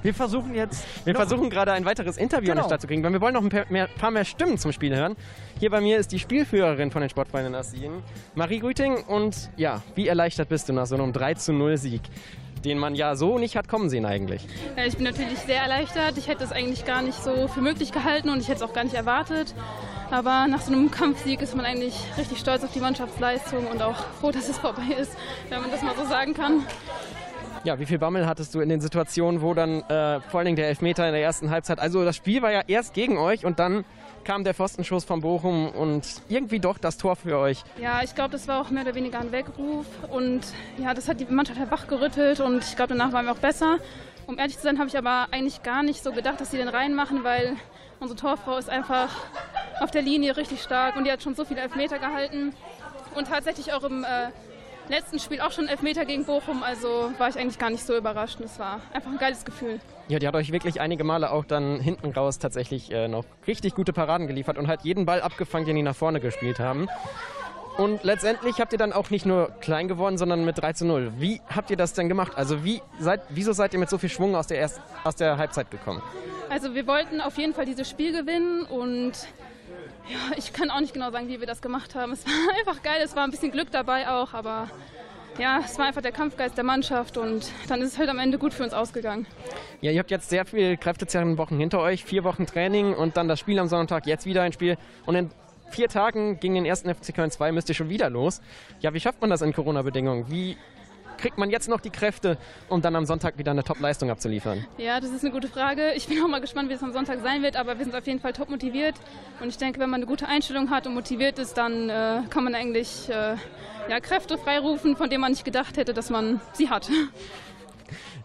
Wir 0.03 0.13
versuchen 0.13 0.53
jetzt. 0.53 0.85
Wir 1.05 1.15
versuchen 1.15 1.49
gerade 1.49 1.71
ein 1.71 1.85
weiteres 1.85 2.17
Interview 2.17 2.51
an 2.51 2.57
Genau. 2.57 2.63
den 2.63 2.69
Start 2.69 2.81
zu 2.81 2.87
kriegen, 2.87 3.03
weil 3.03 3.13
wir 3.13 3.21
wollen 3.21 3.33
noch 3.33 3.41
ein 3.41 3.49
paar 3.49 3.65
mehr, 3.69 3.87
paar 3.87 4.11
mehr 4.11 4.25
Stimmen 4.25 4.57
zum 4.57 4.71
Spiel 4.73 4.95
hören. 4.95 5.15
Hier 5.59 5.69
bei 5.69 5.79
mir 5.81 5.97
ist 5.97 6.11
die 6.11 6.19
Spielführerin 6.19 6.91
von 6.91 7.01
den 7.01 7.09
Sportfreunden 7.09 7.55
aus 7.55 7.71
Siegen, 7.71 8.03
Marie 8.35 8.59
Rüting. 8.59 8.97
Und 9.03 9.49
ja, 9.55 9.81
wie 9.95 10.07
erleichtert 10.07 10.49
bist 10.49 10.67
du 10.69 10.73
nach 10.73 10.85
so 10.85 10.95
einem 10.95 11.13
3 11.13 11.35
zu 11.35 11.53
0 11.53 11.77
Sieg, 11.77 12.01
den 12.65 12.77
man 12.79 12.95
ja 12.95 13.15
so 13.15 13.39
nicht 13.39 13.55
hat 13.55 13.69
kommen 13.69 13.89
sehen 13.89 14.05
eigentlich? 14.05 14.45
Ja, 14.75 14.85
ich 14.85 14.95
bin 14.97 15.05
natürlich 15.05 15.39
sehr 15.39 15.61
erleichtert. 15.61 16.17
Ich 16.17 16.27
hätte 16.27 16.43
es 16.43 16.51
eigentlich 16.51 16.83
gar 16.85 17.01
nicht 17.01 17.23
so 17.23 17.47
für 17.47 17.61
möglich 17.61 17.91
gehalten 17.93 18.29
und 18.29 18.39
ich 18.41 18.49
hätte 18.49 18.63
es 18.63 18.69
auch 18.69 18.73
gar 18.73 18.83
nicht 18.83 18.95
erwartet. 18.95 19.55
Aber 20.11 20.47
nach 20.47 20.61
so 20.61 20.71
einem 20.73 20.91
Kampfsieg 20.91 21.41
ist 21.41 21.55
man 21.55 21.65
eigentlich 21.65 21.95
richtig 22.17 22.39
stolz 22.39 22.63
auf 22.63 22.71
die 22.73 22.81
Mannschaftsleistung 22.81 23.65
und 23.67 23.81
auch 23.81 23.95
froh, 24.19 24.31
dass 24.31 24.49
es 24.49 24.57
vorbei 24.59 24.93
ist, 24.99 25.13
wenn 25.49 25.61
man 25.61 25.71
das 25.71 25.81
mal 25.81 25.95
so 25.95 26.05
sagen 26.05 26.33
kann. 26.33 26.61
Ja, 27.65 27.79
wie 27.79 27.85
viel 27.85 27.97
Bammel 27.97 28.27
hattest 28.27 28.53
du 28.53 28.59
in 28.59 28.67
den 28.67 28.81
Situationen, 28.81 29.41
wo 29.41 29.53
dann 29.53 29.83
äh, 29.83 30.19
vor 30.19 30.43
Dingen 30.43 30.57
der 30.57 30.67
Elfmeter 30.67 31.07
in 31.07 31.13
der 31.13 31.21
ersten 31.21 31.49
Halbzeit, 31.49 31.79
also 31.79 32.03
das 32.03 32.17
Spiel 32.17 32.41
war 32.41 32.51
ja 32.51 32.61
erst 32.67 32.93
gegen 32.93 33.17
euch 33.17 33.45
und 33.45 33.57
dann 33.57 33.85
kam 34.25 34.43
der 34.43 34.53
Pfostenschuss 34.53 35.05
von 35.05 35.21
Bochum 35.21 35.69
und 35.69 36.05
irgendwie 36.27 36.59
doch 36.59 36.77
das 36.77 36.97
Tor 36.97 37.15
für 37.15 37.37
euch. 37.37 37.63
Ja, 37.81 38.01
ich 38.03 38.15
glaube, 38.15 38.31
das 38.31 38.49
war 38.49 38.59
auch 38.59 38.69
mehr 38.69 38.83
oder 38.83 38.95
weniger 38.95 39.21
ein 39.21 39.31
Weckruf 39.31 39.85
und 40.11 40.41
ja, 40.77 40.93
das 40.93 41.07
hat 41.07 41.21
die 41.21 41.25
Mannschaft 41.25 41.57
halt 41.57 41.71
wachgerüttelt 41.71 42.41
und 42.41 42.65
ich 42.65 42.75
glaube, 42.75 42.95
danach 42.95 43.13
waren 43.13 43.25
wir 43.25 43.31
auch 43.31 43.37
besser. 43.37 43.77
Um 44.27 44.37
ehrlich 44.37 44.57
zu 44.57 44.63
sein, 44.63 44.77
habe 44.77 44.89
ich 44.89 44.97
aber 44.97 45.27
eigentlich 45.31 45.63
gar 45.63 45.83
nicht 45.83 46.03
so 46.03 46.11
gedacht, 46.11 46.41
dass 46.41 46.51
sie 46.51 46.57
den 46.57 46.67
reinmachen, 46.67 47.23
weil 47.23 47.55
unsere 48.01 48.19
Torfrau 48.19 48.57
ist 48.57 48.69
einfach 48.69 49.09
auf 49.79 49.91
der 49.91 50.01
Linie 50.01 50.35
richtig 50.35 50.61
stark 50.61 50.97
und 50.97 51.05
die 51.05 51.11
hat 51.11 51.23
schon 51.23 51.35
so 51.35 51.45
viele 51.45 51.61
Elfmeter 51.61 51.97
gehalten 51.97 52.53
und 53.15 53.27
tatsächlich 53.29 53.71
auch 53.71 53.83
im 53.83 54.03
äh, 54.03 54.31
letzten 54.89 55.19
Spiel 55.19 55.41
auch 55.41 55.51
schon 55.51 55.67
Elfmeter 55.67 56.05
gegen 56.05 56.25
Bochum, 56.25 56.63
also 56.63 57.11
war 57.17 57.29
ich 57.29 57.37
eigentlich 57.37 57.59
gar 57.59 57.69
nicht 57.69 57.85
so 57.85 57.95
überrascht. 57.95 58.39
Es 58.39 58.59
war 58.59 58.81
einfach 58.93 59.11
ein 59.11 59.17
geiles 59.17 59.45
Gefühl. 59.45 59.79
Ja, 60.07 60.19
die 60.19 60.27
hat 60.27 60.35
euch 60.35 60.51
wirklich 60.51 60.81
einige 60.81 61.03
Male 61.03 61.31
auch 61.31 61.45
dann 61.45 61.79
hinten 61.79 62.11
raus 62.11 62.39
tatsächlich 62.39 62.91
äh, 62.91 63.07
noch 63.07 63.25
richtig 63.47 63.75
gute 63.75 63.93
Paraden 63.93 64.27
geliefert 64.27 64.57
und 64.57 64.67
hat 64.67 64.83
jeden 64.83 65.05
Ball 65.05 65.21
abgefangen, 65.21 65.65
den 65.65 65.75
die 65.75 65.83
nach 65.83 65.95
vorne 65.95 66.19
gespielt 66.19 66.59
haben. 66.59 66.87
Und 67.77 68.03
letztendlich 68.03 68.59
habt 68.59 68.71
ihr 68.71 68.77
dann 68.77 68.93
auch 68.93 69.09
nicht 69.09 69.25
nur 69.25 69.49
klein 69.59 69.87
gewonnen, 69.87 70.19
sondern 70.19 70.45
mit 70.45 70.61
3 70.61 70.73
zu 70.73 70.85
0. 70.85 71.13
Wie 71.17 71.41
habt 71.47 71.71
ihr 71.71 71.77
das 71.77 71.93
denn 71.93 72.07
gemacht? 72.07 72.33
Also 72.35 72.63
wie 72.63 72.81
seid, 72.99 73.21
wieso 73.29 73.51
seid 73.53 73.73
ihr 73.73 73.79
mit 73.79 73.89
so 73.89 73.97
viel 73.97 74.09
Schwung 74.09 74.35
aus 74.35 74.45
der, 74.45 74.59
Erst, 74.59 74.79
aus 75.03 75.15
der 75.15 75.37
Halbzeit 75.37 75.71
gekommen? 75.71 76.01
Also 76.49 76.75
wir 76.75 76.85
wollten 76.85 77.19
auf 77.19 77.37
jeden 77.37 77.55
Fall 77.55 77.65
dieses 77.65 77.89
Spiel 77.89 78.11
gewinnen 78.11 78.63
und 78.65 79.13
ja, 80.09 80.37
ich 80.37 80.53
kann 80.53 80.69
auch 80.69 80.79
nicht 80.79 80.93
genau 80.93 81.11
sagen, 81.11 81.27
wie 81.27 81.39
wir 81.39 81.47
das 81.47 81.61
gemacht 81.61 81.95
haben. 81.95 82.11
Es 82.11 82.25
war 82.25 82.33
einfach 82.59 82.81
geil, 82.83 83.01
es 83.03 83.15
war 83.15 83.23
ein 83.23 83.31
bisschen 83.31 83.51
Glück 83.51 83.71
dabei 83.71 84.09
auch, 84.09 84.33
aber 84.33 84.69
ja, 85.39 85.61
es 85.65 85.77
war 85.79 85.85
einfach 85.87 86.01
der 86.01 86.11
Kampfgeist 86.11 86.57
der 86.57 86.63
Mannschaft 86.63 87.17
und 87.17 87.51
dann 87.67 87.81
ist 87.81 87.93
es 87.93 87.97
halt 87.97 88.09
am 88.09 88.19
Ende 88.19 88.37
gut 88.37 88.53
für 88.53 88.63
uns 88.63 88.73
ausgegangen. 88.73 89.25
Ja, 89.81 89.91
ihr 89.91 89.99
habt 89.99 90.11
jetzt 90.11 90.29
sehr 90.29 90.45
viele 90.45 90.77
kräftezehrende 90.77 91.37
Wochen 91.37 91.57
hinter 91.57 91.79
euch, 91.79 92.03
vier 92.03 92.23
Wochen 92.23 92.45
Training 92.45 92.93
und 92.93 93.17
dann 93.17 93.27
das 93.27 93.39
Spiel 93.39 93.57
am 93.59 93.67
Sonntag, 93.67 94.05
jetzt 94.05 94.25
wieder 94.25 94.43
ein 94.43 94.53
Spiel 94.53 94.77
und 95.05 95.15
in 95.15 95.29
vier 95.71 95.89
Tagen 95.89 96.39
gegen 96.39 96.53
den 96.53 96.65
ersten 96.65 96.93
FC 96.93 97.15
Köln 97.15 97.31
2 97.31 97.51
müsst 97.51 97.67
ihr 97.67 97.75
schon 97.75 97.89
wieder 97.89 98.09
los. 98.09 98.41
Ja, 98.79 98.93
wie 98.93 98.99
schafft 98.99 99.21
man 99.21 99.29
das 99.31 99.41
in 99.41 99.53
Corona-Bedingungen? 99.53 100.29
Wie 100.29 100.55
kriegt 101.23 101.37
man 101.37 101.49
jetzt 101.49 101.69
noch 101.69 101.79
die 101.79 101.89
Kräfte, 101.89 102.37
um 102.67 102.81
dann 102.81 102.97
am 102.97 103.05
Sonntag 103.05 103.37
wieder 103.37 103.51
eine 103.51 103.63
Top-Leistung 103.63 104.11
abzuliefern? 104.11 104.65
Ja, 104.77 104.99
das 104.99 105.11
ist 105.11 105.23
eine 105.23 105.31
gute 105.31 105.47
Frage. 105.47 105.93
Ich 105.95 106.07
bin 106.07 106.21
auch 106.21 106.27
mal 106.27 106.41
gespannt, 106.41 106.69
wie 106.69 106.73
es 106.73 106.83
am 106.83 106.91
Sonntag 106.91 107.21
sein 107.23 107.41
wird, 107.41 107.55
aber 107.55 107.77
wir 107.77 107.85
sind 107.85 107.95
auf 107.95 108.05
jeden 108.05 108.19
Fall 108.19 108.33
top 108.33 108.49
motiviert. 108.49 108.95
Und 109.39 109.47
ich 109.47 109.57
denke, 109.57 109.79
wenn 109.79 109.89
man 109.89 110.01
eine 110.01 110.05
gute 110.05 110.27
Einstellung 110.27 110.69
hat 110.69 110.85
und 110.85 110.95
motiviert 110.95 111.39
ist, 111.39 111.53
dann 111.53 111.89
äh, 111.89 112.23
kann 112.29 112.43
man 112.43 112.55
eigentlich 112.55 113.07
äh, 113.07 113.37
ja, 113.89 113.99
Kräfte 114.01 114.37
freirufen, 114.37 114.97
von 114.97 115.09
denen 115.09 115.21
man 115.21 115.31
nicht 115.31 115.45
gedacht 115.45 115.77
hätte, 115.77 115.93
dass 115.93 116.09
man 116.09 116.41
sie 116.51 116.69
hat. 116.69 116.89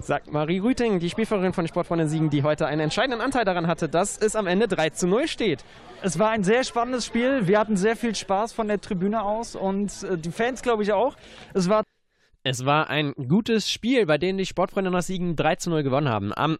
Sagt 0.02 0.32
Marie 0.32 0.58
Rüting, 0.58 0.98
die 0.98 1.08
Spielführerin 1.08 1.52
von 1.52 1.68
Sportfreunde 1.68 2.08
Siegen, 2.08 2.30
die 2.30 2.42
heute 2.42 2.66
einen 2.66 2.80
entscheidenden 2.80 3.20
Anteil 3.20 3.44
daran 3.44 3.68
hatte, 3.68 3.88
dass 3.88 4.18
es 4.18 4.34
am 4.34 4.48
Ende 4.48 4.66
3 4.66 4.90
zu 4.90 5.06
0 5.06 5.28
steht. 5.28 5.64
Es 6.02 6.18
war 6.18 6.30
ein 6.30 6.42
sehr 6.42 6.64
spannendes 6.64 7.06
Spiel. 7.06 7.46
Wir 7.46 7.60
hatten 7.60 7.76
sehr 7.76 7.94
viel 7.94 8.16
Spaß 8.16 8.52
von 8.52 8.66
der 8.66 8.80
Tribüne 8.80 9.22
aus 9.22 9.54
und 9.54 10.02
äh, 10.02 10.18
die 10.18 10.32
Fans, 10.32 10.62
glaube 10.62 10.82
ich, 10.82 10.92
auch. 10.92 11.14
Es 11.54 11.68
war 11.68 11.84
Es 12.44 12.64
war 12.64 12.88
ein 12.88 13.12
gutes 13.12 13.70
Spiel, 13.70 14.06
bei 14.06 14.16
dem 14.16 14.38
die 14.38 14.46
Sportfreunde 14.46 14.96
aus 14.96 15.08
Siegen 15.08 15.36
3 15.36 15.56
zu 15.56 15.70
0 15.70 15.82
gewonnen 15.82 16.08
haben. 16.08 16.32
Am 16.32 16.56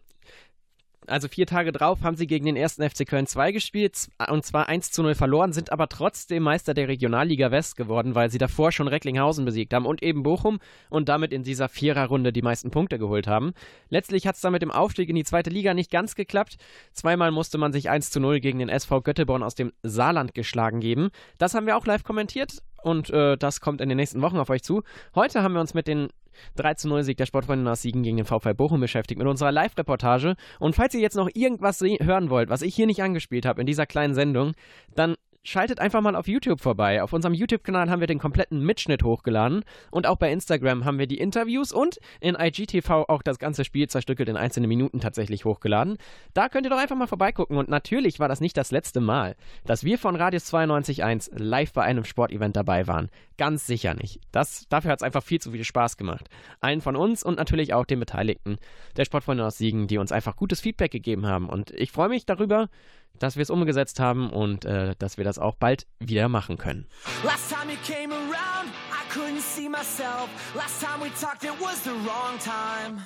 also 1.07 1.27
vier 1.27 1.47
Tage 1.47 1.71
drauf 1.71 2.03
haben 2.03 2.15
sie 2.15 2.27
gegen 2.27 2.45
den 2.45 2.55
ersten 2.55 2.87
FC 2.87 3.07
Köln 3.07 3.25
2 3.25 3.51
gespielt 3.51 4.09
und 4.29 4.45
zwar 4.45 4.69
1 4.69 4.91
zu 4.91 5.01
0 5.01 5.15
verloren, 5.15 5.53
sind 5.53 5.71
aber 5.71 5.87
trotzdem 5.89 6.43
Meister 6.43 6.73
der 6.73 6.87
Regionalliga 6.87 7.49
West 7.49 7.75
geworden, 7.75 8.15
weil 8.15 8.29
sie 8.29 8.37
davor 8.37 8.71
schon 8.71 8.87
Recklinghausen 8.87 9.45
besiegt 9.45 9.73
haben 9.73 9.85
und 9.85 10.03
eben 10.03 10.21
Bochum 10.23 10.59
und 10.89 11.09
damit 11.09 11.33
in 11.33 11.43
dieser 11.43 11.67
Viererrunde 11.67 12.31
die 12.31 12.43
meisten 12.43 12.69
Punkte 12.69 12.99
geholt 12.99 13.27
haben. 13.27 13.53
Letztlich 13.89 14.27
hat 14.27 14.35
es 14.35 14.41
dann 14.41 14.51
mit 14.51 14.61
dem 14.61 14.71
Aufstieg 14.71 15.09
in 15.09 15.15
die 15.15 15.23
zweite 15.23 15.49
Liga 15.49 15.73
nicht 15.73 15.89
ganz 15.89 16.15
geklappt. 16.15 16.57
Zweimal 16.93 17.31
musste 17.31 17.57
man 17.57 17.73
sich 17.73 17.89
1 17.89 18.11
zu 18.11 18.19
0 18.19 18.39
gegen 18.39 18.59
den 18.59 18.69
SV 18.69 19.01
Götteborn 19.01 19.43
aus 19.43 19.55
dem 19.55 19.71
Saarland 19.81 20.35
geschlagen 20.35 20.79
geben. 20.79 21.09
Das 21.37 21.55
haben 21.55 21.65
wir 21.65 21.77
auch 21.77 21.85
live 21.85 22.03
kommentiert 22.03 22.59
und 22.83 23.09
äh, 23.09 23.37
das 23.37 23.61
kommt 23.61 23.81
in 23.81 23.89
den 23.89 23.97
nächsten 23.97 24.21
Wochen 24.21 24.37
auf 24.37 24.49
euch 24.49 24.63
zu. 24.63 24.83
Heute 25.15 25.43
haben 25.43 25.53
wir 25.53 25.61
uns 25.61 25.73
mit 25.73 25.87
den 25.87 26.09
3 26.55 26.75
zu 26.75 26.87
0 26.87 27.03
Sieg 27.03 27.17
der 27.17 27.25
Sportfreunde 27.25 27.69
aus 27.69 27.81
Siegen 27.81 28.03
gegen 28.03 28.17
den 28.17 28.25
VfL 28.25 28.53
Bochum 28.53 28.79
beschäftigt 28.79 29.19
mit 29.19 29.27
unserer 29.27 29.51
Live-Reportage. 29.51 30.35
Und 30.59 30.75
falls 30.75 30.93
ihr 30.93 31.01
jetzt 31.01 31.15
noch 31.15 31.29
irgendwas 31.33 31.81
hören 31.81 32.29
wollt, 32.29 32.49
was 32.49 32.61
ich 32.61 32.75
hier 32.75 32.87
nicht 32.87 33.03
angespielt 33.03 33.45
habe 33.45 33.61
in 33.61 33.67
dieser 33.67 33.85
kleinen 33.85 34.13
Sendung, 34.13 34.53
dann 34.95 35.15
schaltet 35.49 35.79
einfach 35.79 36.01
mal 36.01 36.15
auf 36.15 36.27
YouTube 36.27 36.61
vorbei. 36.61 37.01
Auf 37.01 37.11
unserem 37.11 37.33
YouTube-Kanal 37.33 37.89
haben 37.89 37.99
wir 37.99 38.07
den 38.07 38.19
kompletten 38.19 38.63
Mitschnitt 38.63 39.03
hochgeladen 39.03 39.65
und 39.89 40.05
auch 40.05 40.17
bei 40.17 40.31
Instagram 40.31 40.85
haben 40.85 40.99
wir 40.99 41.07
die 41.07 41.17
Interviews 41.17 41.71
und 41.71 41.99
in 42.19 42.35
IGTV 42.39 43.05
auch 43.07 43.23
das 43.23 43.39
ganze 43.39 43.65
Spiel 43.65 43.89
zerstückelt 43.89 44.29
in 44.29 44.37
einzelne 44.37 44.67
Minuten 44.67 44.99
tatsächlich 44.99 45.45
hochgeladen. 45.45 45.97
Da 46.35 46.49
könnt 46.49 46.67
ihr 46.67 46.69
doch 46.69 46.77
einfach 46.77 46.95
mal 46.95 47.07
vorbeigucken 47.07 47.57
und 47.57 47.67
natürlich 47.67 48.19
war 48.19 48.27
das 48.27 48.41
nicht 48.41 48.57
das 48.57 48.69
letzte 48.69 49.01
Mal, 49.01 49.35
dass 49.65 49.83
wir 49.83 49.97
von 49.97 50.15
Radius 50.15 50.53
92.1 50.53 51.31
live 51.35 51.73
bei 51.73 51.81
einem 51.81 52.05
Sportevent 52.05 52.55
dabei 52.55 52.85
waren. 52.85 53.09
Ganz 53.37 53.65
sicher 53.65 53.95
nicht. 53.95 54.19
Das, 54.31 54.67
dafür 54.69 54.91
hat 54.91 54.99
es 54.99 55.03
einfach 55.03 55.23
viel 55.23 55.41
zu 55.41 55.51
viel 55.51 55.63
Spaß 55.63 55.97
gemacht. 55.97 56.29
Allen 56.59 56.81
von 56.81 56.95
uns 56.95 57.23
und 57.23 57.37
natürlich 57.37 57.73
auch 57.73 57.85
den 57.85 57.99
Beteiligten 57.99 58.57
der 58.97 59.05
Sportfreunde 59.05 59.45
aus 59.45 59.57
Siegen, 59.57 59.87
die 59.87 59.97
uns 59.97 60.11
einfach 60.11 60.35
gutes 60.35 60.61
Feedback 60.61 60.91
gegeben 60.91 61.25
haben. 61.25 61.49
Und 61.49 61.71
ich 61.71 61.91
freue 61.91 62.09
mich 62.09 62.25
darüber, 62.25 62.69
dass 63.17 63.35
wir 63.35 63.43
es 63.43 63.49
umgesetzt 63.49 63.99
haben 63.99 64.29
und 64.29 64.65
äh, 64.65 64.95
dass 64.99 65.17
wir 65.17 65.23
das 65.25 65.39
auch 65.39 65.55
bald 65.55 65.87
wieder 65.99 66.29
machen 66.29 66.57
können. 66.57 66.87
Last 67.23 67.49
time 67.49 67.71
you 67.71 67.77
came 67.85 68.13
around, 68.13 68.69
I 68.91 69.03
couldn't 69.11 69.41
see 69.41 69.67
myself. 69.67 70.29
Last 70.55 70.81
time 70.81 71.01
we 71.01 71.09
talked, 71.19 71.43
it 71.43 71.59
was 71.59 71.83
the 71.83 71.91
wrong 71.91 72.37
time. 72.39 73.03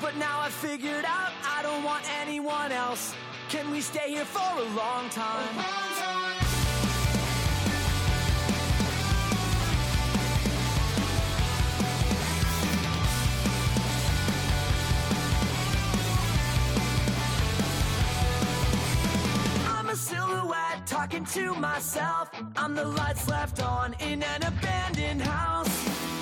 But 0.00 0.16
now 0.16 0.40
I 0.40 0.48
figured 0.48 1.04
out 1.04 1.32
I 1.44 1.62
don't 1.62 1.84
want 1.84 2.02
anyone 2.24 2.72
else. 2.72 3.14
Can 3.50 3.70
we 3.70 3.80
stay 3.80 4.10
here 4.10 4.24
for 4.24 4.40
a 4.40 4.64
long 4.76 5.10
time? 5.10 5.89
Talking 21.10 21.24
to 21.24 21.54
myself. 21.54 22.30
I'm 22.56 22.74
the 22.74 22.84
lights 22.84 23.28
left 23.28 23.60
on 23.62 23.94
in 24.00 24.22
an 24.22 24.42
abandoned 24.44 25.22
house. 25.22 25.68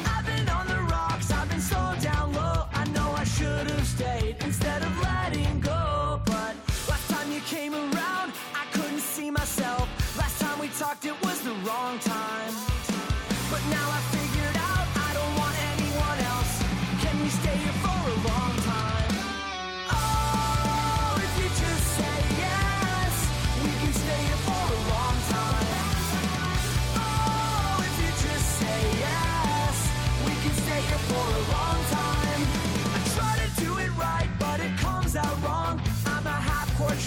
I've 0.07 0.24
been 0.24 0.49
on 0.49 0.66
the 0.66 0.80
rocks, 0.91 1.30
I've 1.30 1.49
been 1.51 1.61
so 1.61 1.95
down 2.01 2.32
low. 2.32 2.64
I 2.72 2.84
know 2.95 3.12
I 3.16 3.24
should 3.24 3.70
have 3.70 3.86
stayed 3.86 4.36
instead 4.41 4.82
of 4.82 4.99
letting 5.03 5.61
go. 5.61 6.20
But 6.24 6.55
last 6.89 7.11
time 7.11 7.30
you 7.30 7.41
came 7.41 7.74
around, 7.74 8.32
I 8.55 8.64
couldn't 8.72 9.01
see 9.01 9.30
myself. 9.30 9.89
Last 10.16 10.41
time 10.41 10.59
we 10.59 10.68
talked, 10.68 11.05
it 11.05 11.20
was 11.22 11.41
the 11.43 11.55
wrong 11.66 11.99
time. 11.99 12.38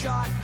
Shot 0.02 0.41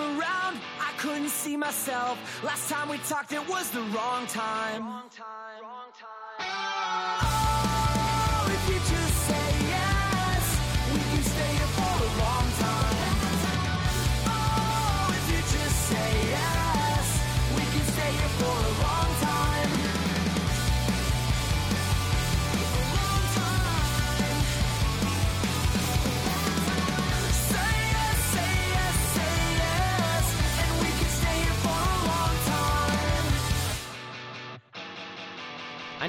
came 0.00 0.18
around, 0.18 0.58
I 0.80 0.92
couldn't 0.96 1.28
see 1.28 1.56
myself. 1.56 2.18
Last 2.42 2.68
time 2.68 2.88
we 2.88 2.98
talked, 2.98 3.32
it 3.32 3.48
was 3.48 3.70
the 3.70 3.82
wrong 3.94 4.26
time. 4.26 4.82
Oh, 4.84 5.02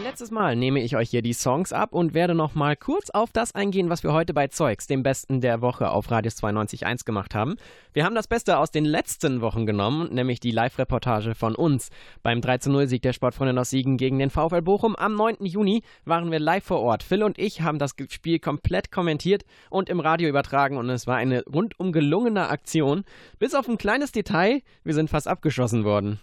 erstes 0.05 0.31
Mal 0.31 0.55
nehme 0.55 0.81
ich 0.81 0.95
euch 0.95 1.09
hier 1.09 1.21
die 1.21 1.33
Songs 1.33 1.73
ab 1.73 1.93
und 1.93 2.13
werde 2.13 2.33
noch 2.33 2.55
mal 2.55 2.75
kurz 2.75 3.09
auf 3.09 3.31
das 3.31 3.53
eingehen, 3.55 3.89
was 3.89 4.03
wir 4.03 4.13
heute 4.13 4.33
bei 4.33 4.47
Zeugs, 4.47 4.87
dem 4.87 5.03
Besten 5.03 5.41
der 5.41 5.61
Woche 5.61 5.89
auf 5.89 6.09
Radius 6.09 6.41
92.1 6.41 7.03
gemacht 7.03 7.35
haben. 7.35 7.57
Wir 7.93 8.05
haben 8.05 8.15
das 8.15 8.27
Beste 8.27 8.57
aus 8.57 8.71
den 8.71 8.85
letzten 8.85 9.41
Wochen 9.41 9.65
genommen, 9.65 10.13
nämlich 10.13 10.39
die 10.39 10.51
Live-Reportage 10.51 11.35
von 11.35 11.55
uns. 11.55 11.89
Beim 12.23 12.39
3-0-Sieg 12.39 13.01
der 13.01 13.13
Sportfreundin 13.13 13.57
aus 13.57 13.69
Siegen 13.69 13.97
gegen 13.97 14.17
den 14.17 14.29
VfL 14.29 14.61
Bochum 14.61 14.95
am 14.95 15.15
9. 15.15 15.37
Juni 15.41 15.83
waren 16.05 16.31
wir 16.31 16.39
live 16.39 16.63
vor 16.63 16.79
Ort. 16.79 17.03
Phil 17.03 17.23
und 17.23 17.37
ich 17.37 17.61
haben 17.61 17.77
das 17.77 17.93
Spiel 18.09 18.39
komplett 18.39 18.91
kommentiert 18.91 19.43
und 19.69 19.89
im 19.89 19.99
Radio 19.99 20.29
übertragen 20.29 20.77
und 20.77 20.89
es 20.89 21.05
war 21.05 21.17
eine 21.17 21.43
rundum 21.45 21.91
gelungene 21.91 22.49
Aktion. 22.49 23.03
Bis 23.39 23.53
auf 23.53 23.67
ein 23.67 23.77
kleines 23.77 24.11
Detail, 24.11 24.61
wir 24.83 24.93
sind 24.93 25.09
fast 25.09 25.27
abgeschossen 25.27 25.83
worden. 25.83 26.19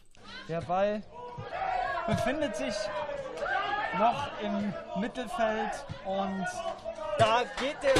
Der 0.49 0.63
Ball 0.63 1.03
befindet 2.07 2.57
sich 2.57 2.75
noch 3.99 4.29
im 4.43 4.75
Mittelfeld 5.01 5.85
und 6.05 6.45
da 7.19 7.43
geht 7.61 7.77
der. 7.83 7.95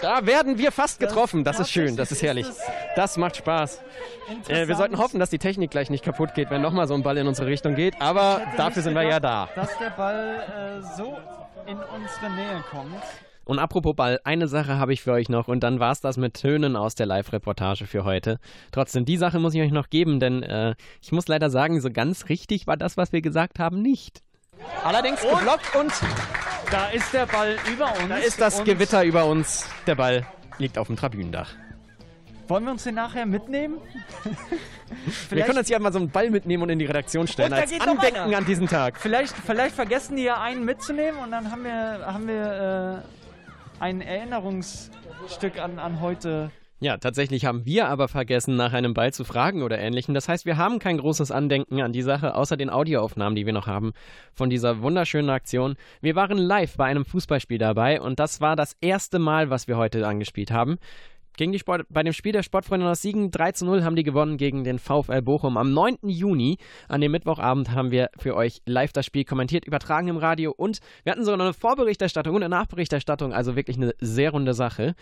Da 0.00 0.26
werden 0.26 0.58
wir 0.58 0.72
fast 0.72 1.00
getroffen. 1.00 1.44
Das 1.44 1.60
ist 1.60 1.70
schön, 1.70 1.96
das 1.96 2.12
ist 2.12 2.22
herrlich. 2.22 2.46
Das 2.96 3.16
macht 3.16 3.36
Spaß. 3.36 3.82
Äh, 4.48 4.68
wir 4.68 4.76
sollten 4.76 4.98
hoffen, 4.98 5.18
dass 5.20 5.30
die 5.30 5.38
Technik 5.38 5.70
gleich 5.70 5.90
nicht 5.90 6.04
kaputt 6.04 6.34
geht, 6.34 6.50
wenn 6.50 6.62
nochmal 6.62 6.86
so 6.86 6.94
ein 6.94 7.02
Ball 7.02 7.16
in 7.16 7.26
unsere 7.26 7.48
Richtung 7.48 7.74
geht. 7.74 8.00
Aber 8.00 8.42
dafür 8.56 8.82
sind 8.82 8.94
wir 8.94 9.02
ja 9.02 9.20
da. 9.20 9.48
Dass 9.54 9.76
der 9.78 9.90
Ball 9.90 10.80
äh, 10.80 10.96
so 10.96 11.18
in 11.66 11.76
unsere 11.76 12.30
Nähe 12.34 12.64
kommt. 12.70 13.02
Und 13.44 13.58
apropos 13.58 13.96
Ball, 13.96 14.20
eine 14.24 14.46
Sache 14.46 14.78
habe 14.78 14.92
ich 14.92 15.02
für 15.02 15.12
euch 15.12 15.30
noch 15.30 15.48
und 15.48 15.62
dann 15.62 15.80
war 15.80 15.90
es 15.92 16.00
das 16.00 16.18
mit 16.18 16.34
Tönen 16.34 16.76
aus 16.76 16.94
der 16.94 17.06
Live-Reportage 17.06 17.86
für 17.86 18.04
heute. 18.04 18.40
Trotzdem, 18.72 19.06
die 19.06 19.16
Sache 19.16 19.38
muss 19.38 19.54
ich 19.54 19.62
euch 19.62 19.72
noch 19.72 19.88
geben, 19.88 20.20
denn 20.20 20.42
äh, 20.42 20.74
ich 21.00 21.12
muss 21.12 21.28
leider 21.28 21.48
sagen, 21.48 21.80
so 21.80 21.88
ganz 21.90 22.28
richtig 22.28 22.66
war 22.66 22.76
das, 22.76 22.98
was 22.98 23.12
wir 23.12 23.22
gesagt 23.22 23.58
haben, 23.58 23.80
nicht. 23.80 24.22
Allerdings 24.84 25.22
Und- 25.24 25.38
geblockt 25.38 25.76
und 25.76 25.92
Da 26.70 26.88
ist 26.88 27.12
der 27.12 27.26
Ball 27.26 27.56
über 27.72 27.86
uns. 27.92 28.08
da 28.08 28.16
ist 28.16 28.40
das 28.40 28.64
Gewitter 28.64 29.02
über 29.04 29.24
uns. 29.24 29.66
Der 29.86 29.94
Ball 29.94 30.26
liegt 30.58 30.76
auf 30.78 30.86
dem 30.88 30.96
Tribünendach. 30.96 31.50
Wollen 32.48 32.64
wir 32.64 32.72
uns 32.72 32.84
den 32.84 32.94
nachher 32.94 33.26
mitnehmen? 33.26 33.78
Wir 35.28 35.44
können 35.44 35.58
uns 35.58 35.68
hier 35.68 35.78
mal 35.80 35.92
so 35.92 35.98
einen 35.98 36.10
Ball 36.10 36.30
mitnehmen 36.30 36.62
und 36.62 36.70
in 36.70 36.78
die 36.78 36.86
Redaktion 36.86 37.26
stellen, 37.26 37.52
Und 37.52 37.58
als 37.58 37.72
Andenken 37.78 38.34
an 38.34 38.46
diesen 38.46 38.66
Tag. 38.66 38.98
Vielleicht, 38.98 39.34
vielleicht 39.36 39.74
vergessen 39.74 40.16
die 40.16 40.22
ja 40.22 40.40
einen 40.40 40.64
mitzunehmen 40.64 41.20
und 41.20 41.30
dann 41.30 41.50
haben 41.50 41.62
wir, 41.64 42.00
haben 42.06 42.26
wir 42.26 43.04
äh, 43.80 43.82
ein 43.84 44.00
Erinnerungsstück 44.00 45.58
an, 45.58 45.78
an 45.78 46.00
heute. 46.00 46.50
Ja, 46.80 46.96
tatsächlich 46.96 47.44
haben 47.44 47.66
wir 47.66 47.88
aber 47.88 48.06
vergessen, 48.06 48.54
nach 48.54 48.72
einem 48.72 48.94
Ball 48.94 49.12
zu 49.12 49.24
fragen 49.24 49.62
oder 49.64 49.80
ähnlichem. 49.80 50.14
Das 50.14 50.28
heißt, 50.28 50.46
wir 50.46 50.56
haben 50.58 50.78
kein 50.78 50.98
großes 50.98 51.32
Andenken 51.32 51.80
an 51.80 51.92
die 51.92 52.02
Sache, 52.02 52.36
außer 52.36 52.56
den 52.56 52.70
Audioaufnahmen, 52.70 53.34
die 53.34 53.46
wir 53.46 53.52
noch 53.52 53.66
haben 53.66 53.92
von 54.32 54.48
dieser 54.48 54.80
wunderschönen 54.80 55.30
Aktion. 55.30 55.74
Wir 56.02 56.14
waren 56.14 56.38
live 56.38 56.76
bei 56.76 56.84
einem 56.84 57.04
Fußballspiel 57.04 57.58
dabei 57.58 58.00
und 58.00 58.20
das 58.20 58.40
war 58.40 58.54
das 58.54 58.76
erste 58.80 59.18
Mal, 59.18 59.50
was 59.50 59.66
wir 59.66 59.76
heute 59.76 60.06
angespielt 60.06 60.52
haben. 60.52 60.78
Gegen 61.36 61.52
die 61.52 61.58
Sport, 61.58 61.86
bei 61.88 62.02
dem 62.02 62.12
Spiel 62.12 62.32
der 62.32 62.42
Sportfreunde 62.42 62.88
aus 62.88 63.02
Siegen 63.02 63.30
3 63.30 63.52
zu 63.52 63.64
0 63.64 63.84
haben 63.84 63.94
die 63.94 64.02
gewonnen 64.02 64.38
gegen 64.38 64.64
den 64.64 64.78
VfL 64.78 65.22
Bochum. 65.22 65.56
Am 65.56 65.72
9. 65.72 65.98
Juni, 66.02 66.58
an 66.88 67.00
dem 67.00 67.12
Mittwochabend, 67.12 67.70
haben 67.72 67.92
wir 67.92 68.10
für 68.18 68.34
euch 68.34 68.60
live 68.66 68.92
das 68.92 69.06
Spiel 69.06 69.24
kommentiert, 69.24 69.64
übertragen 69.64 70.08
im 70.08 70.16
Radio 70.16 70.52
und 70.56 70.78
wir 71.04 71.12
hatten 71.12 71.24
sogar 71.24 71.38
noch 71.38 71.44
eine 71.44 71.54
Vorberichterstattung 71.54 72.34
und 72.34 72.42
eine 72.42 72.54
Nachberichterstattung, 72.54 73.32
also 73.32 73.54
wirklich 73.56 73.76
eine 73.76 73.94
sehr 74.00 74.30
runde 74.30 74.52
Sache. 74.54 74.94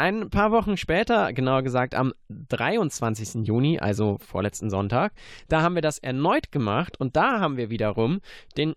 Ein 0.00 0.30
paar 0.30 0.50
Wochen 0.50 0.78
später, 0.78 1.30
genauer 1.34 1.60
gesagt 1.60 1.94
am 1.94 2.14
23. 2.30 3.46
Juni, 3.46 3.80
also 3.80 4.16
vorletzten 4.16 4.70
Sonntag, 4.70 5.12
da 5.50 5.60
haben 5.60 5.74
wir 5.74 5.82
das 5.82 5.98
erneut 5.98 6.52
gemacht 6.52 6.98
und 6.98 7.16
da 7.16 7.38
haben 7.38 7.58
wir 7.58 7.68
wiederum 7.68 8.22
den 8.56 8.72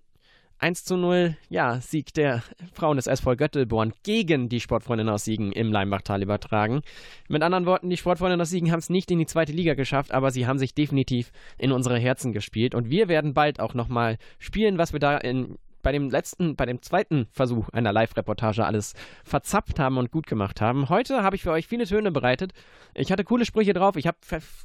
1 0.60 0.84
zu 0.84 0.98
0 0.98 1.38
ja, 1.48 1.80
Sieg 1.80 2.14
der 2.14 2.44
Frauen 2.74 2.98
des 2.98 3.08
SV 3.08 3.38
Göttelborn 3.38 3.94
gegen 4.04 4.50
die 4.50 4.60
Sportfreundinnen 4.60 5.14
aus 5.14 5.24
Siegen 5.24 5.54
im 5.54 5.72
Leimbachtal 5.72 6.22
übertragen. 6.22 6.82
Mit 7.30 7.42
anderen 7.42 7.66
Worten, 7.66 7.90
die 7.90 7.96
Sportfreundinnen 7.96 8.42
aus 8.42 8.50
Siegen 8.50 8.74
haben 8.74 8.80
es 8.80 8.90
nicht 8.90 9.10
in 9.10 9.20
die 9.20 9.26
zweite 9.26 9.54
Liga 9.54 9.76
geschafft, 9.76 10.12
aber 10.12 10.30
sie 10.30 10.46
haben 10.46 10.60
sich 10.60 10.76
definitiv 10.76 11.32
in 11.58 11.72
unsere 11.72 11.98
Herzen 11.98 12.34
gespielt 12.34 12.76
und 12.76 12.90
wir 12.90 13.08
werden 13.08 13.34
bald 13.34 13.62
auch 13.62 13.74
nochmal 13.74 14.18
spielen, 14.40 14.78
was 14.78 14.92
wir 14.92 15.00
da 15.00 15.18
in 15.18 15.58
bei 15.84 15.92
dem 15.92 16.10
letzten, 16.10 16.56
bei 16.56 16.66
dem 16.66 16.82
zweiten 16.82 17.28
Versuch 17.32 17.70
einer 17.70 17.94
Live-Reportage 17.94 18.66
alles 18.66 18.96
verzapft 19.24 19.80
haben 19.80 19.98
und 19.98 20.10
gut 20.10 20.26
gemacht 20.26 20.62
haben. 20.62 20.90
Heute 20.90 21.22
habe 21.22 21.36
ich 21.36 21.44
für 21.44 21.52
euch 21.52 21.68
viele 21.68 21.86
Töne 21.86 22.12
bereitet. 22.12 22.54
Ich 22.96 23.12
hatte 23.12 23.24
coole 23.24 23.46
Sprüche 23.46 23.74
drauf. 23.74 23.96
Ich 23.96 24.08
hab, 24.08 24.16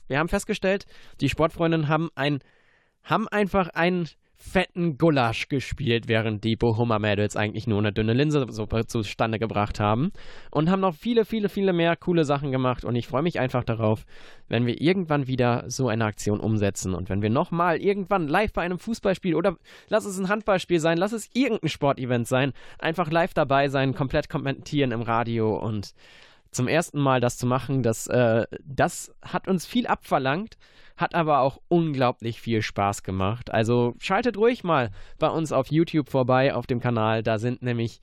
wir 0.07 0.19
haben 0.19 0.29
festgestellt, 0.29 0.87
die 1.21 1.29
Sportfreundinnen 1.29 1.89
haben 1.89 2.09
ein, 2.15 2.39
haben 3.03 3.29
einfach 3.29 3.69
einen 3.69 4.09
fetten 4.39 4.99
Gulasch 4.99 5.49
gespielt, 5.49 6.07
während 6.07 6.45
die 6.45 6.57
Bochumer 6.57 7.01
Mädels 7.01 7.37
eigentlich 7.37 7.67
nur 7.67 7.79
eine 7.79 7.93
dünne 7.93 8.13
Linsensuppe 8.13 8.87
zustande 8.87 9.39
gebracht 9.39 9.81
haben. 9.81 10.13
Und 10.51 10.71
haben 10.71 10.81
noch 10.81 10.95
viele, 10.95 11.25
viele, 11.25 11.49
viele 11.49 11.73
mehr 11.73 11.97
coole 11.97 12.25
Sachen 12.25 12.53
gemacht. 12.53 12.85
Und 12.85 12.95
ich 12.95 13.09
freue 13.09 13.23
mich 13.23 13.41
einfach 13.41 13.65
darauf, 13.65 14.05
wenn 14.49 14.65
wir 14.65 14.81
irgendwann 14.81 15.27
wieder 15.27 15.65
so 15.67 15.89
eine 15.89 16.05
Aktion 16.05 16.41
umsetzen 16.41 16.95
und 16.95 17.11
wenn 17.11 17.21
wir 17.21 17.31
nochmal 17.31 17.79
irgendwann 17.79 18.29
live 18.29 18.53
bei 18.53 18.63
einem 18.63 18.79
Fußballspiel 18.79 19.35
oder 19.35 19.57
lass 19.89 20.05
es 20.05 20.19
ein 20.19 20.29
Handballspiel 20.29 20.81
sein, 20.81 20.99
lass 20.99 21.13
es 21.13 21.29
irgendein 21.35 21.69
Sportevent 21.69 22.27
sein, 22.27 22.53
einfach 22.79 23.11
live 23.11 23.35
dabei 23.35 23.69
sein, 23.69 23.95
komplett 23.95 24.29
kommentieren 24.29 24.93
im 24.93 25.03
Radio 25.03 25.59
und 25.59 25.93
zum 26.51 26.69
ersten 26.69 27.01
Mal 27.01 27.21
das 27.21 27.39
zu 27.39 27.47
machen, 27.47 27.83
das, 27.83 28.07
äh, 28.07 28.47
das 28.65 29.13
hat 29.23 29.49
uns 29.49 29.67
viel 29.67 29.87
abverlangt, 29.87 30.57
hat 30.97 31.15
aber 31.15 31.41
auch 31.41 31.61
unglaublich 31.69 32.41
viel 32.41 32.63
Spaß 32.63 33.03
gemacht. 33.03 33.51
Also 33.53 33.95
schaltet 33.99 34.37
ruhig 34.37 34.65
mal 34.65 34.91
bei 35.19 35.29
uns 35.29 35.53
auf 35.53 35.71
YouTube 35.71 36.09
vorbei 36.09 36.55
auf 36.55 36.67
dem 36.67 36.81
Kanal, 36.81 37.23
da 37.23 37.39
sind 37.39 37.63
nämlich 37.63 38.01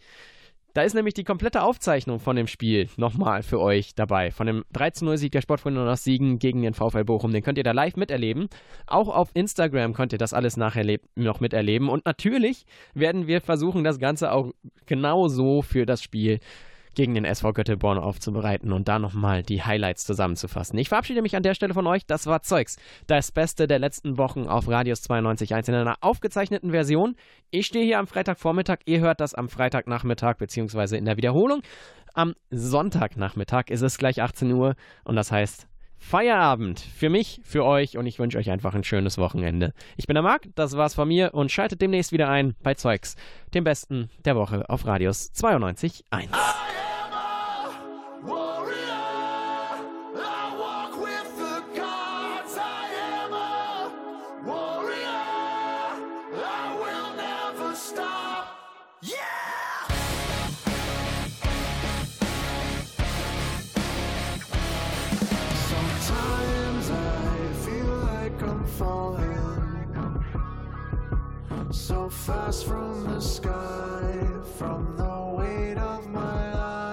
da 0.73 0.81
ist 0.81 0.93
nämlich 0.93 1.13
die 1.13 1.23
komplette 1.23 1.63
Aufzeichnung 1.63 2.19
von 2.19 2.35
dem 2.35 2.47
Spiel 2.47 2.89
nochmal 2.97 3.43
für 3.43 3.61
euch 3.61 3.95
dabei. 3.95 4.29
Von 4.31 4.45
dem 4.45 4.65
13-0-Sieg 4.73 5.31
der 5.31 5.39
Sportfreunde 5.39 5.89
aus 5.89 6.03
Siegen 6.03 6.37
gegen 6.37 6.61
den 6.63 6.73
VfL 6.73 7.05
Bochum. 7.05 7.31
Den 7.31 7.43
könnt 7.43 7.57
ihr 7.57 7.63
da 7.63 7.71
live 7.71 7.95
miterleben. 7.95 8.49
Auch 8.85 9.07
auf 9.07 9.29
Instagram 9.35 9.93
könnt 9.93 10.11
ihr 10.11 10.19
das 10.19 10.33
alles 10.33 10.57
nachher 10.57 10.83
leb- 10.83 11.07
noch 11.15 11.39
miterleben. 11.39 11.87
Und 11.87 12.03
natürlich 12.05 12.65
werden 12.93 13.25
wir 13.25 13.39
versuchen, 13.39 13.85
das 13.85 13.99
Ganze 13.99 14.33
auch 14.33 14.51
genauso 14.85 15.61
für 15.61 15.85
das 15.85 16.03
Spiel 16.03 16.41
gegen 16.95 17.13
den 17.13 17.25
SV 17.25 17.53
Göttelborn 17.53 17.97
aufzubereiten 17.97 18.71
und 18.71 18.87
da 18.87 18.99
nochmal 18.99 19.43
die 19.43 19.63
Highlights 19.63 20.05
zusammenzufassen. 20.05 20.79
Ich 20.79 20.89
verabschiede 20.89 21.21
mich 21.21 21.35
an 21.35 21.43
der 21.43 21.53
Stelle 21.53 21.73
von 21.73 21.87
euch. 21.87 22.05
Das 22.05 22.25
war 22.25 22.41
Zeugs. 22.41 22.77
Das 23.07 23.31
Beste 23.31 23.67
der 23.67 23.79
letzten 23.79 24.17
Wochen 24.17 24.47
auf 24.47 24.67
Radius 24.67 25.07
92.1 25.09 25.69
in 25.69 25.75
einer 25.75 25.97
aufgezeichneten 26.01 26.71
Version. 26.71 27.15
Ich 27.51 27.67
stehe 27.67 27.85
hier 27.85 27.99
am 27.99 28.07
Freitagvormittag. 28.07 28.79
Ihr 28.85 29.01
hört 29.01 29.21
das 29.21 29.33
am 29.33 29.49
Freitagnachmittag 29.49 30.37
beziehungsweise 30.37 30.97
in 30.97 31.05
der 31.05 31.17
Wiederholung. 31.17 31.61
Am 32.13 32.33
Sonntagnachmittag 32.49 33.65
ist 33.69 33.81
es 33.81 33.97
gleich 33.97 34.21
18 34.21 34.51
Uhr 34.53 34.75
und 35.03 35.15
das 35.15 35.31
heißt 35.31 35.67
Feierabend 35.97 36.79
für 36.79 37.09
mich, 37.09 37.41
für 37.43 37.65
euch 37.65 37.97
und 37.97 38.05
ich 38.05 38.19
wünsche 38.19 38.37
euch 38.37 38.51
einfach 38.51 38.75
ein 38.75 38.83
schönes 38.83 39.17
Wochenende. 39.17 39.73
Ich 39.97 40.07
bin 40.07 40.13
der 40.13 40.23
Marc, 40.23 40.47
das 40.55 40.77
war's 40.77 40.93
von 40.93 41.07
mir 41.07 41.33
und 41.33 41.51
schaltet 41.51 41.81
demnächst 41.81 42.11
wieder 42.11 42.29
ein 42.29 42.55
bei 42.63 42.75
Zeugs, 42.75 43.15
dem 43.53 43.63
Besten 43.63 44.09
der 44.23 44.35
Woche 44.35 44.69
auf 44.69 44.85
Radius 44.85 45.31
92.1. 45.33 46.29
so 71.95 72.09
fast 72.09 72.65
from 72.65 73.05
the 73.05 73.21
sky, 73.21 74.27
from 74.57 74.97
the 74.97 75.33
weight 75.37 75.77
of 75.77 76.05
my 76.09 76.53
life. 76.53 76.84